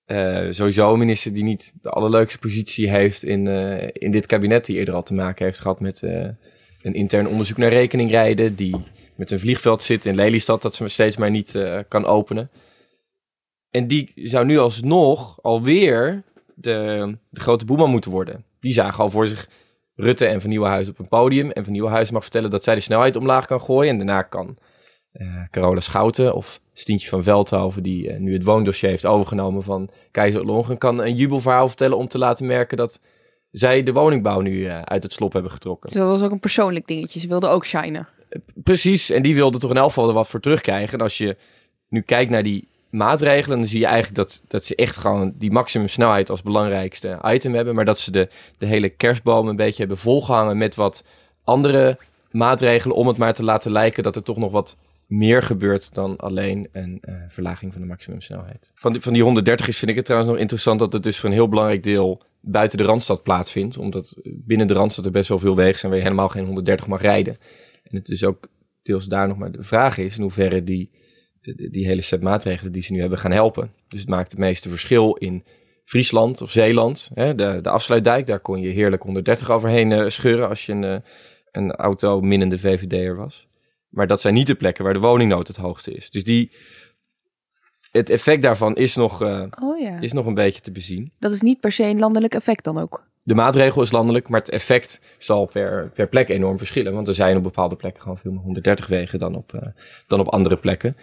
Eh, 0.06 0.48
sowieso 0.50 0.94
een 0.94 1.00
minister 1.00 1.34
die 1.34 1.44
niet 1.44 1.74
de 1.82 1.90
allerleukste 1.90 2.40
positie 2.40 2.90
heeft 2.90 3.24
in, 3.24 3.48
eh, 3.48 3.90
in 3.94 4.12
dit 4.12 4.26
kabinet. 4.26 4.66
Die 4.66 4.78
eerder 4.78 4.94
al 4.94 5.04
te 5.04 5.14
maken 5.14 5.46
heeft 5.46 5.62
gehad 5.62 5.80
met 5.80 6.04
eh, 6.04 6.28
een 6.82 6.94
intern 6.94 7.28
onderzoek 7.28 7.58
naar 7.58 7.70
rekeningrijden. 7.70 8.56
Die 8.56 8.76
met 9.16 9.32
een 9.32 9.40
vliegveld 9.40 9.84
zit 9.84 10.06
in 10.06 10.16
Lelystad 10.16 10.62
dat 10.62 10.76
ze 10.76 10.88
steeds 10.88 11.18
maar 11.18 11.32
niet 11.32 11.64
kan 11.88 12.06
openen. 12.06 12.50
En 13.74 13.88
die 13.88 14.12
zou 14.16 14.46
nu 14.46 14.58
alsnog 14.58 15.42
alweer 15.42 16.24
de, 16.56 17.18
de 17.30 17.40
grote 17.40 17.66
boeman 17.66 17.90
moeten 17.90 18.12
worden. 18.12 18.46
Die 18.60 18.74
zagen 18.74 19.04
al 19.04 19.10
voor 19.10 19.28
zich 19.28 19.50
Rutte 19.96 20.26
en 20.26 20.42
Van 20.42 20.50
Nieuwenhuizen 20.50 20.94
op 20.94 21.00
een 21.00 21.08
podium. 21.08 21.52
En 21.52 21.64
Van 21.64 21.74
Nieuwenhuizen 21.74 22.14
mag 22.14 22.24
vertellen 22.24 22.50
dat 22.50 22.64
zij 22.64 22.76
de 22.76 22.82
snelheid 22.82 23.16
omlaag 23.16 23.46
kan 23.46 23.62
gooien. 23.62 23.90
En 23.90 23.98
daarna 23.98 24.22
kan 24.22 24.58
eh, 25.12 25.28
Carola 25.52 25.80
Schouten 25.80 26.36
of 26.36 26.62
Stientje 26.74 27.10
van 27.10 27.24
Veldhoven, 27.24 27.84
die 27.84 28.10
eh, 28.10 28.20
nu 28.20 28.34
het 28.34 28.44
woondossier 28.44 28.90
heeft 28.90 29.06
overgenomen 29.06 29.64
van 29.64 29.90
Keizer 30.12 30.46
Longen, 30.46 30.78
kan 30.78 31.00
een 31.00 31.16
jubelverhaal 31.16 31.68
vertellen 31.68 31.98
om 31.98 32.08
te 32.08 32.18
laten 32.18 32.46
merken 32.46 32.78
dat 32.78 33.02
zij 33.52 33.84
de 33.84 33.94
woningbouw 33.94 34.42
nu 34.42 34.66
eh, 34.66 34.82
uit 34.82 35.04
het 35.04 35.14
slop 35.14 35.34
hebben 35.34 35.52
getrokken. 35.52 35.90
Dus 35.90 36.00
dat 36.00 36.10
was 36.10 36.22
ook 36.22 36.32
een 36.32 36.40
persoonlijk 36.40 36.88
dingetje. 36.88 37.20
Ze 37.20 37.28
wilden 37.28 37.50
ook 37.50 37.66
shinen. 37.66 38.08
Precies, 38.64 39.10
en 39.10 39.22
die 39.22 39.36
wilde 39.36 39.58
toch 39.58 39.70
in 39.70 39.78
elk 39.78 39.88
geval 39.88 40.08
er 40.08 40.14
wat 40.14 40.28
voor 40.28 40.40
terugkrijgen. 40.40 40.98
En 40.98 41.04
als 41.04 41.18
je 41.18 41.38
nu 41.90 42.02
kijkt 42.02 42.32
naar 42.32 42.44
die 42.44 42.68
maatregelen, 42.94 43.58
dan 43.58 43.68
zie 43.68 43.80
je 43.80 43.86
eigenlijk 43.86 44.16
dat, 44.16 44.44
dat 44.48 44.64
ze 44.64 44.76
echt 44.76 44.98
gewoon 44.98 45.34
die 45.36 45.52
maximumsnelheid 45.52 46.30
als 46.30 46.42
belangrijkste 46.42 47.20
item 47.26 47.54
hebben. 47.54 47.76
Maar 47.76 47.86
dat 47.86 48.00
ze 48.00 48.12
de, 48.12 48.30
de 48.58 48.66
hele 48.66 48.90
kerstboom 48.90 49.48
een 49.48 49.56
beetje 49.56 49.80
hebben 49.80 49.98
volgehangen 49.98 50.58
met 50.58 50.76
wat 50.76 51.04
andere 51.44 51.98
maatregelen 52.32 52.96
om 52.96 53.08
het 53.08 53.18
maar 53.18 53.34
te 53.34 53.44
laten 53.44 53.72
lijken 53.72 54.04
dat 54.04 54.16
er 54.16 54.24
toch 54.24 54.38
nog 54.38 54.52
wat 54.52 54.78
meer 55.08 55.44
gebeurt 55.44 55.94
dan 55.94 56.18
alleen 56.18 56.68
een 56.72 56.98
eh, 57.02 57.16
verlaging 57.28 57.72
van 57.72 57.82
de 57.82 57.88
maximumsnelheid. 57.88 58.72
Van 58.74 58.92
die, 58.92 59.02
van 59.02 59.14
die 59.14 59.24
130 59.24 59.68
is 59.68 59.78
vind 59.78 59.92
ik 59.92 59.98
het 59.98 60.06
trouwens 60.06 60.32
nog 60.32 60.42
interessant 60.42 60.80
dat 60.80 60.94
het 60.94 61.04
dus 61.04 61.20
voor 61.20 61.30
een 61.30 61.36
heel 61.36 61.50
belangrijk 61.50 61.84
deel 61.84 62.22
buiten 62.40 62.78
de 62.78 62.84
Randstad 62.84 63.24
plaatsvindt. 63.24 63.78
Omdat 63.78 64.22
binnen 64.24 64.68
de 64.68 64.74
Randstad 64.74 65.06
er 65.06 65.12
best 65.12 65.30
wel 65.30 65.40
veel 65.40 65.56
wegen 65.56 65.80
zijn 65.80 65.92
waar 65.92 66.02
je 66.02 66.08
helemaal 66.08 66.30
geen 66.30 66.46
130 66.46 66.88
mag 66.88 67.02
rijden. 67.02 67.38
En 67.84 67.96
het 67.96 68.06
dus 68.06 68.24
ook 68.24 68.48
deels 68.84 69.06
daar 69.06 69.28
nog 69.28 69.38
maar 69.38 69.52
de 69.52 69.64
vraag 69.64 69.98
is 69.98 70.16
in 70.16 70.22
hoeverre 70.22 70.64
die, 70.64 70.92
die, 71.44 71.86
hele 71.86 72.02
set 72.02 72.22
maatregelen 72.22 72.72
die 72.72 72.82
ze 72.82 72.94
nu 72.94 73.00
hebben 73.00 73.18
gaan 73.18 73.32
helpen. 73.32 73.72
Dus 73.88 74.00
het 74.00 74.10
maakt 74.10 74.32
het 74.32 74.40
meeste 74.40 74.70
verschil 74.70 75.14
in 75.14 75.44
Friesland 75.86 76.42
of 76.42 76.52
Zeeland. 76.52 77.12
Hè, 77.14 77.36
de, 77.36 77.60
de 77.62 77.70
afsluitdijk, 77.70 78.26
daar 78.26 78.40
kon 78.40 78.62
je 78.62 78.70
heerlijk 78.70 79.04
130 79.04 79.52
overheen 79.52 79.92
eh, 79.92 80.10
scheuren 80.10 80.50
als 80.50 80.66
je 80.66 80.72
een, 80.72 80.84
eh, 80.84 80.98
een 81.52 81.72
auto 81.72 82.22
minnende 82.22 82.58
VVD'er 82.58 83.16
was. 83.16 83.48
Maar 83.90 84.08
dat 84.08 84.22
zijn 84.22 84.34
niet 84.34 84.48
de 84.48 84.56
plekken 84.56 84.84
waar 84.84 84.94
de 84.94 85.00
woningnood 85.00 85.48
het 85.48 85.58
hoogste 85.58 85.92
is. 85.92 86.10
Dus 86.10 86.24
die, 86.24 86.52
het 87.92 88.10
effect 88.10 88.42
daarvan 88.42 88.76
is 88.76 88.96
nog, 88.96 89.22
eh, 89.22 89.44
Oh 89.62 89.80
ja. 89.80 90.00
is 90.00 90.14
nog 90.14 90.26
een 90.26 90.34
beetje 90.34 90.62
te 90.62 90.72
bezien. 90.72 91.12
Dat 91.20 91.32
is 91.32 91.42
niet 91.42 91.60
per 91.60 91.72
se 91.72 91.84
een 91.84 92.00
landelijk 92.00 92.36
effect 92.36 92.64
dan 92.64 92.78
ook. 92.78 93.12
De 93.26 93.36
maatregel 93.36 93.82
is 93.82 93.92
landelijk, 93.92 94.30
maar 94.30 94.40
het 94.40 94.50
effect 94.50 95.16
zal 95.18 95.46
per, 95.46 95.92
per 95.94 96.08
plek 96.08 96.30
enorm 96.30 96.58
verschillen. 96.58 96.94
Want 96.94 97.08
er 97.08 97.14
zijn 97.14 97.38
op 97.38 97.44
bepaalde 97.44 97.76
plekken 97.76 98.02
gewoon 98.02 98.18
veel 98.18 98.32
meer 98.32 98.42
130 98.42 98.88
wegen 98.88 99.20
dan 99.20 99.36
op, 99.36 99.74
dan 100.08 100.20
op 100.20 100.28
andere 100.28 100.58
plekken. 100.58 100.96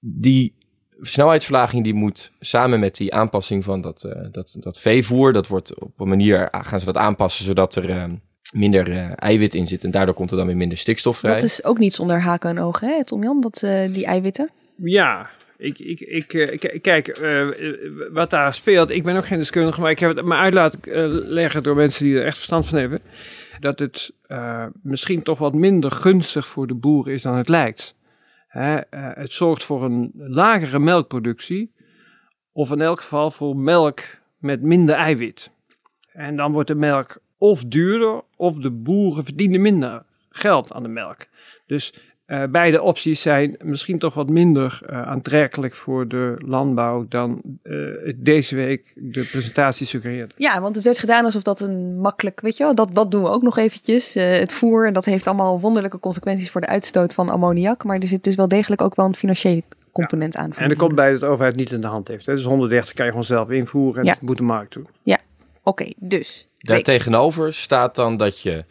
Die 0.00 0.54
snelheidsverlaging 1.00 1.84
die 1.84 1.94
moet 1.94 2.32
samen 2.40 2.80
met 2.80 2.96
die 2.96 3.14
aanpassing 3.14 3.64
van 3.64 3.80
dat, 3.80 4.04
eh, 4.04 4.26
dat, 4.32 4.56
dat 4.60 4.80
veevoer, 4.80 5.32
dat 5.32 5.46
wordt 5.46 5.80
op 5.80 6.00
een 6.00 6.08
manier, 6.08 6.50
ah, 6.50 6.66
gaan 6.66 6.78
ze 6.78 6.84
dat 6.84 6.96
aanpassen 6.96 7.44
zodat 7.44 7.74
er 7.74 7.90
eh, 7.90 8.04
minder 8.52 8.90
eh, 8.90 9.10
eiwit 9.14 9.54
in 9.54 9.66
zit. 9.66 9.84
En 9.84 9.90
daardoor 9.90 10.14
komt 10.14 10.30
er 10.30 10.36
dan 10.36 10.46
weer 10.46 10.56
minder 10.56 10.78
stikstof 10.78 11.18
vrij. 11.18 11.34
Dat 11.34 11.42
is 11.42 11.64
ook 11.64 11.78
niet 11.78 11.94
zonder 11.94 12.20
haken 12.20 12.50
en 12.50 12.58
ogen, 12.58 12.88
hè, 12.88 13.04
Tom 13.04 13.22
Jan, 13.22 13.40
dat, 13.40 13.62
eh, 13.62 13.92
die 13.92 14.06
eiwitten. 14.06 14.50
Ja, 14.76 15.30
ik, 15.60 15.78
ik, 15.78 16.00
ik, 16.00 16.34
eh, 16.34 16.80
kijk, 16.80 17.20
wat 18.12 18.30
daar 18.30 18.54
speelt, 18.54 18.90
ik 18.90 19.02
ben 19.02 19.16
ook 19.16 19.26
geen 19.26 19.38
deskundige, 19.38 19.80
maar 19.80 19.90
ik 19.90 19.98
heb 19.98 20.16
het 20.16 20.24
me 20.24 20.34
uit 20.34 20.54
laten 20.54 20.80
leggen 21.28 21.62
door 21.62 21.76
mensen 21.76 22.04
die 22.04 22.18
er 22.18 22.24
echt 22.24 22.36
verstand 22.36 22.66
van 22.66 22.78
hebben, 22.78 23.00
dat 23.60 23.78
het 23.78 24.12
eh, 24.26 24.66
misschien 24.82 25.22
toch 25.22 25.38
wat 25.38 25.54
minder 25.54 25.90
gunstig 25.90 26.46
voor 26.46 26.66
de 26.66 26.74
boer 26.74 27.10
is 27.10 27.22
dan 27.22 27.36
het 27.36 27.48
lijkt. 27.48 27.94
Eh, 28.50 28.78
het 28.90 29.32
zorgt 29.32 29.64
voor 29.64 29.84
een 29.84 30.10
lagere 30.14 30.78
melkproductie, 30.78 31.72
of 32.52 32.70
in 32.70 32.80
elk 32.80 33.00
geval 33.00 33.30
voor 33.30 33.56
melk 33.56 34.00
met 34.38 34.62
minder 34.62 34.94
eiwit. 34.94 35.50
En 36.12 36.36
dan 36.36 36.52
wordt 36.52 36.68
de 36.68 36.74
melk 36.74 37.20
of 37.38 37.64
duurder, 37.64 38.22
of 38.36 38.58
de 38.58 38.70
boeren 38.70 39.24
verdienen 39.24 39.60
minder 39.60 40.04
geld 40.30 40.72
aan 40.72 40.82
de 40.82 40.88
melk. 40.88 41.26
Dus 41.66 42.09
eh, 42.30 42.42
beide 42.50 42.82
opties 42.82 43.22
zijn 43.22 43.56
misschien 43.62 43.98
toch 43.98 44.14
wat 44.14 44.28
minder 44.28 44.80
eh, 44.86 45.02
aantrekkelijk 45.02 45.74
voor 45.74 46.08
de 46.08 46.34
landbouw 46.46 47.06
dan 47.08 47.40
eh, 47.62 47.74
deze 48.16 48.54
week 48.56 48.92
de 48.96 49.28
presentatie 49.30 49.86
suggereert. 49.86 50.34
Ja, 50.36 50.60
want 50.60 50.74
het 50.74 50.84
werd 50.84 50.98
gedaan 50.98 51.24
alsof 51.24 51.42
dat 51.42 51.60
een 51.60 51.98
makkelijk, 52.00 52.40
weet 52.40 52.56
je 52.56 52.64
wel, 52.64 52.74
dat, 52.74 52.94
dat 52.94 53.10
doen 53.10 53.22
we 53.22 53.28
ook 53.28 53.42
nog 53.42 53.58
eventjes. 53.58 54.14
eh, 54.16 54.38
het 54.38 54.52
voer, 54.52 54.86
en 54.86 54.92
dat 54.92 55.04
heeft 55.04 55.26
allemaal 55.26 55.60
wonderlijke 55.60 55.98
consequenties 56.00 56.50
voor 56.50 56.60
de 56.60 56.66
uitstoot 56.66 57.14
van 57.14 57.28
ammoniak. 57.28 57.84
Maar 57.84 57.98
er 57.98 58.06
zit 58.06 58.24
dus 58.24 58.34
wel 58.34 58.48
degelijk 58.48 58.80
ook 58.82 58.94
wel 58.94 59.06
een 59.06 59.14
financiële 59.14 59.62
component 59.92 60.36
aan. 60.36 60.52
En 60.52 60.62
de 60.62 60.68
dat 60.68 60.76
komt 60.78 60.94
bij 60.94 61.10
dat 61.10 61.20
de 61.20 61.26
overheid 61.26 61.56
niet 61.56 61.70
in 61.72 61.80
de 61.80 61.86
hand 61.86 62.08
heeft. 62.08 62.26
Hè. 62.26 62.34
Dus 62.34 62.44
130 62.44 62.94
kan 62.94 63.04
je 63.04 63.10
gewoon 63.10 63.26
zelf 63.26 63.50
invoeren 63.50 64.00
en 64.00 64.06
Ja. 64.06 64.12
dat 64.12 64.22
moet 64.22 64.36
de 64.36 64.42
markt 64.42 64.72
doen. 64.72 64.86
Oké, 65.62 65.92
dus. 65.96 66.48
Daartegenover 66.58 67.54
staat 67.54 67.96
dan 67.96 68.16
dat 68.16 68.40
je 68.40 68.64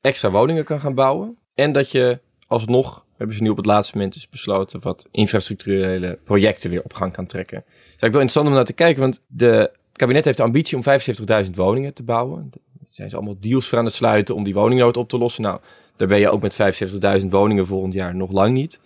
extra 0.00 0.30
woningen 0.30 0.64
kan 0.64 0.80
gaan 0.80 0.94
bouwen. 0.94 1.36
En 1.54 1.72
dat 1.72 1.90
je 1.90 2.18
alsnog, 2.46 3.04
hebben 3.16 3.36
ze 3.36 3.42
nu 3.42 3.48
op 3.48 3.56
het 3.56 3.66
laatste 3.66 3.96
moment 3.96 4.14
dus 4.14 4.28
besloten, 4.28 4.80
wat 4.80 5.08
infrastructurele 5.10 6.18
projecten 6.24 6.70
weer 6.70 6.82
op 6.82 6.94
gang 6.94 7.12
kan 7.12 7.26
trekken. 7.26 7.56
Het 7.56 7.66
is 7.66 7.82
eigenlijk 7.82 8.14
interessant 8.14 8.46
om 8.46 8.52
naar 8.52 8.64
te 8.64 8.72
kijken, 8.72 9.00
want 9.00 9.20
de 9.26 9.70
het 9.96 10.04
kabinet 10.04 10.24
heeft 10.24 10.36
de 10.36 10.42
ambitie 10.42 10.76
om 10.76 11.44
75.000 11.46 11.50
woningen 11.54 11.94
te 11.94 12.02
bouwen. 12.02 12.50
Zijn 12.90 13.10
ze 13.10 13.16
allemaal 13.16 13.36
deals 13.40 13.68
voor 13.68 13.78
aan 13.78 13.84
het 13.84 13.94
sluiten 13.94 14.34
om 14.34 14.44
die 14.44 14.54
woningnood 14.54 14.96
op 14.96 15.08
te 15.08 15.18
lossen. 15.18 15.42
Nou, 15.42 15.60
daar 15.96 16.08
ben 16.08 16.18
je 16.18 16.30
ook 16.30 16.42
met 16.42 16.58
75.000 17.20 17.26
woningen 17.28 17.66
volgend 17.66 17.92
jaar 17.92 18.14
nog 18.14 18.32
lang 18.32 18.52
niet. 18.52 18.80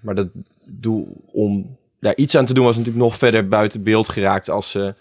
Maar 0.00 0.14
dat 0.14 0.28
doel 0.66 1.24
om 1.32 1.76
daar 2.00 2.16
iets 2.16 2.36
aan 2.36 2.44
te 2.44 2.54
doen 2.54 2.64
was 2.64 2.76
natuurlijk 2.76 3.04
nog 3.04 3.16
verder 3.16 3.48
buiten 3.48 3.82
beeld 3.82 4.08
geraakt 4.08 4.50
als 4.50 4.70
ze 4.70 4.94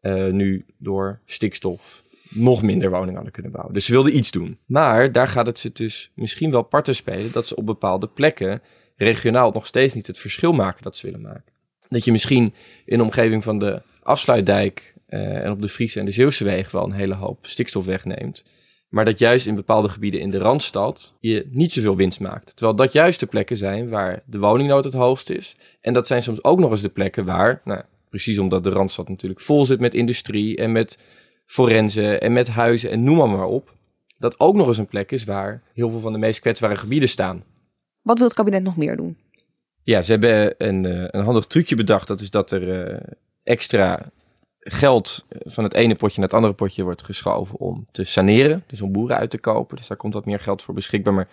eh, 0.00 0.26
nu 0.26 0.64
door 0.78 1.18
stikstof 1.26 2.02
nog 2.28 2.62
minder 2.62 2.90
woningen 2.90 3.14
hadden 3.14 3.32
kunnen 3.32 3.52
bouwen. 3.52 3.74
Dus 3.74 3.84
ze 3.84 3.92
wilden 3.92 4.16
iets 4.16 4.30
doen. 4.30 4.58
Maar 4.66 5.12
daar 5.12 5.28
gaat 5.28 5.46
het 5.46 5.58
ze 5.58 5.70
dus 5.72 6.10
misschien 6.14 6.50
wel 6.50 6.62
parten 6.62 6.94
spelen 6.94 7.32
dat 7.32 7.46
ze 7.46 7.56
op 7.56 7.66
bepaalde 7.66 8.06
plekken 8.06 8.62
regionaal 8.96 9.50
nog 9.50 9.66
steeds 9.66 9.94
niet 9.94 10.06
het 10.06 10.18
verschil 10.18 10.52
maken 10.52 10.82
dat 10.82 10.96
ze 10.96 11.06
willen 11.06 11.22
maken. 11.22 11.52
Dat 11.88 12.04
je 12.04 12.12
misschien 12.12 12.54
in 12.84 12.98
de 12.98 13.04
omgeving 13.04 13.44
van 13.44 13.58
de 13.58 13.82
afsluitdijk 14.02 14.94
eh, 15.06 15.44
en 15.44 15.50
op 15.50 15.60
de 15.60 15.68
Friese 15.68 15.98
en 15.98 16.04
de 16.04 16.10
Zeeuwse 16.10 16.44
wegen 16.44 16.76
wel 16.76 16.84
een 16.84 16.92
hele 16.92 17.14
hoop 17.14 17.46
stikstof 17.46 17.84
wegneemt. 17.84 18.44
Maar 18.88 19.04
dat 19.04 19.18
juist 19.18 19.46
in 19.46 19.54
bepaalde 19.54 19.88
gebieden 19.88 20.20
in 20.20 20.30
de 20.30 20.38
Randstad 20.38 21.16
je 21.20 21.48
niet 21.50 21.72
zoveel 21.72 21.96
winst 21.96 22.20
maakt. 22.20 22.56
Terwijl 22.56 22.76
dat 22.76 22.92
juist 22.92 23.20
de 23.20 23.26
plekken 23.26 23.56
zijn 23.56 23.88
waar 23.88 24.22
de 24.26 24.38
woningnood 24.38 24.84
het 24.84 24.94
hoogst 24.94 25.30
is. 25.30 25.56
En 25.80 25.92
dat 25.92 26.06
zijn 26.06 26.22
soms 26.22 26.44
ook 26.44 26.58
nog 26.58 26.70
eens 26.70 26.80
de 26.80 26.88
plekken 26.88 27.24
waar, 27.24 27.60
nou, 27.64 27.82
precies 28.10 28.38
omdat 28.38 28.64
de 28.64 28.70
Randstad 28.70 29.08
natuurlijk 29.08 29.40
vol 29.40 29.64
zit 29.64 29.80
met 29.80 29.94
industrie 29.94 30.56
en 30.56 30.72
met 30.72 31.02
forensen 31.48 32.20
en 32.20 32.32
met 32.32 32.48
huizen 32.48 32.90
en 32.90 33.04
noem 33.04 33.16
maar, 33.16 33.28
maar 33.28 33.46
op. 33.46 33.76
Dat 34.18 34.40
ook 34.40 34.54
nog 34.54 34.66
eens 34.66 34.78
een 34.78 34.86
plek 34.86 35.12
is 35.12 35.24
waar 35.24 35.62
heel 35.72 35.90
veel 35.90 36.00
van 36.00 36.12
de 36.12 36.18
meest 36.18 36.40
kwetsbare 36.40 36.76
gebieden 36.76 37.08
staan. 37.08 37.44
Wat 38.02 38.18
wil 38.18 38.26
het 38.26 38.36
kabinet 38.36 38.62
nog 38.62 38.76
meer 38.76 38.96
doen? 38.96 39.16
Ja, 39.82 40.02
ze 40.02 40.10
hebben 40.10 40.54
een, 40.58 40.84
eh, 40.84 41.04
een 41.06 41.24
handig 41.24 41.46
trucje 41.46 41.76
bedacht. 41.76 42.08
Dat 42.08 42.20
is 42.20 42.30
dat 42.30 42.50
er 42.50 42.86
eh, 42.86 43.00
extra 43.42 44.10
geld 44.58 45.26
van 45.30 45.64
het 45.64 45.74
ene 45.74 45.94
potje 45.94 46.20
naar 46.20 46.28
het 46.28 46.36
andere 46.36 46.54
potje 46.54 46.82
wordt 46.82 47.02
geschoven 47.02 47.58
om 47.58 47.84
te 47.90 48.04
saneren. 48.04 48.64
Dus 48.66 48.80
om 48.80 48.92
boeren 48.92 49.16
uit 49.16 49.30
te 49.30 49.38
kopen. 49.38 49.76
Dus 49.76 49.86
daar 49.86 49.96
komt 49.96 50.14
wat 50.14 50.24
meer 50.24 50.40
geld 50.40 50.62
voor 50.62 50.74
beschikbaar. 50.74 51.14
Maar 51.14 51.28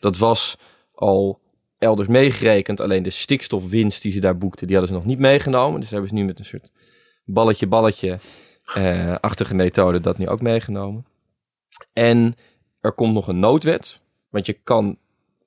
dat 0.00 0.18
was 0.18 0.58
al 0.94 1.40
elders 1.78 2.08
meegerekend. 2.08 2.80
Alleen 2.80 3.02
de 3.02 3.10
stikstofwinst 3.10 4.02
die 4.02 4.12
ze 4.12 4.20
daar 4.20 4.38
boekten, 4.38 4.66
die 4.66 4.76
hadden 4.76 4.94
ze 4.94 5.00
nog 5.00 5.10
niet 5.10 5.20
meegenomen. 5.20 5.80
Dus 5.80 5.90
hebben 5.90 6.08
ze 6.08 6.14
nu 6.14 6.24
met 6.24 6.38
een 6.38 6.44
soort 6.44 6.72
balletje-balletje 7.24 8.18
eh, 8.74 9.14
achtige 9.20 9.54
methode 9.54 10.00
dat 10.00 10.18
nu 10.18 10.28
ook 10.28 10.40
meegenomen. 10.40 11.06
En 11.92 12.34
er 12.80 12.92
komt 12.92 13.14
nog 13.14 13.28
een 13.28 13.38
noodwet. 13.38 14.00
Want 14.28 14.46
je 14.46 14.52
kan 14.52 14.96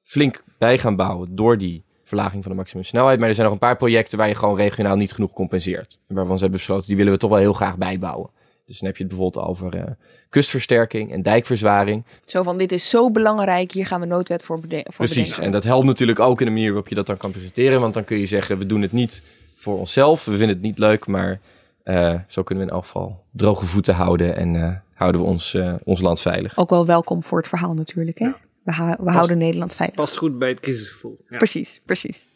flink 0.04 0.44
bij 0.58 0.78
gaan 0.78 0.96
bouwen 0.96 1.36
door 1.36 1.58
die 1.58 1.84
verlaging 2.04 2.44
van 2.44 2.52
de 2.52 2.58
maximumsnelheid. 2.58 3.20
Maar 3.20 3.28
er 3.28 3.34
zijn 3.34 3.46
nog 3.48 3.56
een 3.56 3.68
paar 3.68 3.78
projecten 3.78 4.18
waar 4.18 4.28
je 4.28 4.36
gewoon 4.36 4.58
regionaal 4.58 4.96
niet 4.96 5.12
genoeg 5.12 5.34
compenseert. 5.34 6.00
En 6.08 6.16
waarvan 6.16 6.36
ze 6.36 6.42
hebben 6.42 6.60
besloten, 6.60 6.88
die 6.88 6.96
willen 6.96 7.12
we 7.12 7.18
toch 7.18 7.30
wel 7.30 7.40
heel 7.40 7.54
graag 7.54 7.78
bijbouwen. 7.78 8.30
Dus 8.66 8.80
dan 8.80 8.88
heb 8.88 8.98
je 8.98 9.04
het 9.04 9.14
bijvoorbeeld 9.14 9.46
over 9.46 9.76
uh, 9.76 9.84
kustversterking 10.30 11.12
en 11.12 11.22
dijkverzwaring. 11.22 12.04
Zo 12.26 12.44
van, 12.44 12.58
dit 12.58 12.72
is 12.72 12.90
zo 12.90 13.12
belangrijk, 13.12 13.72
hier 13.72 13.86
gaan 13.86 14.00
we 14.00 14.06
noodwet 14.06 14.44
voor, 14.44 14.60
bede 14.60 14.76
voor 14.84 15.06
Precies, 15.06 15.18
bedenken. 15.18 15.44
en 15.44 15.52
dat 15.52 15.64
helpt 15.64 15.86
natuurlijk 15.86 16.20
ook 16.20 16.40
in 16.40 16.46
de 16.46 16.52
manier 16.52 16.68
waarop 16.68 16.88
je 16.88 16.96
dat 16.96 17.06
dan 17.06 17.18
kan 17.18 17.32
presenteren. 17.32 17.82
Want 17.82 17.94
dan 17.94 18.04
kun 18.04 18.18
je 18.18 18.26
zeggen, 18.26 18.58
we 18.58 18.66
doen 18.66 18.82
het 18.82 18.92
niet 18.92 19.24
voor 19.56 19.78
onszelf, 19.78 20.26
we 20.26 20.32
vinden 20.32 20.56
het 20.56 20.62
niet 20.62 20.80
leuk, 20.80 21.08
maar 21.08 21.40
uh, 21.84 22.20
zo 22.28 22.44
kunnen 22.44 22.64
we 22.64 22.70
in 22.70 22.76
elk 22.76 22.86
geval 22.86 23.24
droge 23.32 23.66
voeten 23.66 23.96
houden 23.96 24.36
en 24.36 24.54
uh, 24.54 24.76
houden 24.94 25.22
we 25.22 25.28
ons, 25.28 25.58
ons 25.84 26.02
land 26.02 26.22
veilig. 26.22 26.58
Ook 26.58 26.70
wel 26.70 26.86
welkom 26.86 27.24
voor 27.24 27.38
het 27.38 27.48
verhaal 27.48 27.74
natuurlijk, 27.74 28.20
hè? 28.20 28.32
We, 28.64 28.98
we 29.00 29.12
houden 29.12 29.38
Nederland 29.38 29.76
veilig. 29.76 29.96
Past 29.96 30.18
goed 30.18 30.40
bij 30.40 30.50
het 30.50 30.60
crisisgevoel. 30.60 31.26
Ja. 31.30 31.38
Precies, 31.38 31.82
precies. 31.86 32.28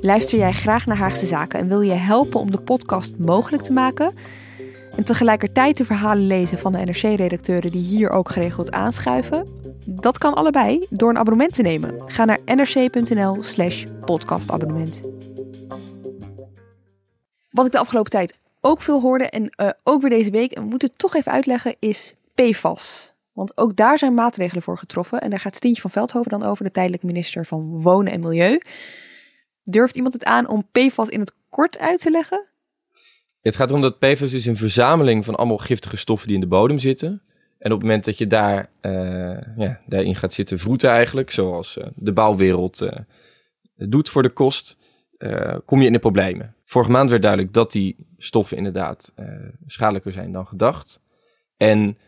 Luister 0.00 0.38
jij 0.38 0.52
graag 0.52 0.86
naar 0.86 0.96
Haagse 0.96 1.26
Zaken 1.26 1.58
en 1.58 1.68
wil 1.68 1.80
je 1.80 1.92
helpen 1.92 2.40
om 2.40 2.50
de 2.50 2.60
podcast 2.60 3.18
mogelijk 3.18 3.62
te 3.62 3.72
maken? 3.72 4.14
En 4.96 5.04
tegelijkertijd 5.04 5.76
de 5.76 5.84
verhalen 5.84 6.26
lezen 6.26 6.58
van 6.58 6.72
de 6.72 6.78
NRC-redacteuren 6.78 7.72
die 7.72 7.82
hier 7.82 8.10
ook 8.10 8.28
geregeld 8.28 8.70
aanschuiven? 8.70 9.48
Dat 9.86 10.18
kan 10.18 10.34
allebei 10.34 10.86
door 10.90 11.10
een 11.10 11.18
abonnement 11.18 11.54
te 11.54 11.62
nemen. 11.62 12.02
Ga 12.06 12.24
naar 12.24 12.38
nrc.nl/slash 12.44 13.84
podcastabonnement. 14.04 15.02
Wat 17.50 17.66
ik 17.66 17.72
de 17.72 17.78
afgelopen 17.78 18.10
tijd 18.10 18.38
ook 18.60 18.80
veel 18.80 19.00
hoorde 19.00 19.28
en 19.28 19.52
uh, 19.56 19.70
ook 19.82 20.00
weer 20.00 20.10
deze 20.10 20.30
week, 20.30 20.52
en 20.52 20.62
we 20.62 20.68
moeten 20.68 20.88
het 20.88 20.98
toch 20.98 21.14
even 21.14 21.32
uitleggen, 21.32 21.76
is 21.78 22.14
PFAS. 22.34 23.14
Want 23.32 23.56
ook 23.56 23.76
daar 23.76 23.98
zijn 23.98 24.14
maatregelen 24.14 24.62
voor 24.62 24.78
getroffen. 24.78 25.20
En 25.20 25.30
daar 25.30 25.40
gaat 25.40 25.56
Stientje 25.56 25.80
van 25.80 25.90
Veldhoven 25.90 26.30
dan 26.30 26.42
over, 26.42 26.64
de 26.64 26.70
tijdelijke 26.70 27.06
minister 27.06 27.46
van 27.46 27.82
Wonen 27.82 28.12
en 28.12 28.20
Milieu. 28.20 28.60
Durft 29.62 29.96
iemand 29.96 30.14
het 30.14 30.24
aan 30.24 30.48
om 30.48 30.68
PFAS 30.72 31.08
in 31.08 31.20
het 31.20 31.34
kort 31.48 31.78
uit 31.78 32.00
te 32.00 32.10
leggen? 32.10 32.46
Het 33.46 33.56
gaat 33.56 33.68
erom 33.68 33.80
dat 33.80 33.98
PFAS 33.98 34.32
is 34.32 34.46
een 34.46 34.56
verzameling 34.56 35.24
van 35.24 35.34
allemaal 35.34 35.58
giftige 35.58 35.96
stoffen 35.96 36.26
die 36.26 36.36
in 36.36 36.42
de 36.42 36.48
bodem 36.48 36.78
zitten. 36.78 37.22
En 37.58 37.72
op 37.72 37.78
het 37.78 37.86
moment 37.86 38.04
dat 38.04 38.18
je 38.18 38.26
daar, 38.26 38.68
uh, 38.82 38.92
ja, 39.56 39.80
daarin 39.86 40.14
gaat 40.14 40.32
zitten 40.32 40.58
vroeten 40.58 40.90
eigenlijk, 40.90 41.30
zoals 41.30 41.76
uh, 41.76 41.86
de 41.94 42.12
bouwwereld 42.12 42.82
uh, 42.82 42.90
doet 43.76 44.08
voor 44.08 44.22
de 44.22 44.28
kost, 44.28 44.76
kom 45.64 45.80
je 45.80 45.86
in 45.86 45.92
de 45.92 45.98
problemen. 45.98 46.54
Vorige 46.64 46.90
maand 46.90 47.10
werd 47.10 47.22
duidelijk 47.22 47.52
dat 47.52 47.72
die 47.72 47.96
stoffen 48.18 48.56
inderdaad 48.56 49.12
schadelijker 49.66 50.12
zijn 50.12 50.32
dan 50.32 50.46
gedacht. 50.46 51.00
En 51.56 51.98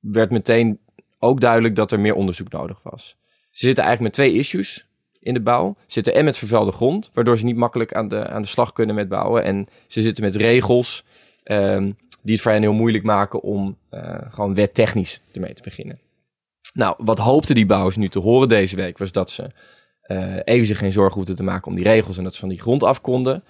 werd 0.00 0.30
meteen 0.30 0.78
ook 1.18 1.40
duidelijk 1.40 1.76
dat 1.76 1.92
er 1.92 2.00
meer 2.00 2.14
onderzoek 2.14 2.50
nodig 2.50 2.82
was. 2.82 3.16
Ze 3.50 3.66
zitten 3.66 3.84
eigenlijk 3.84 4.16
met 4.16 4.26
twee 4.26 4.38
issues 4.38 4.88
in 5.24 5.34
de 5.34 5.40
bouw. 5.40 5.76
Zitten 5.86 6.14
en 6.14 6.24
met 6.24 6.38
vervuilde 6.38 6.72
grond, 6.72 7.10
waardoor 7.14 7.38
ze 7.38 7.44
niet 7.44 7.56
makkelijk 7.56 7.94
aan 7.94 8.08
de, 8.08 8.26
aan 8.28 8.42
de 8.42 8.48
slag 8.48 8.72
kunnen 8.72 8.94
met 8.94 9.08
bouwen. 9.08 9.44
En 9.44 9.68
ze 9.86 10.02
zitten 10.02 10.24
met 10.24 10.36
regels 10.36 11.04
um, 11.44 11.96
die 12.22 12.32
het 12.32 12.42
voor 12.42 12.52
hen 12.52 12.62
heel 12.62 12.72
moeilijk 12.72 13.04
maken 13.04 13.42
om 13.42 13.76
uh, 13.90 14.16
gewoon 14.30 14.54
wettechnisch 14.54 15.20
ermee 15.32 15.54
te 15.54 15.62
beginnen. 15.62 15.98
Nou, 16.74 16.94
wat 16.98 17.18
hoopten 17.18 17.54
die 17.54 17.66
bouwers 17.66 17.96
nu 17.96 18.08
te 18.08 18.18
horen 18.18 18.48
deze 18.48 18.76
week, 18.76 18.98
was 18.98 19.12
dat 19.12 19.30
ze 19.30 19.50
uh, 20.06 20.36
even 20.44 20.66
zich 20.66 20.78
geen 20.78 20.92
zorgen 20.92 21.14
hoefden 21.14 21.36
te 21.36 21.42
maken 21.42 21.66
om 21.66 21.74
die 21.74 21.84
regels 21.84 22.18
en 22.18 22.24
dat 22.24 22.34
ze 22.34 22.40
van 22.40 22.48
die 22.48 22.60
grond 22.60 22.82
af 22.82 23.00
konden. 23.00 23.44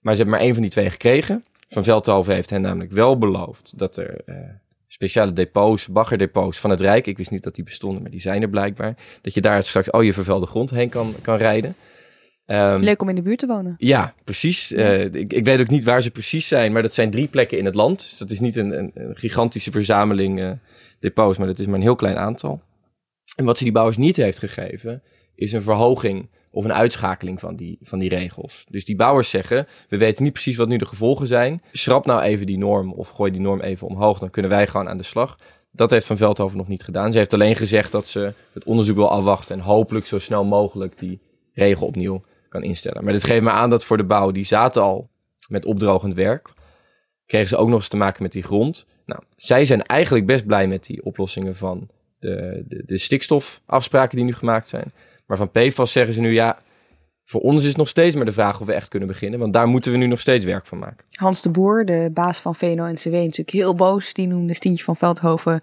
Maar 0.00 0.14
ze 0.14 0.20
hebben 0.20 0.36
maar 0.36 0.44
één 0.44 0.54
van 0.54 0.62
die 0.62 0.70
twee 0.70 0.90
gekregen. 0.90 1.44
Van 1.68 1.84
Veldhoven 1.84 2.34
heeft 2.34 2.50
hen 2.50 2.60
namelijk 2.60 2.92
wel 2.92 3.18
beloofd 3.18 3.78
dat 3.78 3.96
er 3.96 4.20
uh, 4.26 4.36
speciale 4.94 5.32
depots, 5.32 5.86
baggerdepots 5.86 6.58
van 6.58 6.70
het 6.70 6.80
Rijk. 6.80 7.06
Ik 7.06 7.16
wist 7.16 7.30
niet 7.30 7.42
dat 7.42 7.54
die 7.54 7.64
bestonden, 7.64 8.02
maar 8.02 8.10
die 8.10 8.20
zijn 8.20 8.42
er 8.42 8.48
blijkbaar. 8.48 8.94
Dat 9.22 9.34
je 9.34 9.40
daar 9.40 9.62
straks 9.62 9.90
al 9.90 10.00
je 10.00 10.12
vervuilde 10.12 10.46
grond 10.46 10.70
heen 10.70 10.88
kan, 10.88 11.14
kan 11.22 11.36
rijden. 11.36 11.76
Um, 12.46 12.76
Leuk 12.76 13.02
om 13.02 13.08
in 13.08 13.14
de 13.14 13.22
buurt 13.22 13.38
te 13.38 13.46
wonen. 13.46 13.74
Ja, 13.78 14.14
precies. 14.24 14.68
Ja. 14.68 14.94
Uh, 14.94 15.14
ik, 15.14 15.32
ik, 15.32 15.44
weet 15.44 15.60
ook 15.60 15.68
niet 15.68 15.84
waar 15.84 16.02
ze 16.02 16.10
precies 16.10 16.48
zijn, 16.48 16.72
maar 16.72 16.82
dat 16.82 16.94
zijn 16.94 17.10
drie 17.10 17.28
plekken 17.28 17.58
in 17.58 17.64
het 17.64 17.74
land. 17.74 17.98
Dus 17.98 18.16
dat 18.18 18.30
is 18.30 18.40
niet 18.40 18.56
een, 18.56 18.78
een, 18.78 18.90
een 18.94 19.16
gigantische 19.16 19.70
verzameling 19.70 20.40
uh, 20.40 20.50
depots, 20.98 21.38
maar 21.38 21.46
dat 21.46 21.58
is 21.58 21.66
maar 21.66 21.74
een 21.74 21.82
heel 21.82 21.96
klein 21.96 22.16
aantal. 22.16 22.62
En 23.36 23.44
wat 23.44 23.58
ze 23.58 23.64
die 23.64 23.72
bouwers 23.72 23.96
niet 23.96 24.16
heeft 24.16 24.38
gegeven, 24.38 25.02
is 25.34 25.52
een 25.52 25.62
verhoging 25.62 26.28
of 26.54 26.64
een 26.64 26.74
uitschakeling 26.74 27.40
van 27.40 27.56
die, 27.56 27.78
van 27.82 27.98
die 27.98 28.08
regels. 28.08 28.64
Dus 28.70 28.84
die 28.84 28.96
bouwers 28.96 29.30
zeggen, 29.30 29.66
we 29.88 29.98
weten 29.98 30.24
niet 30.24 30.32
precies 30.32 30.56
wat 30.56 30.68
nu 30.68 30.76
de 30.76 30.86
gevolgen 30.86 31.26
zijn. 31.26 31.62
Schrap 31.72 32.06
nou 32.06 32.22
even 32.22 32.46
die 32.46 32.58
norm 32.58 32.92
of 32.92 33.08
gooi 33.08 33.30
die 33.30 33.40
norm 33.40 33.60
even 33.60 33.86
omhoog, 33.86 34.18
dan 34.18 34.30
kunnen 34.30 34.50
wij 34.50 34.66
gewoon 34.66 34.88
aan 34.88 34.96
de 34.96 35.02
slag. 35.02 35.38
Dat 35.70 35.90
heeft 35.90 36.06
Van 36.06 36.16
Veldhoven 36.16 36.56
nog 36.56 36.68
niet 36.68 36.82
gedaan. 36.82 37.12
Ze 37.12 37.18
heeft 37.18 37.32
alleen 37.32 37.56
gezegd 37.56 37.92
dat 37.92 38.06
ze 38.06 38.32
het 38.52 38.64
onderzoek 38.64 38.96
wil 38.96 39.10
afwachten 39.10 39.54
en 39.54 39.64
hopelijk 39.64 40.06
zo 40.06 40.18
snel 40.18 40.44
mogelijk 40.44 40.98
die 40.98 41.20
regel 41.52 41.86
opnieuw 41.86 42.24
kan 42.48 42.62
instellen. 42.62 43.04
Maar 43.04 43.12
dit 43.12 43.24
geeft 43.24 43.42
me 43.42 43.50
aan 43.50 43.70
dat 43.70 43.84
voor 43.84 43.96
de 43.96 44.04
bouw, 44.04 44.30
die 44.30 44.44
zaten 44.44 44.82
al 44.82 45.08
met 45.48 45.66
opdrogend 45.66 46.14
werk, 46.14 46.52
kregen 47.26 47.48
ze 47.48 47.56
ook 47.56 47.68
nog 47.68 47.76
eens 47.76 47.88
te 47.88 47.96
maken 47.96 48.22
met 48.22 48.32
die 48.32 48.42
grond. 48.42 48.86
Nou, 49.06 49.22
zij 49.36 49.64
zijn 49.64 49.82
eigenlijk 49.82 50.26
best 50.26 50.46
blij 50.46 50.66
met 50.66 50.84
die 50.84 51.04
oplossingen 51.04 51.56
van 51.56 51.88
de, 52.18 52.64
de, 52.68 52.82
de 52.86 52.98
stikstofafspraken 52.98 54.16
die 54.16 54.24
nu 54.24 54.32
gemaakt 54.32 54.68
zijn. 54.68 54.92
Maar 55.26 55.36
van 55.36 55.50
PFAS 55.50 55.92
zeggen 55.92 56.14
ze 56.14 56.20
nu, 56.20 56.32
ja, 56.32 56.58
voor 57.24 57.40
ons 57.40 57.62
is 57.62 57.68
het 57.68 57.76
nog 57.76 57.88
steeds 57.88 58.16
maar 58.16 58.24
de 58.24 58.32
vraag 58.32 58.60
of 58.60 58.66
we 58.66 58.72
echt 58.72 58.88
kunnen 58.88 59.08
beginnen. 59.08 59.38
Want 59.38 59.52
daar 59.52 59.68
moeten 59.68 59.92
we 59.92 59.98
nu 59.98 60.06
nog 60.06 60.20
steeds 60.20 60.44
werk 60.44 60.66
van 60.66 60.78
maken. 60.78 61.04
Hans 61.10 61.42
de 61.42 61.50
Boer, 61.50 61.84
de 61.84 62.10
baas 62.12 62.38
van 62.38 62.54
VNO-NCW, 62.54 63.12
natuurlijk 63.12 63.50
heel 63.50 63.74
boos. 63.74 64.14
Die 64.14 64.26
noemde 64.26 64.54
Stientje 64.54 64.84
van 64.84 64.96
Veldhoven 64.96 65.60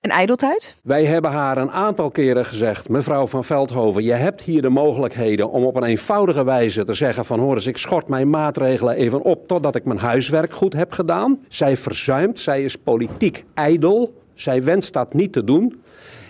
een 0.00 0.10
ijdeltuit. 0.10 0.76
Wij 0.82 1.04
hebben 1.04 1.30
haar 1.30 1.58
een 1.58 1.70
aantal 1.70 2.10
keren 2.10 2.44
gezegd, 2.44 2.88
mevrouw 2.88 3.26
van 3.26 3.44
Veldhoven, 3.44 4.02
je 4.02 4.12
hebt 4.12 4.40
hier 4.40 4.62
de 4.62 4.68
mogelijkheden 4.68 5.50
om 5.50 5.64
op 5.64 5.76
een 5.76 5.82
eenvoudige 5.82 6.44
wijze 6.44 6.84
te 6.84 6.94
zeggen 6.94 7.24
van 7.24 7.40
hoor 7.40 7.54
eens, 7.54 7.66
ik 7.66 7.76
schort 7.76 8.08
mijn 8.08 8.30
maatregelen 8.30 8.94
even 8.94 9.22
op 9.22 9.48
totdat 9.48 9.74
ik 9.74 9.84
mijn 9.84 9.98
huiswerk 9.98 10.52
goed 10.52 10.72
heb 10.72 10.92
gedaan. 10.92 11.38
Zij 11.48 11.76
verzuimt, 11.76 12.40
zij 12.40 12.62
is 12.62 12.76
politiek 12.76 13.44
ijdel, 13.54 14.22
zij 14.34 14.62
wenst 14.62 14.92
dat 14.92 15.14
niet 15.14 15.32
te 15.32 15.44
doen. 15.44 15.82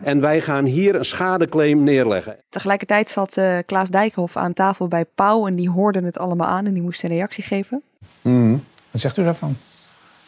En 0.02 0.20
wij 0.20 0.40
gaan 0.40 0.64
hier 0.64 0.94
een 0.94 1.04
schadeclaim 1.04 1.82
neerleggen. 1.82 2.36
Tegelijkertijd 2.48 3.08
zat 3.08 3.36
uh, 3.36 3.58
Klaas 3.66 3.88
Dijkhoff 3.88 4.36
aan 4.36 4.52
tafel 4.52 4.88
bij 4.88 5.04
Pauw 5.14 5.46
en 5.46 5.54
die 5.54 5.70
hoorden 5.70 6.04
het 6.04 6.18
allemaal 6.18 6.46
aan 6.46 6.66
en 6.66 6.72
die 6.72 6.82
moest 6.82 7.02
een 7.02 7.08
reactie 7.08 7.44
geven. 7.44 7.82
Mm. 8.22 8.64
Wat 8.90 9.00
zegt 9.00 9.16
u 9.16 9.24
daarvan? 9.24 9.56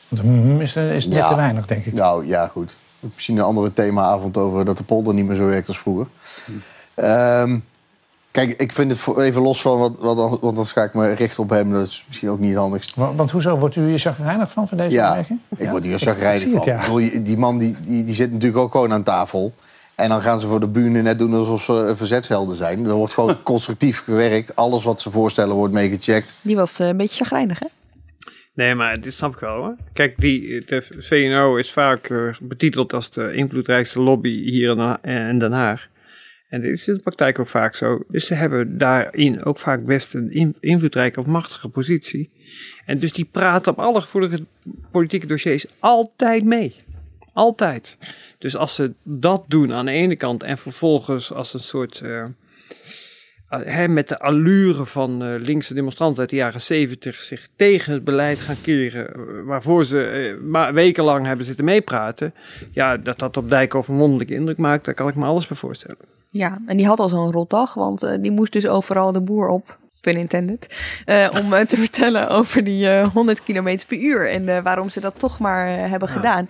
Want 0.09 0.23
mm, 0.23 0.61
is, 0.61 0.77
is 0.77 1.07
net 1.07 1.19
ja. 1.19 1.29
te 1.29 1.35
weinig, 1.35 1.67
denk 1.67 1.85
ik. 1.85 1.93
Nou 1.93 2.27
ja, 2.27 2.47
goed. 2.47 2.79
Misschien 3.01 3.37
een 3.37 3.43
andere 3.43 3.73
themaavond 3.73 4.37
over 4.37 4.65
dat 4.65 4.77
de 4.77 4.85
polder 4.85 5.15
niet 5.15 5.27
meer 5.27 5.37
zo 5.37 5.47
werkt 5.47 5.69
als 5.69 5.79
vroeger. 5.79 6.07
Mm. 6.47 7.05
Um, 7.05 7.65
kijk, 8.31 8.61
ik 8.61 8.73
vind 8.73 8.91
het 8.91 9.01
voor, 9.01 9.23
even 9.23 9.43
los 9.43 9.61
van 9.61 9.79
wat, 9.79 9.99
wat 9.99 10.17
want 10.17 10.43
anders 10.43 10.73
ga 10.73 10.83
ik 10.83 10.95
me 10.95 11.13
richten 11.13 11.43
op 11.43 11.51
hem. 11.51 11.71
Dat 11.73 11.87
is 11.87 12.05
misschien 12.07 12.29
ook 12.29 12.39
niet 12.39 12.51
het 12.51 12.59
handigst. 12.59 12.95
Want, 12.95 13.17
want 13.17 13.31
hoezo 13.31 13.59
wordt 13.59 13.77
u 13.77 13.89
hier 13.89 13.99
chagrijnig 13.99 14.53
van, 14.53 14.69
van 14.69 14.77
deze 14.77 14.91
ja, 14.91 15.11
beweging? 15.11 15.41
ik 15.57 15.69
word 15.69 15.85
hier 15.85 15.99
chagrijnig 15.99 16.43
van. 16.43 16.53
het, 16.53 16.65
ja. 16.65 16.75
Ik 16.75 16.81
bedoel, 16.81 17.25
die 17.25 17.37
man 17.37 17.59
die, 17.59 17.77
die, 17.81 18.05
die 18.05 18.15
zit 18.15 18.33
natuurlijk 18.33 18.63
ook 18.63 18.73
gewoon 18.73 18.93
aan 18.93 19.03
tafel. 19.03 19.53
En 19.95 20.09
dan 20.09 20.21
gaan 20.21 20.41
ze 20.41 20.47
voor 20.47 20.61
de 20.61 20.69
bühne 20.69 21.03
net 21.03 21.19
doen 21.19 21.35
alsof 21.35 21.63
ze 21.63 21.93
verzetshelden 21.97 22.57
zijn. 22.57 22.85
Er 22.85 22.93
wordt 22.93 23.13
gewoon 23.13 23.43
constructief 23.53 24.05
gewerkt. 24.05 24.57
Alles 24.57 24.85
wat 24.85 25.01
ze 25.01 25.11
voorstellen 25.11 25.55
wordt 25.55 25.75
meegecheckt. 25.75 26.41
Die 26.43 26.57
was 26.57 26.81
uh, 26.81 26.87
een 26.87 26.97
beetje 26.97 27.25
chagrijnig, 27.25 27.59
hè? 27.59 27.67
Nee, 28.55 28.75
maar 28.75 29.01
dit 29.01 29.15
snap 29.15 29.33
ik 29.33 29.39
wel. 29.39 29.57
Hoor. 29.57 29.77
Kijk, 29.93 30.21
die, 30.21 30.65
de 30.65 30.83
VNO 30.99 31.57
is 31.57 31.73
vaak 31.73 32.09
uh, 32.09 32.35
betiteld 32.41 32.93
als 32.93 33.11
de 33.11 33.35
invloedrijkste 33.35 34.01
lobby 34.01 34.51
hier 34.51 34.99
in 35.03 35.39
Den 35.39 35.53
Haag. 35.53 35.89
En 36.51 36.61
dit 36.61 36.73
is 36.73 36.89
in 36.89 36.95
de 36.95 37.03
praktijk 37.03 37.39
ook 37.39 37.49
vaak 37.49 37.77
zo. 37.77 38.05
Dus 38.09 38.27
ze 38.27 38.35
hebben 38.35 38.79
daarin 38.79 39.45
ook 39.45 39.59
vaak 39.59 39.85
best 39.85 40.15
een 40.15 40.55
invloedrijke 40.61 41.21
of 41.21 41.27
machtige 41.27 41.69
positie. 41.69 42.31
En 42.85 42.99
dus 42.99 43.13
die 43.13 43.25
praten 43.25 43.73
op 43.73 43.79
alle 43.79 44.01
gevoelige 44.01 44.47
politieke 44.91 45.27
dossiers 45.27 45.67
altijd 45.79 46.45
mee. 46.45 46.75
Altijd. 47.33 47.97
Dus 48.39 48.57
als 48.57 48.75
ze 48.75 48.93
dat 49.03 49.45
doen 49.49 49.73
aan 49.73 49.85
de 49.85 49.93
ene 49.93 50.17
kant 50.17 50.43
en 50.43 50.59
vervolgens 50.59 51.33
als 51.33 51.55
een 51.55 51.61
soort 51.61 52.01
uh, 52.05 52.25
hè, 53.51 53.89
met 53.89 54.09
de 54.09 54.19
allure 54.19 54.87
van 54.87 55.23
eh, 55.23 55.41
linkse 55.41 55.75
demonstranten 55.75 56.21
uit 56.21 56.31
de 56.31 56.37
jaren 56.37 56.61
zeventig 56.61 57.21
zich 57.21 57.49
tegen 57.57 57.93
het 57.93 58.05
beleid 58.05 58.39
gaan 58.39 58.61
keren, 58.63 59.15
eh, 59.15 59.21
waarvoor 59.45 59.85
ze 59.85 60.03
eh, 60.05 60.49
maar 60.49 60.75
wekenlang 60.75 61.27
hebben 61.27 61.47
zitten 61.47 61.65
meepraten, 61.65 62.35
ja, 62.71 62.97
dat 62.97 63.19
dat 63.19 63.37
op 63.37 63.49
Dijkhoff 63.49 63.89
een 63.89 63.97
wonderlijke 63.97 64.35
indruk 64.35 64.57
maakt, 64.57 64.85
daar 64.85 64.95
kan 64.95 65.09
ik 65.09 65.15
me 65.15 65.25
alles 65.25 65.47
bij 65.47 65.57
voorstellen. 65.57 66.20
Ja, 66.31 66.59
en 66.67 66.77
die 66.77 66.87
had 66.87 67.01
al 67.01 67.09
zo'n 67.09 67.33
rotdag, 67.33 67.75
want 67.75 68.03
eh, 68.03 68.19
die 68.21 68.31
moest 68.31 68.53
dus 68.53 68.67
overal 68.67 69.13
de 69.13 69.21
boer 69.21 69.49
op, 69.49 69.79
pun 70.01 70.17
intended, 70.17 70.75
eh, 71.05 71.29
om 71.41 71.53
eh, 71.53 71.67
te 71.67 71.77
vertellen 71.87 72.29
over 72.29 72.65
die 72.65 72.91
eh, 72.91 73.09
100 73.09 73.43
km 73.43 73.79
per 73.87 73.99
uur 73.99 74.31
en 74.31 74.63
waarom 74.63 74.89
ze 74.89 75.01
dat 75.01 75.19
toch 75.19 75.39
maar 75.39 75.67
hebben 75.67 76.09
gedaan. 76.09 76.49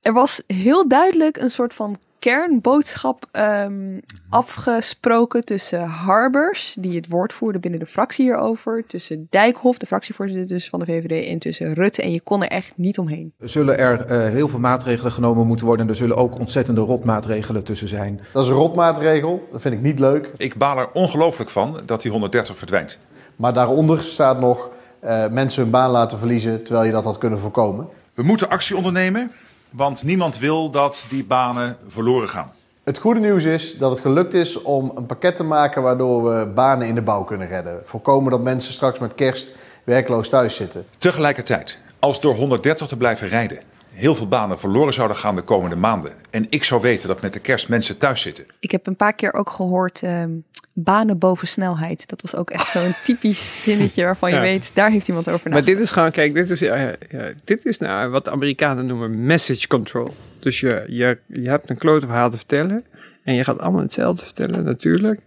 Er 0.00 0.12
was 0.12 0.42
heel 0.46 0.88
duidelijk 0.88 1.36
een 1.36 1.50
soort 1.50 1.74
van 1.74 1.98
kernboodschap 2.20 3.26
ehm, 3.30 3.98
afgesproken 4.28 5.44
tussen 5.44 5.84
Harbers, 5.84 6.76
die 6.78 6.96
het 6.96 7.08
woord 7.08 7.32
voerde 7.32 7.58
binnen 7.58 7.80
de 7.80 7.86
fractie 7.86 8.24
hierover, 8.24 8.84
tussen 8.86 9.26
Dijkhoff, 9.30 9.78
de 9.78 9.86
fractievoorzitter 9.86 10.46
dus 10.46 10.68
van 10.68 10.78
de 10.78 10.84
VVD, 10.84 11.26
en 11.26 11.38
tussen 11.38 11.74
Rutte. 11.74 12.02
En 12.02 12.12
je 12.12 12.20
kon 12.20 12.42
er 12.42 12.48
echt 12.48 12.72
niet 12.76 12.98
omheen. 12.98 13.32
Er 13.38 13.48
zullen 13.48 13.78
er 13.78 14.06
eh, 14.06 14.30
heel 14.30 14.48
veel 14.48 14.58
maatregelen 14.58 15.12
genomen 15.12 15.46
moeten 15.46 15.66
worden. 15.66 15.84
En 15.84 15.90
er 15.90 15.98
zullen 15.98 16.16
ook 16.16 16.38
ontzettende 16.38 16.80
rotmaatregelen 16.80 17.64
tussen 17.64 17.88
zijn. 17.88 18.20
Dat 18.32 18.42
is 18.42 18.48
een 18.48 18.54
rotmaatregel, 18.54 19.48
dat 19.50 19.60
vind 19.60 19.74
ik 19.74 19.80
niet 19.80 19.98
leuk. 19.98 20.30
Ik 20.36 20.56
baal 20.56 20.78
er 20.78 20.92
ongelooflijk 20.92 21.50
van 21.50 21.80
dat 21.86 22.02
die 22.02 22.10
130 22.10 22.56
verdwijnt. 22.56 22.98
Maar 23.36 23.52
daaronder 23.52 24.00
staat 24.00 24.40
nog 24.40 24.70
eh, 25.00 25.28
mensen 25.28 25.62
hun 25.62 25.70
baan 25.70 25.90
laten 25.90 26.18
verliezen 26.18 26.62
terwijl 26.62 26.86
je 26.86 26.92
dat 26.92 27.04
had 27.04 27.18
kunnen 27.18 27.38
voorkomen. 27.38 27.88
We 28.14 28.22
moeten 28.22 28.48
actie 28.48 28.76
ondernemen, 28.76 29.32
want 29.70 30.02
niemand 30.02 30.38
wil 30.38 30.70
dat 30.70 31.04
die 31.08 31.24
banen 31.24 31.76
verloren 31.88 32.28
gaan. 32.28 32.52
Het 32.84 32.98
goede 32.98 33.20
nieuws 33.20 33.44
is 33.44 33.78
dat 33.78 33.90
het 33.90 34.00
gelukt 34.00 34.34
is 34.34 34.62
om 34.62 34.92
een 34.94 35.06
pakket 35.06 35.36
te 35.36 35.44
maken 35.44 35.82
waardoor 35.82 36.24
we 36.24 36.46
banen 36.46 36.86
in 36.86 36.94
de 36.94 37.02
bouw 37.02 37.24
kunnen 37.24 37.48
redden. 37.48 37.82
Voorkomen 37.84 38.30
dat 38.30 38.42
mensen 38.42 38.72
straks 38.72 38.98
met 38.98 39.14
kerst 39.14 39.52
werkloos 39.84 40.28
thuis 40.28 40.56
zitten. 40.56 40.86
Tegelijkertijd, 40.98 41.78
als 41.98 42.20
door 42.20 42.34
130 42.34 42.86
te 42.88 42.96
blijven 42.96 43.28
rijden 43.28 43.58
heel 44.00 44.14
veel 44.14 44.28
banen 44.28 44.58
verloren 44.58 44.92
zouden 44.94 45.16
gaan 45.16 45.34
de 45.34 45.42
komende 45.42 45.76
maanden. 45.76 46.12
En 46.30 46.46
ik 46.48 46.64
zou 46.64 46.80
weten 46.82 47.08
dat 47.08 47.22
met 47.22 47.32
de 47.32 47.40
kerst 47.40 47.68
mensen 47.68 47.98
thuis 47.98 48.20
zitten. 48.20 48.44
Ik 48.60 48.70
heb 48.70 48.86
een 48.86 48.96
paar 48.96 49.12
keer 49.14 49.32
ook 49.32 49.50
gehoord 49.50 50.02
ehm, 50.02 50.30
banen 50.72 51.18
boven 51.18 51.48
snelheid. 51.48 52.08
Dat 52.08 52.22
was 52.22 52.34
ook 52.36 52.50
echt 52.50 52.70
zo'n 52.70 52.94
typisch 53.04 53.62
zinnetje 53.62 54.04
waarvan 54.04 54.30
je 54.30 54.36
Ja. 54.36 54.42
weet, 54.42 54.70
daar 54.74 54.90
heeft 54.90 55.08
iemand 55.08 55.28
over 55.28 55.50
Maar 55.50 55.58
nagedacht. 55.58 55.78
dit 55.78 55.86
is 55.88 55.92
gewoon, 55.92 56.10
kijk, 56.10 56.34
dit 56.34 56.50
is, 56.50 56.60
ja, 56.60 56.96
dit 57.44 57.64
is 57.64 57.78
nou 57.78 58.10
wat 58.10 58.24
de 58.24 58.30
Amerikanen 58.30 58.86
noemen 58.86 59.24
message 59.24 59.66
control. 59.66 60.14
Dus 60.40 60.60
je, 60.60 60.84
je, 60.86 61.18
je 61.26 61.48
hebt 61.48 61.70
een 61.70 61.78
klote 61.78 62.06
verhaal 62.06 62.30
te 62.30 62.36
vertellen 62.36 62.84
en 63.24 63.34
je 63.34 63.44
gaat 63.44 63.58
allemaal 63.58 63.82
hetzelfde 63.82 64.24
vertellen, 64.24 64.64
natuurlijk. 64.64 65.20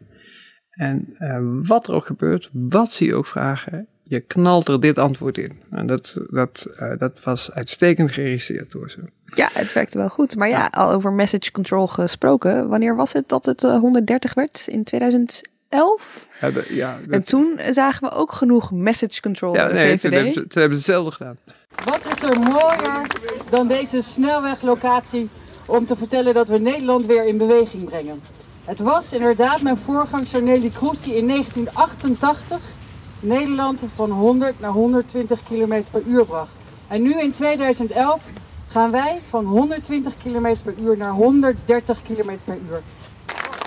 En 0.69 1.15
eh, 1.17 1.37
wat 1.41 1.87
er 1.87 1.93
ook 1.93 2.05
gebeurt, 2.05 2.49
wat 2.51 2.93
ze 2.93 3.05
je 3.05 3.15
ook 3.15 3.25
vragen, 3.25 3.87
je 4.13 4.19
knalt 4.19 4.67
er 4.67 4.79
dit 4.79 4.97
antwoord 4.97 5.37
in. 5.37 5.61
En 5.71 5.87
dat, 5.87 6.17
dat, 6.29 6.67
eh, 6.77 6.91
dat 6.97 7.23
was 7.23 7.51
uitstekend 7.51 8.11
geregisseerd 8.11 8.71
door 8.71 8.89
ze. 8.89 8.99
Ja, 9.33 9.49
het 9.53 9.73
werkte 9.73 9.97
wel 9.97 10.09
goed. 10.09 10.35
Maar 10.35 10.49
ja, 10.49 10.67
al 10.71 10.91
over 10.91 11.13
message 11.13 11.51
control 11.51 11.87
gesproken. 11.87 12.67
Wanneer 12.67 12.95
was 12.95 13.13
het 13.13 13.29
dat 13.29 13.45
het 13.45 13.63
eh, 13.63 13.79
130 13.79 14.33
werd? 14.33 14.63
In 14.67 14.83
2011? 14.83 16.25
Hebben, 16.29 16.63
ja, 16.75 16.97
dat- 17.05 17.09
En 17.13 17.23
toen 17.23 17.59
zagen 17.71 18.09
we 18.09 18.15
ook 18.15 18.31
genoeg 18.31 18.71
message 18.71 19.21
control 19.21 19.55
ja, 19.55 19.67
nee, 19.67 19.89
toen 19.89 19.99
VVD. 20.11 20.13
hebben, 20.13 20.33
ze, 20.33 20.47
toen 20.47 20.61
hebben 20.61 20.79
ze 20.79 20.91
hetzelfde 20.91 21.11
gedaan. 21.11 21.37
Wat 21.85 22.07
is 22.15 22.21
er 22.23 22.39
mooier 22.39 23.07
dan 23.49 23.67
deze 23.67 24.01
snelweglocatie 24.01 25.29
om 25.65 25.85
te 25.85 25.95
vertellen 25.95 26.33
dat 26.33 26.47
we 26.47 26.57
Nederland 26.57 27.05
weer 27.05 27.27
in 27.27 27.37
beweging 27.37 27.85
brengen? 27.85 28.21
Het 28.65 28.79
was 28.79 29.13
inderdaad 29.13 29.61
mijn 29.61 29.77
voorgangster 29.77 30.43
Nelly 30.43 30.69
Kroes 30.69 31.01
die 31.01 31.15
in 31.15 31.27
1988 31.27 32.61
Nederland 33.23 33.85
van 33.93 34.11
100 34.11 34.59
naar 34.59 34.71
120 34.71 35.43
km 35.43 35.83
per 35.91 36.03
uur 36.07 36.25
bracht. 36.25 36.59
En 36.87 37.01
nu 37.01 37.21
in 37.21 37.31
2011 37.31 38.29
gaan 38.67 38.91
wij 38.91 39.17
van 39.17 39.45
120 39.45 40.13
km 40.23 40.55
per 40.63 40.73
uur 40.79 40.97
naar 40.97 41.11
130 41.11 42.01
km 42.01 42.37
per 42.45 42.57
uur. 42.69 42.81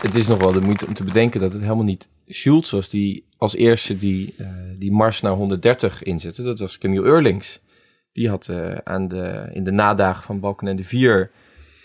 Het 0.01 0.15
is 0.15 0.27
nog 0.27 0.39
wel 0.39 0.53
de 0.53 0.61
moeite 0.61 0.87
om 0.87 0.95
te 0.95 1.05
bedenken 1.05 1.41
dat 1.41 1.53
het 1.53 1.63
helemaal 1.63 1.85
niet 1.85 2.09
Schulz 2.27 2.71
was 2.71 2.91
die 2.91 3.25
als 3.37 3.55
eerste 3.55 3.97
die, 3.97 4.35
eh, 4.39 4.47
die 4.79 4.93
mars 4.93 5.21
naar 5.21 5.33
130 5.33 6.03
inzette. 6.03 6.43
Dat 6.43 6.59
was 6.59 6.79
Camille 6.79 7.07
Eurlings. 7.07 7.61
Die 8.13 8.29
had 8.29 8.49
eh, 8.49 8.75
aan 8.85 9.09
de, 9.09 9.49
in 9.53 9.65
de 9.65 9.71
nadagen 9.71 10.25
van 10.25 10.41
Balkenende 10.41 10.85
4 10.85 11.31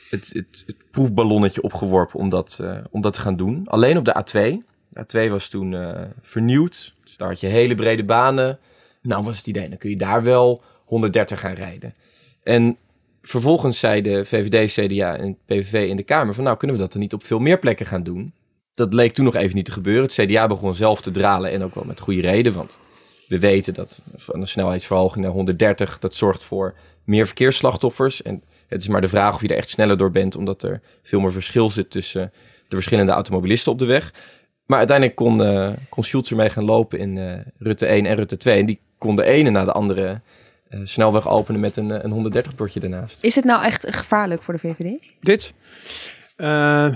het, 0.10 0.30
het, 0.34 0.64
het 0.66 0.76
proefballonnetje 0.92 1.62
opgeworpen 1.62 2.20
om 2.20 2.30
dat, 2.30 2.58
eh, 2.62 2.78
om 2.92 3.02
dat 3.02 3.14
te 3.14 3.22
gaan 3.22 3.36
doen. 3.36 3.68
Alleen 3.68 3.98
op 3.98 4.06
de 4.06 4.16
A2. 4.16 4.64
De 4.90 5.28
A2 5.28 5.30
was 5.30 5.48
toen 5.48 5.76
vernieuwd. 6.22 6.94
Daar 7.22 7.30
had 7.30 7.40
je 7.40 7.48
hele 7.48 7.76
brede 7.76 8.04
banen. 8.04 8.60
Nou 9.02 9.24
was 9.24 9.38
het 9.38 9.48
idee, 9.48 9.70
dan 9.70 9.78
kun 9.78 9.90
je 9.90 9.98
daar 9.98 10.24
wel 10.24 10.62
130 10.86 11.40
gaan 11.40 11.54
rijden. 11.54 11.94
En 12.44 12.78
vervolgens 13.22 13.80
zei 13.80 14.02
de 14.02 14.26
VVD, 14.26 14.72
CDA 14.72 15.18
en 15.18 15.38
PVV 15.46 15.90
in 15.90 15.96
de 15.96 16.04
Kamer 16.04 16.34
van 16.34 16.44
nou 16.44 16.58
kunnen 16.58 16.76
we 16.76 16.82
dat 16.82 16.92
dan 16.92 17.02
niet 17.02 17.14
op 17.14 17.24
veel 17.24 17.40
meer 17.40 17.60
plekken 17.60 17.86
gaan 17.86 18.04
doen. 18.04 18.34
Dat 18.74 18.94
leek 18.94 19.14
toen 19.14 19.26
nog 19.26 19.36
even 19.36 19.56
niet 19.56 19.66
te 19.66 19.72
gebeuren. 19.72 20.04
Het 20.04 20.14
CDA 20.14 20.48
begon 20.48 20.76
zelf 20.76 21.02
te 21.02 21.12
dralen 21.12 21.52
en 21.52 21.64
ook 21.64 21.76
wel 21.76 21.84
met 21.84 22.00
goede 22.00 22.22
reden, 22.22 22.54
want 22.54 22.80
we 23.28 23.40
weten 23.40 23.74
dat 23.74 24.02
van 24.16 24.42
een 24.42 24.48
snelheidsverhoging 24.48 25.24
naar 25.24 25.34
130, 25.34 26.00
dat 26.00 26.16
zorgt 26.16 26.44
voor 26.44 26.74
meer 27.04 27.26
verkeersslachtoffers. 27.26 28.22
En 28.22 28.44
het 28.68 28.82
is 28.82 28.88
maar 28.88 29.02
de 29.02 29.08
vraag 29.08 29.34
of 29.34 29.42
je 29.42 29.48
er 29.48 29.58
echt 29.58 29.70
sneller 29.70 29.98
door 29.98 30.12
bent, 30.12 30.36
omdat 30.36 30.64
er 30.64 30.82
veel 31.04 31.20
meer 31.20 31.32
verschil 31.32 31.70
zit 31.70 31.92
tussen 31.92 32.32
de 32.68 32.76
verschillende 32.76 33.12
automobilisten 33.12 33.72
op 33.72 33.80
de 33.80 33.86
weg. 33.86 34.14
Maar 34.72 34.80
uiteindelijk 34.80 35.18
kon, 35.18 35.44
eh 35.44 35.70
kon 35.90 36.04
Schulz 36.04 36.30
ermee 36.32 36.50
gaan 36.50 36.64
lopen 36.66 37.00
in 37.00 37.18
eh, 37.18 37.34
Rutte 37.60 37.86
1 37.86 38.06
en 38.06 38.16
Rutte 38.16 38.38
2. 38.38 38.60
En 38.60 38.66
die 38.66 38.80
kon 38.98 39.16
de 39.16 39.24
ene 39.24 39.50
na 39.50 39.66
de 39.66 39.72
andere 39.72 40.22
eh, 40.70 40.80
snelweg 40.84 41.30
openen 41.30 41.60
met 41.62 41.78
een, 41.78 42.12
een 42.12 42.34
130-bordje 42.34 42.80
ernaast. 42.80 43.18
Is 43.22 43.36
het 43.36 43.46
nou 43.46 43.64
echt 43.64 43.96
gevaarlijk 43.96 44.44
voor 44.44 44.54
de 44.54 44.60
VVD? 44.60 45.00
Dit? 45.22 45.54
Eh, 46.36 46.88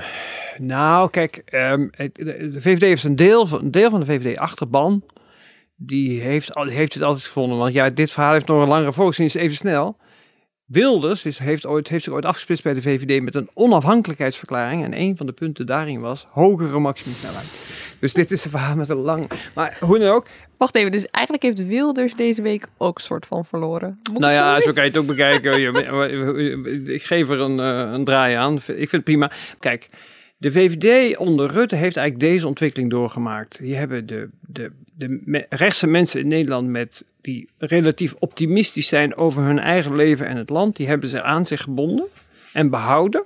nou, 0.58 1.10
kijk, 1.10 1.42
ehm, 1.46 1.88
de 2.14 2.56
VVD 2.62 2.82
heeft 2.82 3.04
een 3.04 3.16
deel 3.16 3.46
van, 3.48 3.60
een 3.60 3.72
deel 3.72 3.90
van 3.90 4.00
de 4.00 4.06
VVD-achterban. 4.06 5.04
Die 5.76 6.22
heeft, 6.22 6.56
al- 6.56 6.66
heeft 6.68 6.94
het 6.94 7.04
altijd 7.04 7.26
gevonden. 7.26 7.58
Want 7.58 7.74
ja, 7.74 7.90
dit 7.90 8.12
verhaal 8.12 8.34
heeft 8.34 8.48
nog 8.48 8.62
een 8.62 8.68
langere 8.68 8.94
volksdienst 8.94 9.36
even 9.36 9.56
snel. 9.56 9.98
Wilders 10.66 11.26
is, 11.26 11.38
heeft, 11.38 11.66
ooit, 11.66 11.88
heeft 11.88 12.04
zich 12.04 12.14
ooit 12.14 12.26
afgesplitst 12.26 12.64
bij 12.64 12.74
de 12.74 12.82
VVD 12.82 13.22
met 13.22 13.36
een 13.36 13.50
onafhankelijkheidsverklaring. 13.54 14.84
En 14.84 15.00
een 15.00 15.18
van 15.18 15.26
de 15.26 15.32
punten 15.32 15.66
daarin 15.66 16.00
was 16.00 16.28
hogere 16.30 16.80
maximumsnelheid. 16.80 17.46
Dus 18.00 18.14
dit 18.14 18.32
is 18.32 18.46
een 18.46 18.52
verhaal 18.52 18.76
met 18.76 18.90
een 18.90 18.98
lang... 18.98 19.30
Maar 19.56 19.78
hoe 19.80 20.00
dan 20.00 20.10
ook, 20.10 20.28
Wacht 20.58 20.76
even, 20.76 20.92
dus 20.92 21.08
eigenlijk 21.12 21.44
heeft 21.44 21.68
Wilders 21.68 22.16
deze 22.16 22.42
week 22.42 22.68
ook 22.78 23.00
soort 23.00 23.26
van 23.26 23.46
verloren. 23.46 24.00
Moet 24.12 24.22
Nou 24.22 24.34
ja, 24.34 24.62
zo 24.62 24.74
kan 24.74 24.84
je 24.84 24.90
het 24.90 25.00
ook 25.00 25.06
bekijken. 25.06 25.76
Ik 26.94 27.04
geef 27.04 27.30
er 27.30 27.40
een, 27.40 27.60
eh, 27.60 27.92
een 27.94 28.06
draai 28.06 28.36
aan. 28.36 28.56
Ik 28.56 28.64
vind 28.64 28.92
het 28.92 29.04
prima. 29.04 29.32
Kijk, 29.60 29.90
de 30.46 30.52
VVD 30.52 31.18
onder 31.18 31.52
Rutte 31.52 31.76
heeft 31.76 31.98
eigenlijk 31.98 32.32
deze 32.32 32.48
ontwikkeling 32.48 32.90
doorgemaakt. 32.90 33.60
Die 33.60 33.76
hebben 33.76 34.06
de, 34.06 34.30
de, 34.40 34.72
de 34.96 35.46
rechtse 35.50 35.88
mensen 35.88 36.20
in 36.20 36.28
Nederland 36.28 36.68
met 36.68 37.06
die 37.22 37.50
relatief 37.58 38.14
optimistisch 38.20 38.88
zijn 38.88 39.16
over 39.16 39.44
hun 39.44 39.60
eigen 39.60 39.96
leven 39.96 40.28
en 40.28 40.38
het 40.38 40.50
land, 40.50 40.76
die 40.76 40.88
hebben 40.88 41.10
ze 41.10 41.24
aan 41.24 41.46
zich 41.46 41.62
gebonden 41.62 42.06
en 42.54 42.70
behouden. 42.70 43.24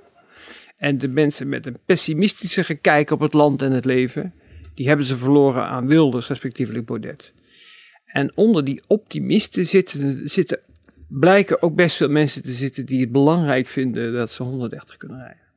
En 0.76 0.98
de 0.98 1.08
mensen 1.08 1.48
met 1.48 1.66
een 1.66 1.78
pessimistische 1.84 2.74
kijk 2.74 3.10
op 3.10 3.20
het 3.20 3.32
land 3.32 3.62
en 3.62 3.72
het 3.72 3.84
leven, 3.84 4.32
die 4.74 4.88
hebben 4.88 5.06
ze 5.06 5.16
verloren 5.16 5.66
aan 5.66 5.86
Wilders, 5.86 6.28
respectievelijk 6.28 6.86
Baudet. 6.86 7.32
En 8.04 8.36
onder 8.36 8.64
die 8.64 8.82
optimisten 8.86 9.66
zitten, 9.66 10.30
zitten, 10.30 10.58
blijken 11.08 11.62
ook 11.62 11.74
best 11.74 11.96
veel 11.96 12.08
mensen 12.08 12.42
te 12.42 12.52
zitten 12.52 12.86
die 12.86 13.00
het 13.00 13.12
belangrijk 13.12 13.68
vinden 13.68 14.12
dat 14.12 14.32
ze 14.32 14.42
130 14.42 14.96
kunnen 14.96 15.18
rijden. 15.18 15.49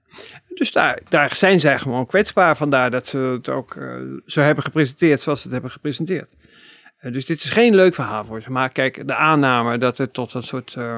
Dus 0.53 0.72
daar, 0.72 0.99
daar 1.09 1.36
zijn 1.36 1.59
zij 1.59 1.80
gewoon 1.80 2.05
kwetsbaar. 2.05 2.57
Vandaar 2.57 2.91
dat 2.91 3.07
ze 3.07 3.18
het 3.18 3.49
ook 3.49 3.76
eh, 3.76 3.95
zo 4.26 4.41
hebben 4.41 4.64
gepresenteerd 4.64 5.22
zoals 5.22 5.39
ze 5.39 5.43
het 5.43 5.53
hebben 5.53 5.72
gepresenteerd. 5.72 6.30
Eh, 6.97 7.14
dus 7.14 7.26
dit 7.26 7.43
is 7.43 7.49
geen 7.49 7.76
leuk 7.76 7.93
verhaal 7.93 8.26
voor 8.26 8.41
ze. 8.41 8.51
Maar 8.51 8.70
kijk, 8.70 9.07
de 9.07 9.16
aanname 9.16 9.78
dat 9.78 9.97
het 9.97 10.14
tot 10.14 10.34
een 10.34 10.43
soort 10.43 10.76
eh, 10.78 10.97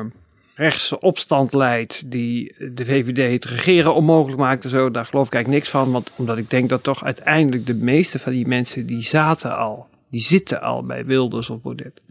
rechtse 0.56 1.00
opstand 1.00 1.54
leidt 1.54 2.12
die 2.12 2.56
de 2.74 2.86
VVD 2.86 3.32
het 3.34 3.46
regeren 3.46 3.96
onmogelijk 3.96 4.40
maakt 4.40 4.64
en 4.64 4.70
zo, 4.70 4.92
daar 4.92 5.06
geloof 5.06 5.28
ik 5.28 5.34
eigenlijk 5.34 5.64
niks 5.64 5.74
van. 5.74 5.92
Want 5.92 6.12
omdat 6.16 6.38
ik 6.38 6.50
denk 6.50 6.70
dat 6.70 6.84
toch 6.84 7.04
uiteindelijk 7.04 7.66
de 7.66 7.74
meeste 7.74 8.20
van 8.20 8.32
die 8.32 8.48
mensen 8.48 8.86
die 8.86 9.02
zaten 9.02 9.58
al, 9.58 9.88
die 10.10 10.22
zitten 10.22 10.62
al 10.62 10.84
bij 10.84 11.06
Wilders 11.06 11.50
of 11.50 11.62
Baudet. 11.62 12.02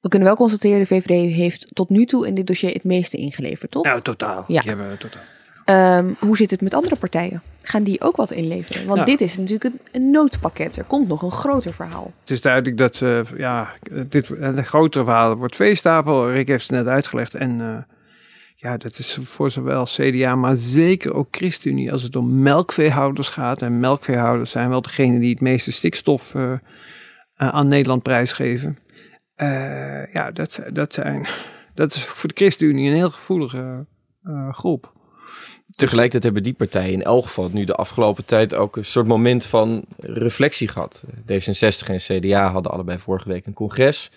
We 0.00 0.08
kunnen 0.10 0.28
wel 0.28 0.36
constateren, 0.36 0.78
de 0.78 0.86
VVD 0.86 1.34
heeft 1.34 1.70
tot 1.72 1.88
nu 1.88 2.04
toe 2.04 2.26
in 2.26 2.34
dit 2.34 2.46
dossier 2.46 2.72
het 2.72 2.84
meeste 2.84 3.16
ingeleverd, 3.16 3.70
toch? 3.70 3.84
Nou, 3.84 4.02
totaal. 4.02 4.44
Ja. 4.48 4.60
Die 4.60 4.70
hebben 4.70 4.98
totaal. 4.98 5.22
Ehm, 5.64 6.12
hoe 6.18 6.36
zit 6.36 6.50
het 6.50 6.60
met 6.60 6.74
andere 6.74 6.96
partijen? 6.96 7.42
Gaan 7.62 7.82
die 7.82 8.00
ook 8.00 8.16
wat 8.16 8.30
inleveren? 8.30 8.86
Want 8.86 8.98
Ja. 8.98 9.04
dit 9.04 9.20
is 9.20 9.36
natuurlijk 9.36 9.74
een, 9.92 10.10
noodpakket. 10.10 10.76
Er 10.76 10.84
komt 10.84 11.08
nog 11.08 11.22
een 11.22 11.30
groter 11.30 11.72
verhaal. 11.72 12.12
Het 12.20 12.30
is 12.30 12.40
duidelijk 12.40 12.76
dat 12.76 13.00
eh, 13.00 13.20
ja, 13.36 13.72
dit, 14.08 14.28
een 14.28 14.64
grotere 14.64 15.04
verhaal 15.04 15.34
wordt 15.34 15.56
veestapel. 15.56 16.30
Rick 16.30 16.48
heeft 16.48 16.68
het 16.68 16.76
net 16.76 16.86
uitgelegd. 16.86 17.34
En 17.34 17.60
eh, 17.60 17.94
ja, 18.54 18.76
dat 18.76 18.98
is 18.98 19.18
voor 19.20 19.50
zowel 19.50 19.84
CDA, 19.84 20.34
maar 20.34 20.56
zeker 20.56 21.14
ook 21.14 21.28
ChristenUnie 21.30 21.92
als 21.92 22.02
het 22.02 22.16
om 22.16 22.42
melkveehouders 22.42 23.28
gaat. 23.28 23.62
En 23.62 23.80
melkveehouders 23.80 24.50
zijn 24.50 24.68
wel 24.68 24.82
degene 24.82 25.18
die 25.18 25.30
het 25.30 25.40
meeste 25.40 25.72
stikstof 25.72 26.34
uh, 26.34 26.42
uh, 26.42 26.58
aan 27.36 27.68
Nederland 27.68 28.02
prijsgeven. 28.02 28.78
Uh, 29.36 30.12
ja, 30.12 30.30
dat, 30.30 30.60
dat, 30.72 30.92
zijn, 30.92 31.26
dat 31.74 31.94
is 31.94 32.04
voor 32.04 32.28
de 32.28 32.34
ChristenUnie 32.34 32.88
een 32.88 32.96
heel 32.96 33.10
gevoelige 33.10 33.86
groep. 34.50 34.92
Tegelijkertijd 35.76 36.22
hebben 36.22 36.42
die 36.42 36.54
partijen 36.54 36.92
in 36.92 37.02
elk 37.02 37.24
geval 37.24 37.48
nu 37.52 37.64
de 37.64 37.74
afgelopen 37.74 38.24
tijd 38.24 38.54
ook 38.54 38.76
een 38.76 38.84
soort 38.84 39.06
moment 39.06 39.44
van 39.44 39.84
reflectie 39.98 40.68
gehad. 40.68 41.04
D66 41.20 41.86
en 41.86 41.96
CDA 41.96 42.50
hadden 42.50 42.72
allebei 42.72 42.98
vorige 42.98 43.28
week 43.28 43.46
een 43.46 43.52
congres. 43.52 44.10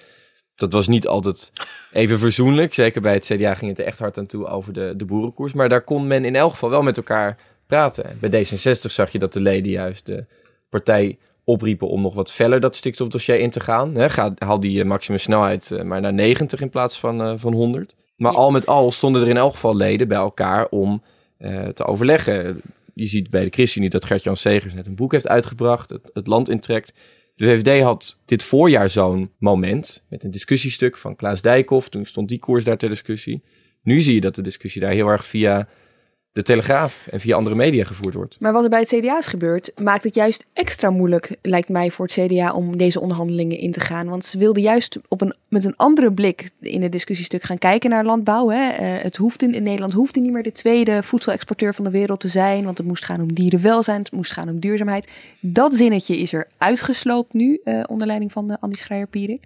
Dat 0.55 0.71
was 0.71 0.87
niet 0.87 1.07
altijd 1.07 1.51
even 1.91 2.19
verzoenlijk. 2.19 2.73
Zeker 2.73 3.01
bij 3.01 3.13
het 3.13 3.25
CDA 3.25 3.55
ging 3.55 3.69
het 3.71 3.79
er 3.79 3.85
echt 3.85 3.99
hard 3.99 4.17
aan 4.17 4.25
toe 4.25 4.47
over 4.47 4.73
de, 4.73 4.93
de 4.97 5.05
boerenkoers. 5.05 5.53
Maar 5.53 5.69
daar 5.69 5.81
kon 5.81 6.07
men 6.07 6.25
in 6.25 6.35
elk 6.35 6.51
geval 6.51 6.69
wel 6.69 6.83
met 6.83 6.97
elkaar 6.97 7.37
praten. 7.67 8.17
Bij 8.19 8.45
D66 8.45 8.91
zag 8.91 9.11
je 9.11 9.19
dat 9.19 9.33
de 9.33 9.41
leden 9.41 9.71
juist 9.71 10.05
de 10.05 10.25
partij 10.69 11.17
opriepen 11.43 11.87
om 11.87 12.01
nog 12.01 12.13
wat 12.13 12.31
feller 12.31 12.59
dat 12.59 12.75
stikstofdossier 12.75 13.39
in 13.39 13.49
te 13.49 13.59
gaan. 13.59 13.95
He, 13.95 14.09
ga, 14.09 14.33
haal 14.37 14.59
die 14.59 14.83
maximum 14.83 15.19
snelheid 15.19 15.71
uh, 15.71 15.81
maar 15.81 16.01
naar 16.01 16.13
90 16.13 16.61
in 16.61 16.69
plaats 16.69 16.99
van, 16.99 17.21
uh, 17.21 17.33
van 17.35 17.53
100. 17.53 17.95
Maar 18.15 18.33
al 18.33 18.51
met 18.51 18.67
al 18.67 18.91
stonden 18.91 19.21
er 19.21 19.27
in 19.27 19.37
elk 19.37 19.53
geval 19.53 19.75
leden 19.75 20.07
bij 20.07 20.17
elkaar 20.17 20.67
om 20.69 21.03
uh, 21.39 21.67
te 21.67 21.85
overleggen. 21.85 22.61
Je 22.93 23.07
ziet 23.07 23.29
bij 23.29 23.43
de 23.43 23.49
ChristenUnie 23.49 23.91
dat 23.91 24.05
Gert-Jan 24.05 24.37
Segers 24.37 24.73
net 24.73 24.87
een 24.87 24.95
boek 24.95 25.11
heeft 25.11 25.27
uitgebracht, 25.27 25.89
het, 25.89 26.09
het 26.13 26.27
land 26.27 26.49
intrekt. 26.49 26.93
De 27.35 27.45
VVD 27.45 27.81
had 27.81 28.21
dit 28.25 28.43
voorjaar 28.43 28.89
zo'n 28.89 29.31
moment 29.37 30.03
met 30.09 30.23
een 30.23 30.31
discussiestuk 30.31 30.97
van 30.97 31.15
Klaas 31.15 31.41
Dijkhoff. 31.41 31.89
Toen 31.89 32.05
stond 32.05 32.29
die 32.29 32.39
koers 32.39 32.63
daar 32.63 32.77
ter 32.77 32.89
discussie. 32.89 33.43
Nu 33.83 34.01
zie 34.01 34.13
je 34.13 34.21
dat 34.21 34.35
de 34.35 34.41
discussie 34.41 34.81
daar 34.81 34.91
heel 34.91 35.07
erg 35.07 35.25
via 35.25 35.67
de 36.37 36.43
Telegraaf 36.43 37.07
en 37.07 37.19
via 37.19 37.35
andere 37.35 37.55
media 37.55 37.83
gevoerd 37.83 38.13
wordt. 38.13 38.35
Maar 38.39 38.53
wat 38.53 38.63
er 38.63 38.69
bij 38.69 38.79
het 38.79 38.87
CDA 38.89 39.17
is 39.17 39.27
gebeurd, 39.27 39.71
maakt 39.81 40.03
het 40.03 40.15
juist 40.15 40.45
extra 40.53 40.89
moeilijk, 40.89 41.35
lijkt 41.41 41.69
mij, 41.69 41.91
voor 41.91 42.05
het 42.05 42.13
CDA 42.13 42.53
om 42.53 42.77
deze 42.77 42.99
onderhandelingen 42.99 43.57
in 43.57 43.71
te 43.71 43.79
gaan. 43.79 44.09
Want 44.09 44.25
ze 44.25 44.37
wilden 44.37 44.61
juist 44.61 44.99
op 45.07 45.21
een, 45.21 45.35
met 45.47 45.65
een 45.65 45.75
andere 45.75 46.13
blik 46.13 46.49
in 46.59 46.81
het 46.81 46.91
discussiestuk 46.91 47.43
gaan 47.43 47.57
kijken 47.57 47.89
naar 47.89 48.05
landbouw. 48.05 48.49
Hè. 48.49 48.71
Uh, 48.71 49.03
het 49.03 49.15
hoeft 49.15 49.41
in, 49.41 49.63
Nederland 49.63 49.93
hoefde 49.93 50.19
niet 50.19 50.31
meer 50.31 50.43
de 50.43 50.51
tweede 50.51 51.03
voedselexporteur 51.03 51.73
van 51.73 51.83
de 51.83 51.91
wereld 51.91 52.19
te 52.19 52.27
zijn, 52.27 52.63
want 52.65 52.77
het 52.77 52.87
moest 52.87 53.05
gaan 53.05 53.21
om 53.21 53.33
dierenwelzijn, 53.33 53.99
het 53.99 54.11
moest 54.11 54.31
gaan 54.31 54.49
om 54.49 54.59
duurzaamheid. 54.59 55.09
Dat 55.39 55.73
zinnetje 55.73 56.17
is 56.17 56.33
er 56.33 56.47
uitgesloopt 56.57 57.33
nu, 57.33 57.59
uh, 57.63 57.83
onder 57.87 58.07
leiding 58.07 58.31
van 58.31 58.51
uh, 58.51 58.57
Andy 58.59 58.77
Schreier-Pierik. 58.77 59.41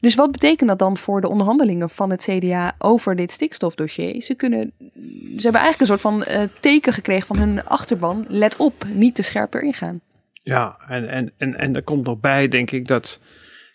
Dus 0.00 0.14
wat 0.14 0.32
betekent 0.32 0.68
dat 0.68 0.78
dan 0.78 0.96
voor 0.96 1.20
de 1.20 1.28
onderhandelingen 1.28 1.90
van 1.90 2.10
het 2.10 2.22
CDA 2.22 2.74
over 2.78 3.16
dit 3.16 3.32
stikstofdossier? 3.32 4.22
Ze, 4.22 4.34
kunnen, 4.34 4.72
ze 5.36 5.42
hebben 5.42 5.60
eigenlijk 5.60 5.80
een 5.80 5.86
soort 5.86 6.00
van 6.00 6.24
uh, 6.28 6.42
teken 6.60 6.92
gekregen 6.92 7.26
van 7.26 7.38
hun 7.38 7.64
achterban. 7.64 8.24
Let 8.28 8.56
op, 8.56 8.84
niet 8.92 9.14
te 9.14 9.22
scherper 9.22 9.62
ingaan. 9.62 10.00
Ja, 10.42 10.76
en, 10.88 11.08
en, 11.08 11.32
en, 11.36 11.58
en 11.58 11.74
er 11.74 11.82
komt 11.82 12.04
nog 12.04 12.20
bij, 12.20 12.48
denk 12.48 12.70
ik, 12.70 12.86
dat. 12.86 13.20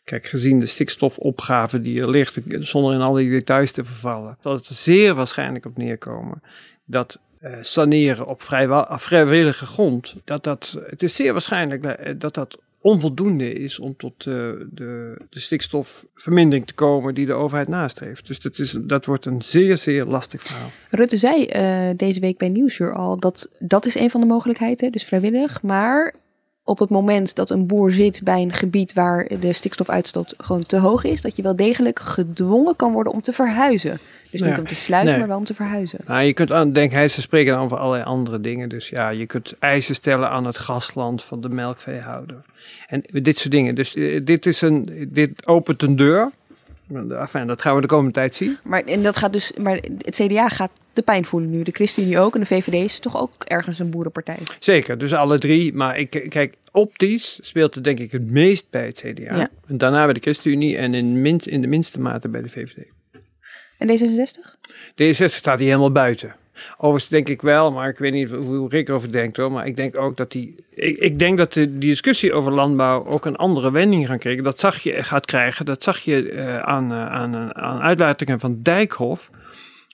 Kijk, 0.04 0.26
gezien 0.26 0.60
de 0.60 0.66
stikstofopgave 0.66 1.82
die 1.82 2.02
er 2.02 2.10
ligt, 2.10 2.40
zonder 2.60 2.94
in 2.94 3.02
al 3.02 3.14
die 3.14 3.30
details 3.30 3.72
te 3.72 3.84
vervallen, 3.84 4.38
dat 4.42 4.58
het 4.58 4.68
er 4.68 4.76
zeer 4.76 5.16
waarschijnlijk 5.16 5.66
op 5.66 5.78
neerkomen 5.78 6.42
dat 6.86 7.20
uh, 7.42 7.52
saneren 7.62 8.28
op 8.28 8.42
vrijwillige 8.90 9.66
grond, 9.66 10.16
dat 10.24 10.44
dat, 10.44 10.78
het 10.90 11.04
is 11.04 11.16
zeer 11.16 11.32
waarschijnlijk 11.32 12.20
dat 12.20 12.34
dat 12.34 12.58
onvoldoende 12.86 13.54
is 13.54 13.80
om 13.80 13.96
tot 13.98 14.24
de, 14.24 14.68
de, 14.72 15.22
de, 15.30 15.40
stikstofvermindering 15.40 16.68
te 16.68 16.74
komen 16.74 17.16
die 17.16 17.26
de 17.26 17.34
overheid 17.34 17.68
nastreeft. 17.68 18.28
Dus 18.28 18.40
dat, 18.40 18.60
is, 18.60 18.78
dat 18.82 19.06
wordt 19.06 19.26
een 19.26 19.42
zeer, 19.42 19.78
zeer 19.78 20.06
lastig 20.06 20.44
verhaal. 20.44 20.70
Rutte 20.90 21.18
zei 21.18 21.48
uh, 21.56 21.98
deze 21.98 22.20
week 22.20 22.38
bij 22.38 22.50
Nieuwsuur 22.50 22.94
al 22.94 23.20
dat 23.20 23.52
dat 23.60 23.86
is 23.86 23.96
een 23.96 24.10
van 24.10 24.22
de 24.22 24.28
mogelijkheden, 24.28 24.92
dus 24.92 25.04
vrijwillig. 25.04 25.62
Maar 25.62 26.14
op 26.64 26.80
het 26.80 26.90
moment 26.90 27.36
dat 27.36 27.50
een 27.50 27.68
boer 27.68 27.92
zit 27.92 28.22
bij 28.24 28.42
een 28.42 28.54
gebied 28.54 28.94
waar 28.94 29.28
de 29.40 29.54
stikstofuitstoot 29.54 30.34
gewoon 30.38 30.64
te 30.64 30.78
hoog 30.78 31.04
is, 31.04 31.22
dat 31.22 31.36
je 31.36 31.42
wel 31.42 31.56
degelijk 31.56 32.00
gedwongen 32.00 32.76
kan 32.76 32.94
worden 32.94 33.14
om 33.14 33.22
te 33.22 33.34
verhuizen. 33.34 34.00
Dus 34.40 34.50
niet 34.50 34.60
om 34.60 34.68
te 34.68 34.76
sluiten, 34.76 35.12
Nee. 35.12 35.20
maar 35.20 35.30
wel 35.30 35.38
om 35.38 35.44
te 35.44 35.54
verhuizen. 35.54 36.00
Nou, 36.08 36.24
je 36.24 36.34
kunt 36.34 36.52
aan 36.52 37.10
ze 37.10 37.22
spreken 37.22 37.54
dan 37.54 37.64
over 37.64 37.78
allerlei 37.78 38.04
andere 38.04 38.42
dingen. 38.42 38.70
Dus 38.70 38.90
ja, 38.90 39.10
je 39.10 39.26
kunt 39.26 39.54
eisen 39.60 39.96
stellen 39.96 40.30
aan 40.30 40.46
het 40.46 40.58
gasland 40.58 41.24
van 41.24 41.42
de 41.42 41.50
melkveehouder. 41.50 42.36
En 42.88 43.04
dit 43.12 43.38
soort 43.38 43.52
dingen. 43.52 43.76
Dus 43.76 43.96
eh, 43.96 44.26
dit, 44.26 44.46
is 44.46 44.62
een, 44.62 45.10
dit 45.12 45.48
opent 45.48 45.82
een 45.82 45.96
deur. 45.96 46.32
Enfin, 47.10 47.48
dat 47.48 47.62
gaan 47.62 47.76
we 47.76 47.82
de 47.82 47.88
komende 47.88 48.12
tijd 48.12 48.36
zien. 48.36 48.58
Maar, 48.64 48.84
en 48.84 49.04
dat 49.04 49.18
gaat 49.18 49.34
dus, 49.34 49.52
maar 49.58 49.80
het 49.98 50.16
CDA 50.16 50.50
gaat 50.50 50.72
de 50.94 51.02
pijn 51.02 51.26
voelen 51.26 51.50
nu. 51.50 51.64
De 51.64 51.72
ChristenUnie 51.72 52.20
ook. 52.20 52.34
En 52.34 52.40
de 52.40 52.46
VVD 52.46 52.74
is 52.74 53.00
toch 53.00 53.18
ook 53.18 53.44
ergens 53.44 53.80
een 53.80 53.90
boerenpartij. 53.90 54.38
Zeker, 54.60 54.98
dus 54.98 55.14
alle 55.14 55.40
drie. 55.40 55.74
Maar 55.74 55.98
ik, 55.98 56.26
kijk, 56.30 56.56
optisch 56.72 57.40
speelt 57.42 57.76
het 57.76 57.84
denk 57.84 58.00
ik 58.00 58.12
het 58.12 58.32
meest 58.32 58.68
bij 58.70 58.86
het 58.86 59.04
CDA. 59.06 59.36
Ja. 59.36 59.50
En 59.68 59.78
daarna 59.78 60.04
bij 60.04 60.14
de 60.14 60.20
ChristenUnie 60.20 60.78
en 60.78 60.94
in, 60.94 61.22
minst, 61.22 61.48
in 61.48 61.62
de 61.62 61.68
minste 61.68 62.00
mate 62.00 62.30
bij 62.30 62.42
de 62.42 62.50
VVD. 62.50 62.86
En 63.78 63.88
D66? 63.88 64.56
D66 64.92 65.26
staat 65.26 65.60
hier 65.60 65.68
helemaal 65.68 65.92
buiten. 65.92 66.36
Overigens 66.78 67.08
denk 67.08 67.30
ik 67.30 67.42
wel, 67.42 67.72
maar 67.72 67.90
ik 67.90 67.98
weet 67.98 68.14
niet 68.14 68.30
hoe 68.30 68.70
Rick 68.70 68.90
erover 68.90 69.12
denkt 69.12 69.38
hoor. 69.38 69.52
Maar 69.52 69.68
ik 69.68 69.76
denk 69.76 69.98
ook 69.98 70.18
dat 70.18 70.32
die. 70.32 70.56
Ik, 70.70 70.98
ik 70.98 71.20
denk 71.20 71.38
dat 71.38 71.54
de, 71.54 71.78
die 71.78 71.90
discussie 71.90 72.34
over 72.34 72.52
landbouw 72.52 73.06
ook 73.06 73.26
een 73.26 73.36
andere 73.36 73.72
wending 73.72 74.08
gaat 74.08 74.20
krijgen. 74.20 74.44
Dat 74.44 74.60
zag 74.60 74.80
je 74.80 75.04
gaat 75.04 75.26
krijgen. 75.26 75.66
Dat 75.66 75.84
zag 75.84 76.00
je 76.00 76.32
eh, 76.32 76.60
aan, 76.60 76.92
eh, 76.92 77.06
aan, 77.06 77.56
aan 77.56 77.82
uitlatingen 77.82 78.40
van 78.40 78.62
Dijkhoff. 78.62 79.30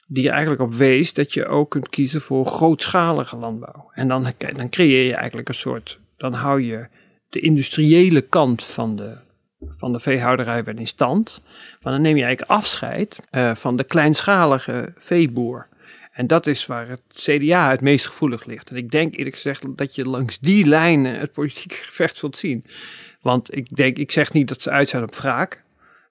Die 0.08 0.26
er 0.26 0.32
eigenlijk 0.32 0.62
op 0.62 0.74
wees 0.74 1.14
dat 1.14 1.34
je 1.34 1.46
ook 1.46 1.70
kunt 1.70 1.90
kiezen 1.90 2.22
voor 2.22 2.46
grootschalige 2.46 3.36
landbouw. 3.36 3.92
En 3.94 4.08
dan, 4.08 4.34
dan 4.56 4.70
creëer 4.70 5.06
je 5.06 5.16
eigenlijk 5.16 5.48
een 5.48 5.56
soort. 5.56 6.00
Dan 6.18 6.34
hou 6.34 6.62
je 6.62 6.88
de 7.30 7.40
industriële 7.40 8.22
kant 8.22 8.64
van 8.64 8.96
de, 8.96 9.18
van 9.70 9.92
de 9.92 10.00
veehouderij 10.00 10.64
wel 10.64 10.76
in 10.76 10.88
stand. 10.88 11.42
Maar 11.82 11.94
dan 11.94 12.02
neem 12.02 12.18
je 12.18 12.24
eigenlijk 12.24 12.52
afscheid 12.52 13.20
eh, 13.30 13.56
van 13.56 13.76
de 13.76 13.84
kleinschalige 13.84 14.94
veeboer. 14.98 15.68
En 16.12 16.28
dat 16.28 16.48
is 16.48 16.66
waar 16.66 16.88
het 16.88 17.02
CDA 17.14 17.70
het 17.70 17.82
meest 17.82 18.06
gevoelig 18.06 18.46
ligt. 18.46 18.70
En 18.70 18.76
ik 18.76 18.92
denk 18.92 19.16
eerlijk 19.16 19.36
gezegd 19.36 19.78
dat 19.78 19.96
je 19.96 20.06
langs 20.06 20.40
die 20.40 20.66
lijnen 20.66 21.20
het 21.20 21.32
politieke 21.32 21.76
gevecht 21.76 22.18
zult 22.18 22.38
zien. 22.38 22.66
Want 23.22 23.56
ik 23.56 23.76
denk, 23.76 23.98
ik 23.98 24.12
zeg 24.12 24.34
niet 24.34 24.48
dat 24.48 24.62
ze 24.62 24.70
uit 24.70 24.90
zijn 24.90 25.04
op 25.04 25.16
wraak 25.16 25.64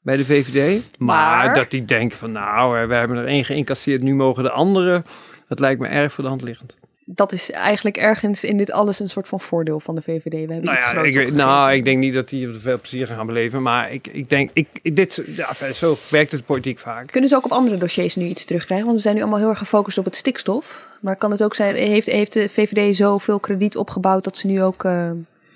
bij 0.03 0.16
de 0.16 0.24
VVD. 0.24 0.90
Maar, 0.98 1.44
Maar? 1.44 1.55
dat 1.55 1.70
die 1.70 1.84
denken 1.84 2.18
van 2.18 2.32
nou, 2.32 2.88
we 2.88 2.94
hebben 2.94 3.16
er 3.16 3.26
één 3.26 3.44
geïncasseerd, 3.44 4.03
nu 4.03 4.14
mogen 4.14 4.42
de 4.42 4.51
anderen. 4.51 5.05
Dat 5.48 5.61
lijkt 5.61 5.80
me 5.80 5.86
erg 5.86 6.12
voor 6.12 6.24
de 6.24 6.30
hand 6.30 6.42
liggend. 6.42 6.80
Dat 7.14 7.32
is 7.32 7.50
eigenlijk 7.50 7.96
ergens 7.96 8.44
in 8.44 8.56
dit 8.56 8.70
alles 8.70 9.00
een 9.00 9.08
soort 9.08 9.28
van 9.28 9.40
voordeel 9.40 9.80
van 9.80 9.94
de 9.94 10.02
VVD. 10.02 10.30
We 10.30 10.38
hebben 10.38 10.62
Nou 10.62 10.76
iets 10.76 11.14
ja, 11.14 11.20
ik, 11.22 11.32
nou, 11.32 11.72
ik 11.72 11.84
denk 11.84 11.98
niet 11.98 12.14
dat 12.14 12.28
die 12.28 12.48
er 12.48 12.61
veel 12.61 12.80
plezier 12.80 13.06
gaan 13.06 13.26
beleven. 13.26 13.62
Maar 13.62 13.92
ik, 13.92 14.06
ik 14.06 14.28
denk, 14.28 14.50
ik, 14.52 14.68
dit, 14.96 15.22
ja, 15.26 15.72
zo 15.72 15.96
werkt 16.08 16.32
het 16.32 16.46
politiek 16.46 16.78
vaak. 16.78 17.06
Kunnen 17.06 17.30
ze 17.30 17.36
ook 17.36 17.44
op 17.44 17.52
andere 17.52 17.76
dossiers 17.76 18.16
nu 18.16 18.24
iets 18.24 18.44
terugkrijgen? 18.44 18.86
Want 18.86 18.96
we 18.96 19.02
zijn 19.02 19.14
nu 19.14 19.20
allemaal 19.20 19.40
heel 19.40 19.48
erg 19.48 19.58
gefocust 19.58 19.98
op 19.98 20.04
het 20.04 20.16
stikstof. 20.16 20.88
Maar 21.00 21.16
kan 21.16 21.30
het 21.30 21.42
ook 21.42 21.54
zijn, 21.54 21.74
heeft, 21.74 22.06
heeft 22.06 22.32
de 22.32 22.48
VVD 22.48 22.96
zoveel 22.96 23.38
krediet 23.38 23.76
opgebouwd 23.76 24.24
dat 24.24 24.36
ze 24.36 24.46
nu 24.46 24.62
ook, 24.62 24.84
eh, 24.84 25.11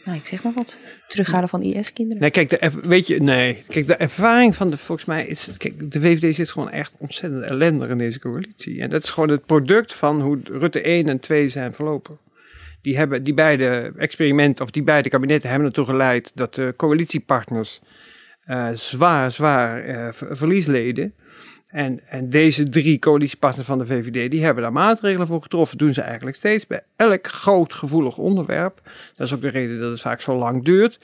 nou 0.05 0.19
ik 0.19 0.27
zeg 0.27 0.43
maar 0.43 0.53
wat, 0.53 0.79
terughalen 1.09 1.49
van 1.49 1.63
IS-kinderen? 1.63 2.21
Nee, 2.21 2.31
kijk, 2.31 2.49
de, 2.49 2.71
weet 2.83 3.07
je, 3.07 3.23
nee. 3.23 3.63
Kijk, 3.69 3.87
de 3.87 3.95
ervaring 3.97 4.55
van 4.55 4.71
de, 4.71 4.77
volgens 4.77 5.07
mij 5.07 5.27
is, 5.27 5.51
kijk, 5.59 5.91
de 5.93 6.01
VVD 6.01 6.35
zit 6.35 6.51
gewoon 6.51 6.71
echt 6.71 6.93
ontzettend 6.99 7.43
ellendig 7.45 7.89
in 7.89 7.99
deze 7.99 8.19
coalitie. 8.19 8.81
En 8.81 8.91
dat 8.91 9.03
is 9.03 9.11
gewoon 9.11 9.29
het 9.29 9.47
product 9.47 9.95
van 9.95 10.21
hoe 10.21 10.39
Rutte 10.45 10.81
1 10.81 11.09
en 11.09 11.21
2 11.21 11.49
zijn 11.49 11.73
verlopen. 11.75 12.19
Die 12.83 12.97
hebben, 12.97 13.23
die 13.23 13.35
beide 13.35 13.93
experimenten, 13.97 14.65
of 14.65 14.71
die 14.71 14.83
beide 14.83 15.09
kabinetten 15.09 15.49
hebben 15.51 15.69
ertoe 15.69 15.85
geleid 15.85 16.31
dat 16.35 16.55
de 16.55 16.75
coalitiepartners 16.77 17.81
eh, 18.45 18.69
zwaar, 18.75 19.31
zwaar 19.33 19.83
eh, 19.85 20.13
ver- 20.13 20.37
verlies 20.37 20.67
leden. 20.67 21.15
En, 21.75 22.01
en 22.09 22.31
deze 22.31 22.69
drie 22.69 22.99
coalitiepartners 22.99 23.67
van 23.67 23.79
de 23.79 23.87
VVD, 23.87 24.31
die 24.31 24.45
hebben 24.45 24.63
daar 24.63 24.73
maatregelen 24.73 25.27
voor 25.27 25.43
getroffen. 25.43 25.79
Doen 25.79 25.95
ze 25.95 26.01
eigenlijk 26.01 26.37
steeds 26.37 26.67
bij 26.67 26.81
elk 26.97 27.27
groot 27.27 27.73
gevoelig 27.73 28.19
onderwerp. 28.19 28.81
Dat 29.17 29.27
is 29.27 29.35
ook 29.35 29.41
de 29.41 29.49
reden 29.49 29.81
dat 29.81 29.91
het 29.91 30.01
vaak 30.01 30.21
zo 30.21 30.37
lang 30.37 30.65
duurt. 30.65 30.99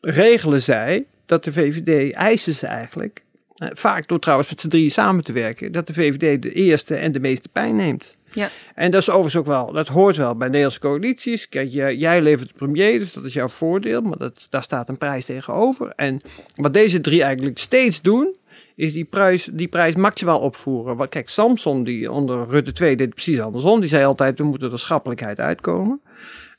Regelen 0.00 0.62
zij 0.62 1.06
dat 1.26 1.44
de 1.44 1.52
VVD, 1.52 2.12
eisen 2.12 2.54
ze 2.54 2.66
eigenlijk, 2.66 3.22
eh, 3.54 3.68
vaak 3.72 4.08
door 4.08 4.18
trouwens 4.18 4.50
met 4.50 4.60
z'n 4.60 4.68
drieën 4.68 4.90
samen 4.90 5.24
te 5.24 5.32
werken, 5.32 5.72
dat 5.72 5.86
de 5.86 5.94
VVD 5.94 6.42
de 6.42 6.52
eerste 6.52 6.94
en 6.94 7.12
de 7.12 7.20
meeste 7.20 7.48
pijn 7.48 7.76
neemt. 7.76 8.14
Ja. 8.32 8.48
En 8.74 8.90
dat 8.90 9.00
is 9.00 9.08
overigens 9.08 9.36
ook 9.36 9.46
wel, 9.46 9.72
dat 9.72 9.88
hoort 9.88 10.16
wel 10.16 10.34
bij 10.34 10.46
Nederlandse 10.46 10.80
coalities. 10.80 11.48
Kijk, 11.48 11.70
jij, 11.70 11.96
jij 11.96 12.22
levert 12.22 12.48
de 12.48 12.54
premier, 12.54 12.98
dus 12.98 13.12
dat 13.12 13.26
is 13.26 13.32
jouw 13.32 13.48
voordeel, 13.48 14.00
maar 14.00 14.18
dat, 14.18 14.46
daar 14.50 14.62
staat 14.62 14.88
een 14.88 14.98
prijs 14.98 15.24
tegenover. 15.24 15.92
En 15.96 16.20
wat 16.56 16.72
deze 16.72 17.00
drie 17.00 17.22
eigenlijk 17.22 17.58
steeds 17.58 18.02
doen, 18.02 18.34
is 18.80 18.92
die 18.92 19.04
prijs, 19.04 19.48
die 19.52 19.68
prijs 19.68 19.94
maximaal 19.94 20.40
opvoeren. 20.40 20.96
Want 20.96 21.10
kijk, 21.10 21.28
Samson, 21.28 21.84
die 21.84 22.12
onder 22.12 22.48
Rutte 22.48 22.72
2 22.72 22.96
deed 22.96 23.14
precies 23.14 23.40
andersom. 23.40 23.80
Die 23.80 23.88
zei 23.88 24.04
altijd, 24.04 24.38
we 24.38 24.44
moeten 24.44 24.72
er 24.72 24.78
schappelijkheid 24.78 25.38
uitkomen. 25.38 26.00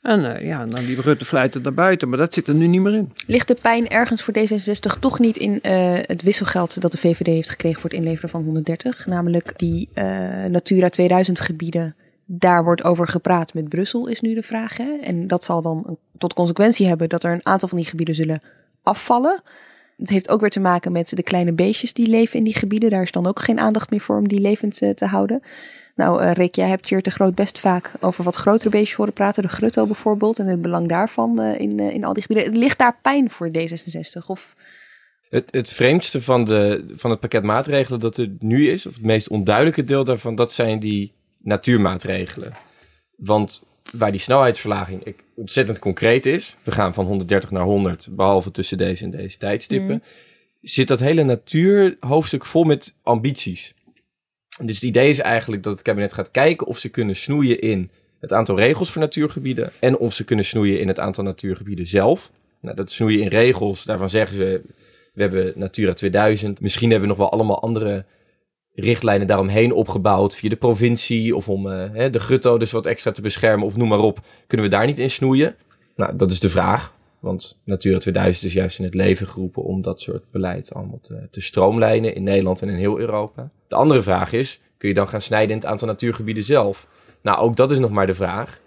En 0.02 0.20
uh, 0.20 0.46
ja, 0.46 0.64
dan 0.64 0.84
die 0.84 1.00
Rutte 1.00 1.24
fluiten 1.24 1.62
naar 1.62 1.74
buiten, 1.74 2.08
maar 2.08 2.18
dat 2.18 2.34
zit 2.34 2.46
er 2.46 2.54
nu 2.54 2.66
niet 2.66 2.80
meer 2.80 2.94
in. 2.94 3.12
Ligt 3.26 3.48
de 3.48 3.56
pijn 3.60 3.88
ergens 3.88 4.22
voor 4.22 4.34
D66 4.38 4.98
toch 5.00 5.18
niet 5.18 5.36
in 5.36 5.52
uh, 5.62 5.98
het 6.00 6.22
wisselgeld 6.22 6.80
dat 6.80 6.92
de 6.92 6.98
VVD 6.98 7.26
heeft 7.26 7.50
gekregen 7.50 7.80
voor 7.80 7.90
het 7.90 7.98
inleveren 7.98 8.30
van 8.30 8.42
130? 8.42 9.06
Namelijk 9.06 9.52
die 9.56 9.88
uh, 9.94 10.04
Natura 10.44 10.88
2000 10.88 11.40
gebieden. 11.40 11.96
Daar 12.24 12.64
wordt 12.64 12.84
over 12.84 13.08
gepraat 13.08 13.54
met 13.54 13.68
Brussel, 13.68 14.06
is 14.06 14.20
nu 14.20 14.34
de 14.34 14.42
vraag. 14.42 14.76
Hè? 14.76 14.96
En 15.00 15.26
dat 15.26 15.44
zal 15.44 15.62
dan 15.62 15.98
tot 16.18 16.34
consequentie 16.34 16.86
hebben 16.86 17.08
dat 17.08 17.24
er 17.24 17.32
een 17.32 17.46
aantal 17.46 17.68
van 17.68 17.78
die 17.78 17.86
gebieden 17.86 18.14
zullen 18.14 18.42
afvallen. 18.82 19.42
Het 20.02 20.10
heeft 20.10 20.28
ook 20.28 20.40
weer 20.40 20.50
te 20.50 20.60
maken 20.60 20.92
met 20.92 21.16
de 21.16 21.22
kleine 21.22 21.52
beestjes 21.52 21.92
die 21.92 22.06
leven 22.06 22.38
in 22.38 22.44
die 22.44 22.54
gebieden. 22.54 22.90
Daar 22.90 23.02
is 23.02 23.12
dan 23.12 23.26
ook 23.26 23.40
geen 23.40 23.58
aandacht 23.58 23.90
meer 23.90 24.00
voor 24.00 24.18
om 24.18 24.28
die 24.28 24.40
levend 24.40 24.74
te 24.74 25.06
houden. 25.06 25.42
Nou, 25.94 26.22
uh, 26.22 26.32
Rick, 26.32 26.54
jij 26.54 26.68
hebt 26.68 26.88
hier 26.88 27.02
te 27.02 27.10
groot 27.10 27.34
best 27.34 27.58
vaak 27.58 27.90
over 28.00 28.24
wat 28.24 28.36
grotere 28.36 28.70
beestjes 28.70 28.96
horen 28.96 29.12
praten. 29.12 29.42
De 29.42 29.48
grutto 29.48 29.86
bijvoorbeeld 29.86 30.38
en 30.38 30.46
het 30.46 30.62
belang 30.62 30.88
daarvan 30.88 31.40
uh, 31.40 31.60
in, 31.60 31.80
in 31.80 32.04
al 32.04 32.12
die 32.12 32.22
gebieden. 32.22 32.58
Ligt 32.58 32.78
daar 32.78 32.98
pijn 33.02 33.30
voor 33.30 33.48
D66? 33.58 34.26
Of... 34.26 34.56
Het, 35.28 35.48
het 35.50 35.68
vreemdste 35.68 36.22
van, 36.22 36.44
de, 36.44 36.84
van 36.94 37.10
het 37.10 37.20
pakket 37.20 37.42
maatregelen 37.42 38.00
dat 38.00 38.16
er 38.16 38.30
nu 38.38 38.70
is, 38.70 38.86
of 38.86 38.94
het 38.94 39.04
meest 39.04 39.28
onduidelijke 39.28 39.84
deel 39.84 40.04
daarvan, 40.04 40.34
dat 40.34 40.52
zijn 40.52 40.78
die 40.78 41.12
natuurmaatregelen. 41.42 42.56
Want 43.16 43.62
waar 43.92 44.10
die 44.10 44.20
snelheidsverlaging 44.20 45.14
ontzettend 45.34 45.78
concreet 45.78 46.26
is, 46.26 46.56
we 46.62 46.70
gaan 46.70 46.94
van 46.94 47.06
130 47.06 47.50
naar 47.50 47.62
100, 47.62 48.08
behalve 48.10 48.50
tussen 48.50 48.78
deze 48.78 49.04
en 49.04 49.10
deze 49.10 49.38
tijdstippen, 49.38 49.94
mm. 49.94 50.02
zit 50.62 50.88
dat 50.88 51.00
hele 51.00 51.22
natuurhoofdstuk 51.22 52.46
vol 52.46 52.64
met 52.64 52.96
ambities. 53.02 53.74
Dus 54.62 54.74
het 54.74 54.84
idee 54.84 55.08
is 55.08 55.18
eigenlijk 55.18 55.62
dat 55.62 55.72
het 55.72 55.82
kabinet 55.82 56.12
gaat 56.12 56.30
kijken 56.30 56.66
of 56.66 56.78
ze 56.78 56.88
kunnen 56.88 57.16
snoeien 57.16 57.60
in 57.60 57.90
het 58.20 58.32
aantal 58.32 58.56
regels 58.56 58.90
voor 58.90 59.00
natuurgebieden 59.00 59.70
en 59.80 59.96
of 59.96 60.14
ze 60.14 60.24
kunnen 60.24 60.44
snoeien 60.44 60.80
in 60.80 60.88
het 60.88 60.98
aantal 60.98 61.24
natuurgebieden 61.24 61.86
zelf. 61.86 62.30
Nou, 62.60 62.76
dat 62.76 62.90
snoeien 62.90 63.20
in 63.20 63.28
regels, 63.28 63.84
daarvan 63.84 64.10
zeggen 64.10 64.36
ze, 64.36 64.60
we 65.12 65.22
hebben 65.22 65.52
Natura 65.56 65.92
2000. 65.92 66.60
Misschien 66.60 66.90
hebben 66.90 67.08
we 67.08 67.14
nog 67.14 67.24
wel 67.24 67.32
allemaal 67.32 67.62
andere 67.62 68.04
richtlijnen 68.74 69.26
daaromheen 69.26 69.72
opgebouwd 69.72 70.34
via 70.34 70.48
de 70.48 70.56
provincie 70.56 71.36
of 71.36 71.48
om 71.48 71.66
uh, 71.66 72.10
de 72.10 72.20
grutto 72.20 72.58
dus 72.58 72.70
wat 72.70 72.86
extra 72.86 73.10
te 73.12 73.22
beschermen 73.22 73.66
of 73.66 73.76
noem 73.76 73.88
maar 73.88 73.98
op. 73.98 74.20
Kunnen 74.46 74.66
we 74.66 74.72
daar 74.72 74.86
niet 74.86 74.98
in 74.98 75.10
snoeien? 75.10 75.56
Nou, 75.96 76.16
dat 76.16 76.30
is 76.30 76.40
de 76.40 76.48
vraag. 76.48 76.94
Want 77.20 77.60
Natura 77.64 77.98
2000 77.98 78.44
is 78.44 78.52
juist 78.52 78.78
in 78.78 78.84
het 78.84 78.94
leven 78.94 79.26
geroepen 79.26 79.62
om 79.62 79.82
dat 79.82 80.00
soort 80.00 80.30
beleid 80.30 80.74
allemaal 80.74 81.00
te, 81.00 81.28
te 81.30 81.40
stroomlijnen 81.40 82.14
in 82.14 82.22
Nederland 82.22 82.62
en 82.62 82.68
in 82.68 82.74
heel 82.74 82.98
Europa. 82.98 83.50
De 83.68 83.74
andere 83.74 84.02
vraag 84.02 84.32
is, 84.32 84.60
kun 84.76 84.88
je 84.88 84.94
dan 84.94 85.08
gaan 85.08 85.20
snijden 85.20 85.50
in 85.50 85.56
het 85.56 85.66
aantal 85.66 85.88
natuurgebieden 85.88 86.44
zelf? 86.44 86.88
Nou, 87.22 87.38
ook 87.38 87.56
dat 87.56 87.70
is 87.70 87.78
nog 87.78 87.90
maar 87.90 88.06
de 88.06 88.14
vraag. 88.14 88.60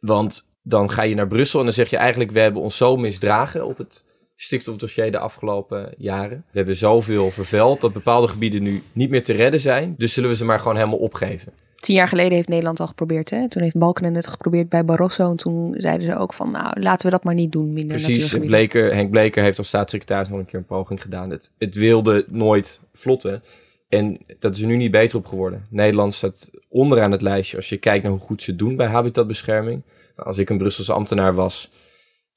Want 0.00 0.50
dan 0.62 0.90
ga 0.90 1.02
je 1.02 1.14
naar 1.14 1.28
Brussel 1.28 1.58
en 1.58 1.64
dan 1.64 1.74
zeg 1.74 1.90
je 1.90 1.96
eigenlijk, 1.96 2.30
we 2.30 2.40
hebben 2.40 2.62
ons 2.62 2.76
zo 2.76 2.96
misdragen 2.96 3.66
op 3.66 3.78
het 3.78 4.04
stikstofdossier 4.42 5.10
de 5.10 5.18
afgelopen 5.18 5.94
jaren. 5.96 6.44
We 6.50 6.58
hebben 6.58 6.76
zoveel 6.76 7.30
vervuild 7.30 7.80
dat 7.80 7.92
bepaalde 7.92 8.28
gebieden 8.28 8.62
nu 8.62 8.82
niet 8.92 9.10
meer 9.10 9.22
te 9.22 9.32
redden 9.32 9.60
zijn. 9.60 9.94
Dus 9.96 10.12
zullen 10.12 10.30
we 10.30 10.36
ze 10.36 10.44
maar 10.44 10.58
gewoon 10.58 10.76
helemaal 10.76 10.98
opgeven. 10.98 11.52
Tien 11.74 11.94
jaar 11.94 12.08
geleden 12.08 12.32
heeft 12.32 12.48
Nederland 12.48 12.80
al 12.80 12.86
geprobeerd. 12.86 13.30
Hè? 13.30 13.48
Toen 13.48 13.62
heeft 13.62 13.78
Balkenende 13.78 14.18
het 14.18 14.28
geprobeerd 14.28 14.68
bij 14.68 14.84
Barroso. 14.84 15.30
En 15.30 15.36
toen 15.36 15.74
zeiden 15.78 16.06
ze 16.06 16.16
ook 16.16 16.32
van, 16.32 16.50
nou, 16.50 16.80
laten 16.80 17.06
we 17.06 17.12
dat 17.12 17.24
maar 17.24 17.34
niet 17.34 17.52
doen. 17.52 17.72
Minder 17.72 17.96
Precies, 17.96 18.38
Bleker, 18.38 18.94
Henk 18.94 19.10
Bleker 19.10 19.42
heeft 19.42 19.58
als 19.58 19.68
staatssecretaris 19.68 20.28
nog 20.28 20.38
een 20.38 20.44
keer 20.44 20.58
een 20.58 20.64
poging 20.64 21.02
gedaan. 21.02 21.30
Het, 21.30 21.52
het 21.58 21.74
wilde 21.74 22.24
nooit 22.28 22.80
vlotten. 22.92 23.42
En 23.88 24.18
dat 24.38 24.54
is 24.54 24.60
er 24.60 24.66
nu 24.66 24.76
niet 24.76 24.90
beter 24.90 25.18
op 25.18 25.26
geworden. 25.26 25.66
Nederland 25.70 26.14
staat 26.14 26.50
onderaan 26.68 27.12
het 27.12 27.22
lijstje 27.22 27.56
als 27.56 27.68
je 27.68 27.76
kijkt 27.76 28.02
naar 28.02 28.12
hoe 28.12 28.20
goed 28.20 28.42
ze 28.42 28.56
doen 28.56 28.76
bij 28.76 28.86
habitatbescherming. 28.86 29.82
Nou, 30.16 30.28
als 30.28 30.38
ik 30.38 30.50
een 30.50 30.58
Brusselse 30.58 30.92
ambtenaar 30.92 31.34
was 31.34 31.70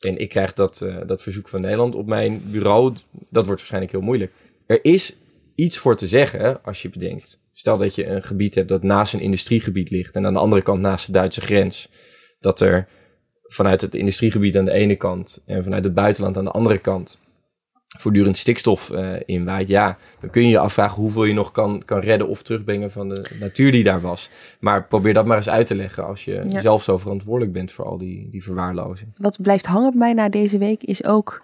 en 0.04 0.18
ik 0.18 0.30
krijg 0.30 0.54
dat, 0.54 0.82
uh, 0.84 0.98
dat 1.06 1.22
verzoek 1.22 1.50
van 1.50 1.62
Nederland 1.62 1.96
op 1.96 2.08
mijn 2.08 2.42
bureau, 2.52 2.94
dat 3.12 3.46
wordt 3.46 3.60
waarschijnlijk 3.60 3.92
heel 3.92 4.02
moeilijk. 4.02 4.32
Er 4.66 4.86
is 4.86 5.16
iets 5.56 5.78
voor 5.78 5.98
te 5.98 6.08
zeggen 6.08 6.64
als 6.64 6.82
je 6.82 6.90
bedenkt. 6.90 7.40
Stel 7.52 7.78
dat 7.78 7.96
je 7.96 8.06
een 8.06 8.24
gebied 8.24 8.56
hebt 8.56 8.70
dat 8.70 8.84
naast 8.84 9.14
een 9.14 9.20
industriegebied 9.20 9.90
ligt 9.90 10.16
en 10.16 10.26
aan 10.26 10.34
de 10.34 10.40
andere 10.40 10.62
kant 10.62 10.82
naast 10.82 11.06
de 11.06 11.12
Duitse 11.12 11.42
grens. 11.42 11.90
Dat 12.40 12.60
er 12.60 12.88
vanuit 13.44 13.82
het 13.82 13.96
industriegebied 13.96 14.58
aan 14.58 14.66
de 14.66 14.72
ene 14.72 14.96
kant 14.96 15.44
en 15.46 15.64
vanuit 15.64 15.84
het 15.84 15.94
buitenland 15.94 16.38
aan 16.38 16.44
de 16.44 16.52
andere 16.52 16.78
kant 16.78 17.20
voortdurend 18.00 18.38
stikstof 18.38 18.90
uh, 18.90 19.16
inwaait, 19.26 19.68
ja, 19.68 19.98
dan 20.20 20.30
kun 20.30 20.42
je 20.42 20.50
je 20.50 20.60
afvragen 20.60 21.02
hoeveel 21.02 21.24
je 21.24 21.34
nog 21.34 21.52
kan, 21.52 21.82
kan 21.86 22.00
redden 22.00 22.28
of 22.28 22.42
terugbrengen 22.42 22.92
van 22.92 23.10
de 23.10 23.30
natuur 23.40 23.72
die 23.72 23.84
daar 23.84 24.02
was. 24.02 24.30
Maar 24.60 24.84
probeer 24.84 25.14
dat 25.14 25.26
maar 25.26 25.38
eens 25.38 25.50
uit 25.50 25.68
te 25.68 25.76
leggen 25.76 26.08
als 26.08 26.26
je 26.26 26.46
ja. 26.50 26.62
zelf 26.62 26.84
zo 26.84 26.98
verantwoordelijk 26.98 27.54
bent 27.54 27.72
voor 27.72 27.86
al 27.86 27.98
die, 27.98 28.30
die 28.32 28.44
verwaarlozing. 28.44 29.10
Wat 29.18 29.42
blijft 29.42 29.66
hangen 29.66 29.90
bij 29.90 30.00
mij 30.00 30.14
na 30.14 30.30
deze 30.30 30.58
week 30.58 30.84
is 30.84 31.04
ook, 31.04 31.44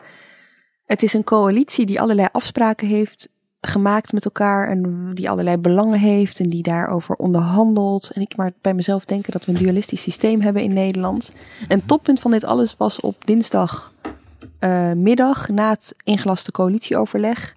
het 0.86 1.04
is 1.04 1.14
een 1.14 1.24
coalitie 1.24 1.86
die 1.86 2.02
allerlei 2.02 2.28
afspraken 2.32 2.88
heeft 2.88 3.30
gemaakt 3.62 4.14
met 4.14 4.26
elkaar 4.26 4.70
en 4.70 5.12
die 5.14 5.30
allerlei 5.30 5.58
belangen 5.58 6.00
heeft 6.00 6.40
en 6.40 6.50
die 6.50 6.64
daarover 6.64 7.16
onderhandelt. 7.16 8.12
En 8.14 8.22
ik 8.22 8.36
maar 8.36 8.52
bij 8.62 8.74
mezelf 8.74 9.06
denken 9.06 9.32
dat 9.32 9.46
we 9.46 9.52
een 9.52 9.58
dualistisch 9.58 10.02
systeem 10.02 10.42
hebben 10.42 10.64
in 10.64 10.74
Nederland. 10.74 11.32
En 11.68 11.86
toppunt 11.86 12.20
van 12.20 12.32
dit 12.32 12.44
alles 12.44 12.76
was 12.78 13.00
op 13.00 13.16
dinsdag 13.26 13.94
uh, 14.60 14.92
middag 14.92 15.50
na 15.50 15.70
het 15.70 15.96
ingelaste 16.04 16.52
coalitieoverleg. 16.52 17.56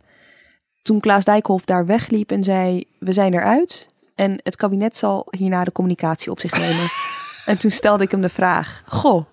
Toen 0.82 1.00
Klaas 1.00 1.24
Dijkhoff 1.24 1.64
daar 1.64 1.86
wegliep 1.86 2.30
en 2.30 2.44
zei: 2.44 2.84
We 2.98 3.12
zijn 3.12 3.34
eruit. 3.34 3.90
En 4.14 4.40
het 4.42 4.57
kabinet 4.57 4.96
zal 4.96 5.26
hierna 5.30 5.64
de 5.64 5.72
communicatie 5.72 6.30
op 6.30 6.40
zich 6.40 6.59
nemen. 6.59 6.86
en 7.50 7.59
toen 7.59 7.70
stelde 7.70 8.05
ik 8.05 8.11
hem 8.11 8.20
de 8.20 8.28
vraag: 8.28 8.82
Goh, 8.86 9.24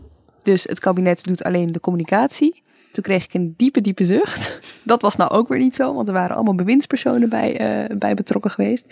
dus 0.44 0.64
het 0.64 0.80
kabinet 0.80 1.24
doet 1.24 1.44
alleen 1.44 1.72
de 1.72 1.80
communicatie. 1.80 2.64
Toen 2.92 3.04
kreeg 3.04 3.24
ik 3.24 3.34
een 3.34 3.54
diepe, 3.58 3.82
diepe 3.82 4.06
zucht. 4.06 4.60
Dat 4.84 5.02
was 5.02 5.16
nou 5.16 5.32
ook 5.32 5.48
weer 5.48 5.60
niet 5.60 5.76
zo, 5.76 5.94
want 5.94 6.08
er 6.08 6.14
waren 6.14 6.36
allemaal 6.36 6.56
bewindspersonen 6.56 7.30
bij, 7.30 7.82
uh, 7.90 7.98
bij 7.98 8.14
betrokken 8.14 8.52
geweest. 8.52 8.86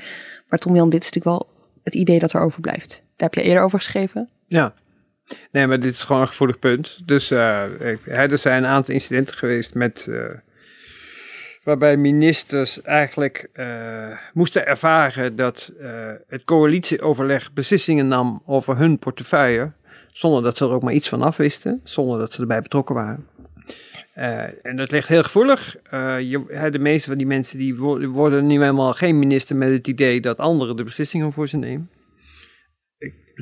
Maar 0.49 0.59
Tom 0.59 0.75
Jan, 0.75 0.89
dit 0.89 1.03
is 1.03 1.11
natuurlijk 1.11 1.37
wel 1.37 1.55
het 1.83 1.95
idee 1.95 2.19
dat 2.19 2.33
er 2.33 2.41
overblijft. 2.41 2.89
Daar 2.89 3.29
heb 3.29 3.33
je 3.33 3.41
eerder 3.41 3.63
over 3.63 3.79
geschreven. 3.79 4.29
Ja, 4.47 4.73
Nee, 5.51 5.67
maar 5.67 5.79
dit 5.79 5.93
is 5.93 6.03
gewoon 6.03 6.21
een 6.21 6.27
gevoelig 6.27 6.59
punt. 6.59 6.99
Dus 7.05 7.31
uh, 7.31 8.31
er 8.31 8.37
zijn 8.37 8.63
een 8.63 8.69
aantal 8.69 8.93
incidenten 8.93 9.35
geweest 9.35 9.73
met. 9.73 10.05
Uh, 10.09 10.25
waarbij 11.63 11.97
ministers 11.97 12.81
eigenlijk 12.81 13.49
uh, 13.53 14.17
moesten 14.33 14.67
ervaren 14.67 15.35
dat 15.35 15.71
het 16.27 16.43
coalitieoverleg 16.43 17.53
beslissingen 17.53 18.07
nam 18.07 18.41
over 18.45 18.77
hun 18.77 18.99
portefeuille. 18.99 19.71
Zonder 20.11 20.43
dat 20.43 20.57
ze 20.57 20.65
er 20.65 20.71
ook 20.71 20.81
maar 20.81 20.93
iets 20.93 21.09
van 21.09 21.21
afwisten, 21.21 21.81
zonder 21.83 22.19
dat 22.19 22.33
ze 22.33 22.41
erbij 22.41 22.61
betrokken 22.61 22.95
waren. 22.95 23.27
en 24.63 24.75
dat 24.75 24.91
ligt 24.91 25.07
heel 25.07 25.23
gevoelig. 25.23 25.75
De 25.91 26.77
meeste 26.79 27.07
van 27.07 27.17
die 27.17 27.27
mensen 27.27 27.57
die 27.57 27.75
worden 28.07 28.47
nu 28.47 28.59
helemaal 28.59 28.93
geen 28.93 29.19
minister 29.19 29.55
met 29.55 29.71
het 29.71 29.87
idee 29.87 30.21
dat 30.21 30.37
anderen 30.37 30.75
de 30.75 30.83
beslissingen 30.83 31.31
voor 31.31 31.47
ze 31.47 31.57
nemen 31.57 31.89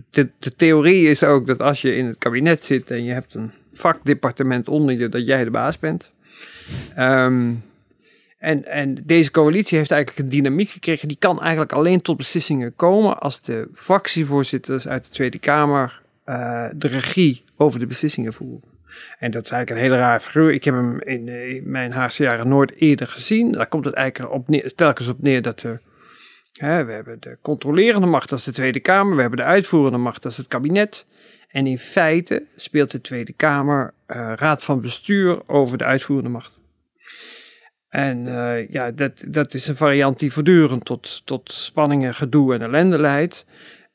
de, 0.10 0.30
theorie 0.56 1.10
is 1.10 1.24
ook 1.24 1.48
dat 1.48 1.60
als 1.60 1.82
je 1.82 1.96
in 1.96 2.06
het 2.06 2.18
kabinet 2.18 2.66
zit 2.66 2.92
en 2.92 3.04
je 3.04 3.12
hebt 3.12 3.34
een 3.34 3.52
vakdepartement 3.74 4.68
onder 4.68 4.98
je, 4.98 5.10
dat 5.10 5.26
jij 5.26 5.44
de 5.44 5.52
baas 5.52 5.80
bent. 5.80 6.12
Um, 6.98 7.64
en, 8.38 8.66
en 8.66 8.98
deze 9.04 9.32
coalitie 9.32 9.78
heeft 9.78 9.92
eigenlijk 9.92 10.22
een 10.22 10.30
dynamiek 10.30 10.70
gekregen. 10.70 11.08
Die 11.08 11.18
kan 11.20 11.42
eigenlijk 11.42 11.72
alleen 11.72 12.02
tot 12.02 12.18
beslissingen 12.18 12.76
komen 12.76 13.20
als 13.20 13.42
de 13.42 13.68
fractievoorzitters 13.74 14.88
uit 14.88 15.04
de 15.04 15.10
Tweede 15.10 15.40
Kamer 15.40 16.02
uh, 16.26 16.66
de 16.76 16.88
regie 16.88 17.44
over 17.58 17.80
de 17.80 17.86
beslissingen 17.86 18.34
voeren. 18.34 18.74
En 19.20 19.32
dat 19.32 19.44
is 19.44 19.52
eigenlijk 19.52 19.82
een 19.82 19.90
hele 19.90 20.02
raar 20.02 20.20
figuur. 20.20 20.54
Ik 20.54 20.64
heb 20.64 20.74
hem 20.74 21.02
in, 21.02 21.28
in 21.28 21.62
mijn 21.66 21.92
Haagse 21.92 22.24
jaren 22.24 22.48
nooit 22.48 22.74
eerder 22.76 23.08
gezien. 23.08 23.52
Daar 23.52 23.68
komt 23.68 23.86
het 23.86 23.94
eigenlijk 23.94 24.34
op 24.34 24.48
telkens 24.76 25.08
op 25.08 25.22
neer 25.22 25.42
dat 25.42 25.66
we 26.60 26.92
hebben 26.92 27.18
de 27.20 27.38
controlerende 27.42 28.08
macht, 28.08 28.32
als 28.32 28.44
de 28.44 28.52
Tweede 28.52 28.80
Kamer. 28.80 29.16
We 29.16 29.22
hebben 29.22 29.40
de 29.40 29.46
uitvoerende 29.46 29.98
macht, 29.98 30.26
als 30.26 30.38
het 30.38 30.48
kabinet. 30.48 31.06
En 31.48 31.68
in 31.68 31.78
feite 31.78 32.46
speelt 32.56 32.92
de 32.92 33.02
Tweede 33.02 33.34
Kamer 33.34 33.94
uh, 34.08 34.34
raad 34.36 34.64
van 34.64 34.82
bestuur 34.82 35.50
over 35.50 35.78
de 35.78 35.84
uitvoerende 35.84 36.30
macht. 36.30 36.60
En 37.90 38.26
uh, 38.26 38.70
ja, 38.70 38.92
dat, 38.92 39.12
dat 39.28 39.54
is 39.54 39.68
een 39.68 39.76
variant 39.76 40.20
die 40.20 40.34
voortdurend 40.34 40.86
tot, 40.86 41.26
tot 41.26 41.52
spanningen, 41.52 42.14
gedoe 42.14 42.54
en 42.54 42.62
ellende 42.62 43.00
leidt. 43.00 43.46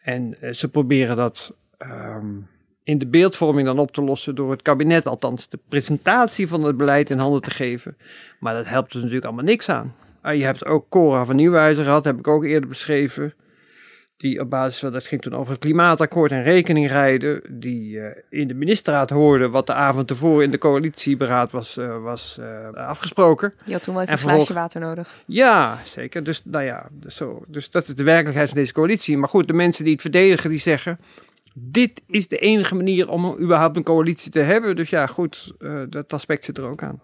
En 0.02 0.36
uh, 0.40 0.52
ze 0.52 0.68
proberen 0.68 1.16
dat 1.16 1.56
um, 1.78 2.48
in 2.84 2.98
de 2.98 3.06
beeldvorming 3.06 3.66
dan 3.66 3.78
op 3.78 3.92
te 3.92 4.02
lossen 4.02 4.34
door 4.34 4.50
het 4.50 4.62
kabinet, 4.62 5.06
althans 5.06 5.48
de 5.48 5.58
presentatie 5.68 6.48
van 6.48 6.62
het 6.62 6.76
beleid 6.76 7.11
in 7.11 7.18
handen 7.18 7.42
te 7.42 7.50
geven. 7.50 7.96
Maar 8.38 8.54
dat 8.54 8.66
helpt 8.66 8.92
er 8.92 8.98
natuurlijk 8.98 9.24
allemaal 9.24 9.44
niks 9.44 9.68
aan. 9.68 9.94
Uh, 10.23 10.35
je 10.35 10.45
hebt 10.45 10.66
ook 10.66 10.89
Cora 10.89 11.25
van 11.25 11.37
Nieuwhuizen 11.37 11.85
gehad, 11.85 12.05
heb 12.05 12.18
ik 12.18 12.29
ook 12.29 12.45
eerder 12.45 12.68
beschreven. 12.68 13.35
Die 14.16 14.41
op 14.41 14.51
basis 14.51 14.81
van, 14.81 14.93
dat 14.93 15.07
ging 15.07 15.23
toen 15.23 15.35
over 15.35 15.53
het 15.53 15.61
klimaatakkoord 15.61 16.31
en 16.31 16.43
rekening 16.43 16.89
rijden. 16.89 17.43
Die 17.49 17.97
uh, 17.97 18.07
in 18.29 18.49
de 18.49 18.55
ministerraad 18.55 19.11
hoorde 19.11 19.49
wat 19.49 19.66
de 19.66 19.73
avond 19.73 20.09
tevoren 20.09 20.45
in 20.45 20.51
de 20.51 20.59
coalitieberaad 20.59 21.53
was, 21.53 21.77
uh, 21.77 22.03
was 22.03 22.41
afgesproken. 22.75 23.55
Je 23.64 23.73
had 23.73 23.83
toen 23.83 23.95
wel 23.95 24.03
even 24.03 24.14
een 24.14 24.21
glaasje 24.21 24.55
water 24.55 24.81
nodig. 24.81 25.23
Ja, 25.27 25.79
zeker. 25.85 26.25
Dus, 26.25 26.45
nou 26.45 26.64
ja, 26.64 26.89
zo, 27.07 27.45
dus 27.47 27.71
dat 27.71 27.89
is 27.89 27.95
de 27.95 28.05
werkelijkheid 28.05 28.49
van 28.49 28.59
deze 28.59 28.73
coalitie. 28.73 29.18
Maar 29.18 29.29
goed, 29.29 29.47
de 29.47 29.53
mensen 29.53 29.85
die 29.85 29.93
het 29.93 30.03
verdedigen, 30.03 30.51
die 30.51 30.59
zeggen... 30.59 30.99
dit 31.55 32.03
is 32.07 32.29
de 32.29 32.39
enige 32.39 32.75
manier 32.75 33.09
om 33.09 33.37
überhaupt 33.41 33.77
een 33.77 33.83
coalitie 33.83 34.31
te 34.31 34.41
hebben. 34.41 34.77
Dus 34.77 34.91
ja, 34.91 35.07
goed, 35.07 35.55
dat 35.89 36.12
aspect 36.12 36.45
zit 36.45 36.59
er 36.59 36.64
ook 36.64 36.83
aan. 36.83 37.01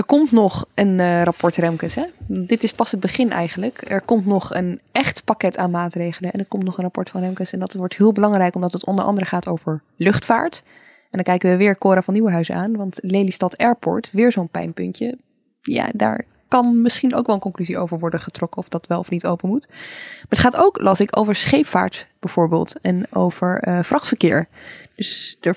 Er 0.00 0.06
komt 0.06 0.32
nog 0.32 0.66
een 0.74 0.98
uh, 0.98 1.22
rapport 1.22 1.56
Remkes. 1.56 1.94
Hè? 1.94 2.04
Dit 2.26 2.62
is 2.62 2.72
pas 2.72 2.90
het 2.90 3.00
begin 3.00 3.30
eigenlijk. 3.30 3.90
Er 3.90 4.00
komt 4.00 4.26
nog 4.26 4.54
een 4.54 4.80
echt 4.92 5.24
pakket 5.24 5.56
aan 5.56 5.70
maatregelen. 5.70 6.32
En 6.32 6.38
er 6.38 6.46
komt 6.46 6.64
nog 6.64 6.76
een 6.76 6.82
rapport 6.82 7.10
van 7.10 7.20
Remkes. 7.20 7.52
En 7.52 7.58
dat 7.58 7.74
wordt 7.74 7.96
heel 7.96 8.12
belangrijk 8.12 8.54
omdat 8.54 8.72
het 8.72 8.86
onder 8.86 9.04
andere 9.04 9.26
gaat 9.26 9.46
over 9.46 9.82
luchtvaart. 9.96 10.62
En 10.96 11.08
dan 11.10 11.22
kijken 11.22 11.50
we 11.50 11.56
weer 11.56 11.78
Cora 11.78 12.02
van 12.02 12.14
Nieuwenhuizen 12.14 12.54
aan. 12.54 12.76
Want 12.76 12.98
Lelystad 13.02 13.56
Airport, 13.56 14.10
weer 14.12 14.32
zo'n 14.32 14.48
pijnpuntje. 14.48 15.18
Ja, 15.60 15.88
daar 15.94 16.24
kan 16.48 16.82
misschien 16.82 17.14
ook 17.14 17.26
wel 17.26 17.34
een 17.34 17.40
conclusie 17.40 17.78
over 17.78 17.98
worden 17.98 18.20
getrokken 18.20 18.60
of 18.60 18.68
dat 18.68 18.86
wel 18.86 18.98
of 18.98 19.10
niet 19.10 19.26
open 19.26 19.48
moet. 19.48 19.66
Maar 19.68 20.26
het 20.28 20.38
gaat 20.38 20.56
ook, 20.56 20.80
las 20.80 21.00
ik, 21.00 21.18
over 21.18 21.34
scheepvaart 21.34 22.06
bijvoorbeeld 22.20 22.80
en 22.80 23.06
over 23.12 23.68
uh, 23.68 23.78
vrachtverkeer. 23.82 24.48
Dus 24.94 25.36
er, 25.40 25.56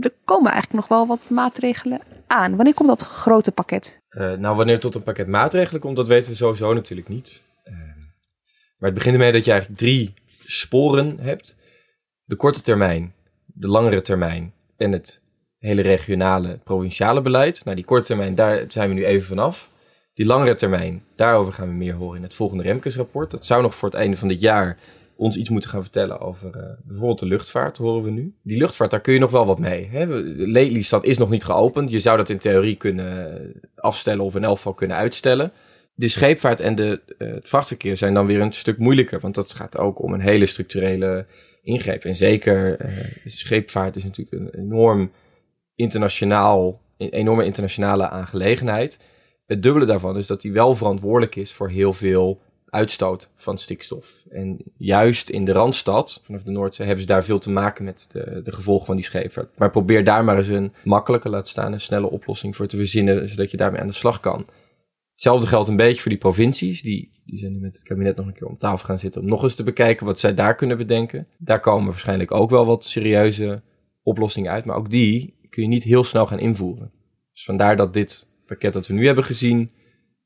er, 0.00 0.12
komen 0.24 0.52
eigenlijk 0.52 0.80
nog 0.80 0.88
wel 0.88 1.06
wat 1.06 1.30
maatregelen 1.30 2.00
aan. 2.26 2.56
Wanneer 2.56 2.74
komt 2.74 2.88
dat 2.88 3.02
grote 3.02 3.52
pakket? 3.52 4.00
Uh, 4.10 4.32
nou, 4.32 4.56
wanneer 4.56 4.80
tot 4.80 4.94
een 4.94 5.02
pakket 5.02 5.26
maatregelen 5.26 5.80
komt, 5.80 5.96
dat 5.96 6.08
weten 6.08 6.30
we 6.30 6.36
sowieso 6.36 6.74
natuurlijk 6.74 7.08
niet. 7.08 7.40
Uh, 7.64 7.74
maar 8.78 8.88
het 8.88 8.94
begint 8.94 9.14
ermee 9.14 9.32
dat 9.32 9.44
je 9.44 9.50
eigenlijk 9.50 9.80
drie 9.80 10.14
sporen 10.32 11.18
hebt. 11.20 11.56
De 12.24 12.36
korte 12.36 12.62
termijn, 12.62 13.14
de 13.46 13.68
langere 13.68 14.02
termijn 14.02 14.52
en 14.76 14.92
het 14.92 15.22
hele 15.58 15.82
regionale, 15.82 16.58
provinciale 16.64 17.22
beleid. 17.22 17.64
Nou, 17.64 17.76
die 17.76 17.84
korte 17.84 18.06
termijn, 18.06 18.34
daar 18.34 18.64
zijn 18.68 18.88
we 18.88 18.94
nu 18.94 19.04
even 19.04 19.26
vanaf. 19.26 19.70
Die 20.14 20.26
langere 20.26 20.54
termijn, 20.54 21.04
daarover 21.14 21.52
gaan 21.52 21.68
we 21.68 21.74
meer 21.74 21.94
horen 21.94 22.16
in 22.16 22.22
het 22.22 22.34
volgende 22.34 22.62
Remkes-rapport. 22.62 23.30
Dat 23.30 23.46
zou 23.46 23.62
nog 23.62 23.74
voor 23.74 23.88
het 23.88 23.98
einde 23.98 24.16
van 24.16 24.28
dit 24.28 24.40
jaar 24.40 24.78
ons 25.20 25.36
iets 25.36 25.48
moeten 25.48 25.70
gaan 25.70 25.82
vertellen 25.82 26.20
over 26.20 26.56
uh, 26.56 26.62
bijvoorbeeld 26.84 27.18
de 27.18 27.26
luchtvaart, 27.26 27.76
horen 27.76 28.02
we 28.02 28.10
nu. 28.10 28.34
Die 28.42 28.58
luchtvaart, 28.58 28.90
daar 28.90 29.00
kun 29.00 29.12
je 29.12 29.18
nog 29.18 29.30
wel 29.30 29.46
wat 29.46 29.58
mee. 29.58 29.88
Hè? 29.90 30.06
Lelystad 30.36 31.04
is 31.04 31.18
nog 31.18 31.30
niet 31.30 31.44
geopend. 31.44 31.90
Je 31.90 32.00
zou 32.00 32.16
dat 32.16 32.28
in 32.28 32.38
theorie 32.38 32.76
kunnen 32.76 33.52
afstellen 33.74 34.24
of 34.24 34.36
in 34.36 34.44
elk 34.44 34.56
geval 34.56 34.74
kunnen 34.74 34.96
uitstellen. 34.96 35.52
De 35.94 36.08
scheepvaart 36.08 36.60
en 36.60 36.74
de, 36.74 37.00
uh, 37.18 37.32
het 37.32 37.48
vrachtverkeer 37.48 37.96
zijn 37.96 38.14
dan 38.14 38.26
weer 38.26 38.40
een 38.40 38.52
stuk 38.52 38.78
moeilijker, 38.78 39.20
want 39.20 39.34
dat 39.34 39.54
gaat 39.54 39.78
ook 39.78 40.02
om 40.02 40.12
een 40.12 40.20
hele 40.20 40.46
structurele 40.46 41.26
ingreep. 41.62 42.04
En 42.04 42.16
zeker, 42.16 42.76
scheepvaart 43.24 43.96
is 43.96 44.04
natuurlijk 44.04 44.42
een 44.42 44.60
enorm 44.60 45.10
internationaal, 45.74 46.80
een 46.98 47.10
enorme 47.10 47.44
internationale 47.44 48.08
aangelegenheid. 48.08 49.00
Het 49.46 49.62
dubbele 49.62 49.84
daarvan 49.86 50.16
is 50.16 50.26
dat 50.26 50.42
hij 50.42 50.52
wel 50.52 50.74
verantwoordelijk 50.74 51.36
is 51.36 51.52
voor 51.52 51.68
heel 51.68 51.92
veel 51.92 52.40
uitstoot 52.70 53.30
van 53.36 53.58
stikstof. 53.58 54.24
En 54.30 54.58
juist 54.76 55.28
in 55.28 55.44
de 55.44 55.52
Randstad, 55.52 56.22
vanaf 56.24 56.42
de 56.42 56.50
Noordzee, 56.50 56.86
hebben 56.86 57.04
ze 57.04 57.10
daar 57.10 57.24
veel 57.24 57.38
te 57.38 57.50
maken 57.50 57.84
met 57.84 58.06
de, 58.12 58.40
de 58.42 58.52
gevolgen 58.52 58.86
van 58.86 58.96
die 58.96 59.04
scheepvaart. 59.04 59.58
Maar 59.58 59.70
probeer 59.70 60.04
daar 60.04 60.24
maar 60.24 60.38
eens 60.38 60.48
een 60.48 60.72
makkelijke, 60.84 61.28
laat 61.28 61.48
staan, 61.48 61.72
een 61.72 61.80
snelle 61.80 62.10
oplossing 62.10 62.56
voor 62.56 62.66
te 62.66 62.76
verzinnen, 62.76 63.28
zodat 63.28 63.50
je 63.50 63.56
daarmee 63.56 63.80
aan 63.80 63.86
de 63.86 63.92
slag 63.92 64.20
kan. 64.20 64.46
Hetzelfde 65.12 65.46
geldt 65.46 65.68
een 65.68 65.76
beetje 65.76 66.00
voor 66.00 66.10
die 66.10 66.20
provincies. 66.20 66.82
Die, 66.82 67.12
die 67.24 67.38
zijn 67.38 67.52
nu 67.52 67.58
met 67.58 67.74
het 67.74 67.82
kabinet 67.82 68.16
nog 68.16 68.26
een 68.26 68.32
keer 68.32 68.46
om 68.46 68.58
tafel 68.58 68.86
gaan 68.86 68.98
zitten 68.98 69.20
om 69.20 69.28
nog 69.28 69.42
eens 69.42 69.54
te 69.54 69.62
bekijken 69.62 70.06
wat 70.06 70.20
zij 70.20 70.34
daar 70.34 70.54
kunnen 70.54 70.76
bedenken. 70.76 71.26
Daar 71.38 71.60
komen 71.60 71.88
waarschijnlijk 71.88 72.30
ook 72.30 72.50
wel 72.50 72.66
wat 72.66 72.84
serieuze 72.84 73.62
oplossingen 74.02 74.52
uit, 74.52 74.64
maar 74.64 74.76
ook 74.76 74.90
die 74.90 75.38
kun 75.50 75.62
je 75.62 75.68
niet 75.68 75.84
heel 75.84 76.04
snel 76.04 76.26
gaan 76.26 76.38
invoeren. 76.38 76.92
Dus 77.32 77.44
vandaar 77.44 77.76
dat 77.76 77.94
dit 77.94 78.28
pakket 78.46 78.72
dat 78.72 78.86
we 78.86 78.94
nu 78.94 79.06
hebben 79.06 79.24
gezien 79.24 79.70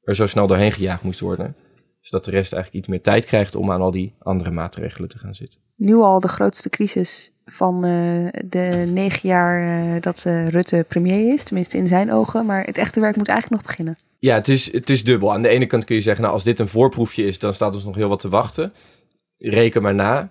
er 0.02 0.14
zo 0.14 0.26
snel 0.26 0.46
doorheen 0.46 0.72
gejaagd 0.72 1.02
moest 1.02 1.20
worden. 1.20 1.56
Zodat 2.04 2.24
de 2.24 2.30
rest 2.30 2.52
eigenlijk 2.52 2.84
iets 2.84 2.92
meer 2.92 3.02
tijd 3.02 3.24
krijgt 3.24 3.54
om 3.54 3.70
aan 3.70 3.80
al 3.80 3.90
die 3.90 4.14
andere 4.18 4.50
maatregelen 4.50 5.08
te 5.08 5.18
gaan 5.18 5.34
zitten. 5.34 5.60
Nu 5.76 5.94
al 5.94 6.20
de 6.20 6.28
grootste 6.28 6.68
crisis 6.68 7.32
van 7.44 7.74
uh, 7.86 8.28
de 8.44 8.90
negen 8.92 9.28
jaar 9.28 9.62
uh, 9.94 10.00
dat 10.00 10.24
uh, 10.26 10.46
Rutte 10.48 10.84
premier 10.88 11.32
is, 11.32 11.44
tenminste 11.44 11.76
in 11.76 11.86
zijn 11.86 12.12
ogen. 12.12 12.46
Maar 12.46 12.64
het 12.64 12.78
echte 12.78 13.00
werk 13.00 13.16
moet 13.16 13.28
eigenlijk 13.28 13.62
nog 13.62 13.70
beginnen. 13.70 13.96
Ja, 14.18 14.34
het 14.34 14.48
is, 14.48 14.72
het 14.72 14.90
is 14.90 15.04
dubbel. 15.04 15.32
Aan 15.32 15.42
de 15.42 15.48
ene 15.48 15.66
kant 15.66 15.84
kun 15.84 15.94
je 15.94 16.00
zeggen, 16.00 16.22
nou 16.22 16.34
als 16.34 16.44
dit 16.44 16.58
een 16.58 16.68
voorproefje 16.68 17.26
is, 17.26 17.38
dan 17.38 17.54
staat 17.54 17.74
ons 17.74 17.84
nog 17.84 17.94
heel 17.94 18.08
wat 18.08 18.20
te 18.20 18.28
wachten. 18.28 18.72
Reken 19.38 19.82
maar 19.82 19.94
na, 19.94 20.30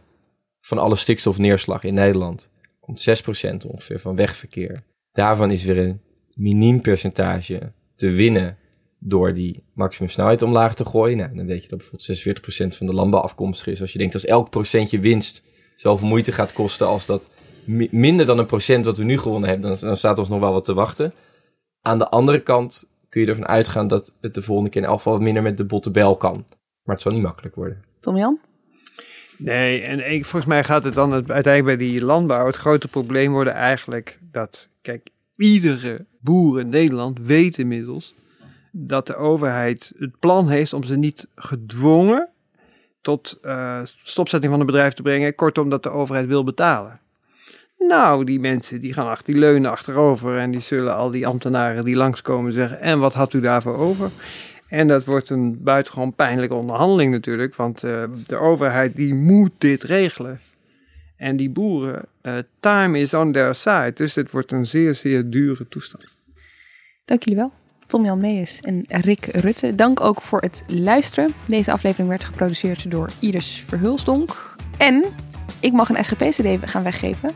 van 0.62 0.78
alle 0.78 0.96
stikstofneerslag 0.96 1.84
in 1.84 1.94
Nederland 1.94 2.50
komt 2.80 3.08
6% 3.10 3.68
ongeveer 3.68 4.00
van 4.00 4.16
wegverkeer. 4.16 4.84
Daarvan 5.12 5.52
is 5.52 5.64
weer 5.64 5.78
een 5.78 6.02
miniem 6.34 6.82
percentage 6.82 7.72
te 7.96 8.10
winnen 8.10 8.58
door 9.06 9.34
die 9.34 9.64
maximumsnelheid 9.74 10.42
omlaag 10.42 10.76
te 10.76 10.86
gooien. 10.86 11.18
Nou, 11.18 11.36
dan 11.36 11.46
weet 11.46 11.64
je 11.64 11.70
dat 11.70 11.78
bijvoorbeeld 11.78 12.74
46% 12.74 12.78
van 12.78 12.86
de 12.86 12.94
landbouw 12.94 13.22
afkomstig 13.22 13.68
is. 13.68 13.82
Als 13.82 13.92
je 13.92 13.98
denkt 13.98 14.14
als 14.14 14.26
elk 14.26 14.50
procentje 14.50 15.00
winst 15.00 15.44
zoveel 15.76 16.08
moeite 16.08 16.32
gaat 16.32 16.54
kosten 16.54 16.88
als 16.88 17.06
dat 17.06 17.30
minder 17.92 18.26
dan 18.26 18.40
een 18.40 18.46
procent 18.46 18.86
wat 18.86 18.98
we 18.98 19.04
nu 19.04 19.18
gewonnen 19.18 19.50
hebben, 19.50 19.70
dan, 19.70 19.78
dan 19.80 19.98
staat 19.98 20.20
ons 20.20 20.30
nog 20.30 20.40
wel 20.40 20.54
wat 20.54 20.66
te 20.66 20.74
wachten. 20.74 21.14
Aan 21.82 21.98
de 21.98 22.10
andere 22.10 22.40
kant 22.40 22.92
kun 23.10 23.22
je 23.22 23.28
ervan 23.28 23.48
uitgaan 23.48 23.88
dat 23.88 24.16
het 24.22 24.34
de 24.34 24.42
volgende 24.42 24.70
keer 24.70 24.82
in 24.82 24.88
elk 24.88 24.98
geval 24.98 25.20
minder 25.20 25.44
met 25.44 25.58
de 25.58 25.66
botte 25.66 25.92
bel 25.92 26.18
kan. 26.18 26.46
Maar 26.84 26.96
het 26.96 27.04
zal 27.04 27.12
niet 27.12 27.22
makkelijk 27.22 27.56
worden. 27.56 27.84
Tom 28.00 28.18
Jan? 28.18 28.40
Nee, 29.38 29.82
en 29.82 30.12
ik, 30.12 30.26
volgens 30.26 30.52
mij 30.52 30.64
gaat 30.64 30.84
het 30.84 30.94
dan 30.94 31.12
uiteindelijk 31.14 31.66
bij 31.66 31.88
die 31.88 32.06
landbouw. 32.06 32.46
Het 32.46 32.56
grote 32.56 32.88
probleem 32.88 33.32
worden 33.32 33.54
eigenlijk 33.54 34.20
dat, 34.32 34.70
kijk, 34.82 35.10
iedere 35.36 36.06
boer 36.20 36.60
in 36.60 36.70
Nederland 36.70 37.20
weet 37.22 37.58
inmiddels 37.58 38.16
dat 38.76 39.08
de 39.08 39.16
overheid 39.16 39.94
het 39.98 40.20
plan 40.20 40.50
heeft 40.50 40.74
om 40.74 40.84
ze 40.84 40.98
niet 40.98 41.28
gedwongen 41.36 42.30
tot 43.02 43.40
uh, 43.44 43.80
stopzetting 44.04 44.52
van 44.52 44.60
een 44.60 44.66
bedrijf 44.66 44.94
te 44.94 45.02
brengen. 45.02 45.36
Kortom, 45.36 45.70
dat 45.70 45.84
de 45.84 45.90
overheid 45.90 46.28
wil 46.28 46.44
betalen. 46.44 47.00
Nou, 47.78 48.24
die 48.24 48.40
mensen 48.40 48.82
die 48.82 48.94
gaan 48.94 49.08
achter, 49.08 49.26
die 49.26 49.42
leunen 49.42 49.72
achterover 49.72 50.38
en 50.38 50.52
die 50.52 50.60
zullen 50.60 50.96
al 50.96 51.12
die 51.12 51.28
ambtenaren 51.28 51.86
die 51.86 51.96
langskomen 51.96 52.54
zeggen: 52.54 52.80
En 52.80 53.00
wat 53.00 53.14
had 53.14 53.34
u 53.34 53.42
daarvoor 53.42 53.78
over? 53.78 54.12
En 54.68 54.88
dat 54.88 55.06
wordt 55.06 55.30
een 55.30 55.64
buitengewoon 55.64 56.14
pijnlijke 56.14 56.56
onderhandeling 56.56 57.12
natuurlijk, 57.12 57.56
want 57.56 57.84
uh, 57.84 58.04
de 58.24 58.36
overheid 58.36 58.96
die 58.96 59.14
moet 59.14 59.52
dit 59.58 59.84
regelen. 59.84 60.40
En 61.18 61.36
die 61.36 61.50
boeren, 61.50 62.06
uh, 62.22 62.38
time 62.60 63.00
is 63.00 63.14
on 63.14 63.32
their 63.32 63.56
side. 63.56 63.92
Dus 63.94 64.14
dit 64.14 64.32
wordt 64.32 64.52
een 64.52 64.66
zeer, 64.66 64.96
zeer 64.96 65.30
dure 65.30 65.68
toestand. 65.68 66.08
Dank 67.06 67.24
jullie 67.24 67.40
wel. 67.40 67.63
Tom-Jan 67.88 68.20
Meijers 68.20 68.60
en 68.60 68.84
Rick 68.88 69.26
Rutte. 69.26 69.76
Dank 69.76 70.02
ook 70.02 70.22
voor 70.22 70.42
het 70.42 70.64
luisteren. 70.68 71.34
Deze 71.46 71.72
aflevering 71.72 72.10
werd 72.10 72.24
geproduceerd 72.24 72.92
door 72.92 73.10
Iris 73.20 73.64
Verhulsdonk. 73.68 74.56
En 74.78 75.04
ik 75.60 75.72
mag 75.72 75.90
een 75.90 76.04
SGP-CD 76.04 76.70
gaan 76.70 76.84
weggeven. 76.84 77.32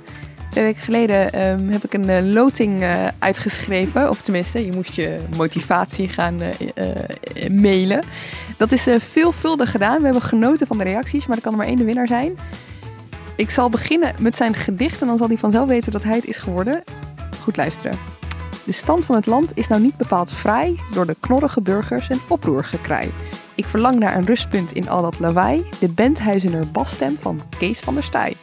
Twee 0.50 0.64
weken 0.64 0.82
geleden 0.82 1.48
um, 1.48 1.70
heb 1.70 1.84
ik 1.84 1.94
een 1.94 2.10
uh, 2.10 2.34
loting 2.34 2.82
uh, 2.82 3.08
uitgeschreven. 3.20 4.10
Of 4.10 4.22
tenminste, 4.22 4.66
je 4.66 4.72
moest 4.72 4.94
je 4.94 5.20
motivatie 5.36 6.10
gaan 6.10 6.42
uh, 6.42 6.52
mailen. 7.50 8.04
Dat 8.58 8.72
is 8.72 8.88
veelvuldig 8.98 9.72
gedaan. 9.72 9.98
We 9.98 10.04
hebben 10.04 10.22
genoten 10.22 10.68
van 10.68 10.78
de 10.78 10.84
reacties, 10.84 11.26
maar 11.26 11.38
er 11.38 11.44
kan 11.44 11.52
er 11.52 11.58
maar 11.58 11.68
één 11.68 11.78
de 11.78 11.84
winnaar 11.84 12.08
zijn. 12.08 12.38
Ik 13.36 13.50
zal 13.50 13.70
beginnen 13.70 14.16
met 14.20 14.36
zijn 14.36 14.56
gedicht 14.56 15.02
en 15.02 15.08
dan 15.08 15.18
zal 15.18 15.28
hij 15.28 15.38
vanzelf 15.38 15.68
weten 15.68 15.92
dat 15.92 16.04
hij 16.04 16.16
het 16.16 16.26
is 16.26 16.38
geworden. 16.38 16.84
Goed 17.42 17.58
luisteren. 17.58 18.17
De 18.68 18.74
stand 18.74 19.06
van 19.06 19.16
het 19.16 19.26
land 19.26 19.52
is 19.58 19.68
nou 19.68 19.82
niet 19.82 19.98
bepaald 19.98 20.32
vrij 20.32 20.80
door 20.94 21.06
de 21.06 21.16
knorrige 21.20 21.62
burgers 21.62 22.10
en 22.10 22.20
oproergekrij. 22.28 23.10
Ik 23.56 23.66
verlang 23.66 24.00
naar 24.00 24.16
een 24.16 24.26
rustpunt 24.26 24.72
in 24.72 24.90
al 24.90 25.02
dat 25.02 25.20
lawaai, 25.20 25.66
de 25.80 25.88
Benthuizener 25.88 26.64
basstem 26.72 27.18
van 27.20 27.42
Kees 27.58 27.80
van 27.80 27.94
der 27.94 28.04
Staaij. 28.04 28.36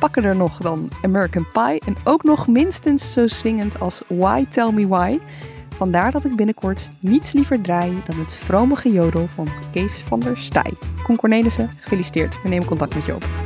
Pakken 0.00 0.24
er 0.24 0.36
nog 0.36 0.58
dan 0.58 0.88
American 1.02 1.46
Pie 1.52 1.80
en 1.86 1.96
ook 2.04 2.22
nog 2.22 2.46
minstens 2.46 3.12
zo 3.12 3.26
swingend 3.26 3.80
als 3.80 4.02
Why 4.06 4.46
Tell 4.50 4.72
Me 4.72 4.88
Why. 4.88 5.18
Vandaar 5.76 6.12
dat 6.12 6.24
ik 6.24 6.36
binnenkort 6.36 6.88
niets 7.00 7.32
liever 7.32 7.60
draai 7.60 8.02
dan 8.06 8.18
het 8.18 8.34
vrome 8.34 8.76
gejodel 8.76 9.26
van 9.34 9.48
Kees 9.72 9.98
van 9.98 10.20
der 10.20 10.38
Staaij. 10.38 10.74
Koen 11.02 11.16
Cornelissen, 11.16 11.70
gefeliciteerd. 11.80 12.42
We 12.42 12.48
nemen 12.48 12.66
contact 12.66 12.94
met 12.94 13.04
je 13.04 13.14
op. 13.14 13.45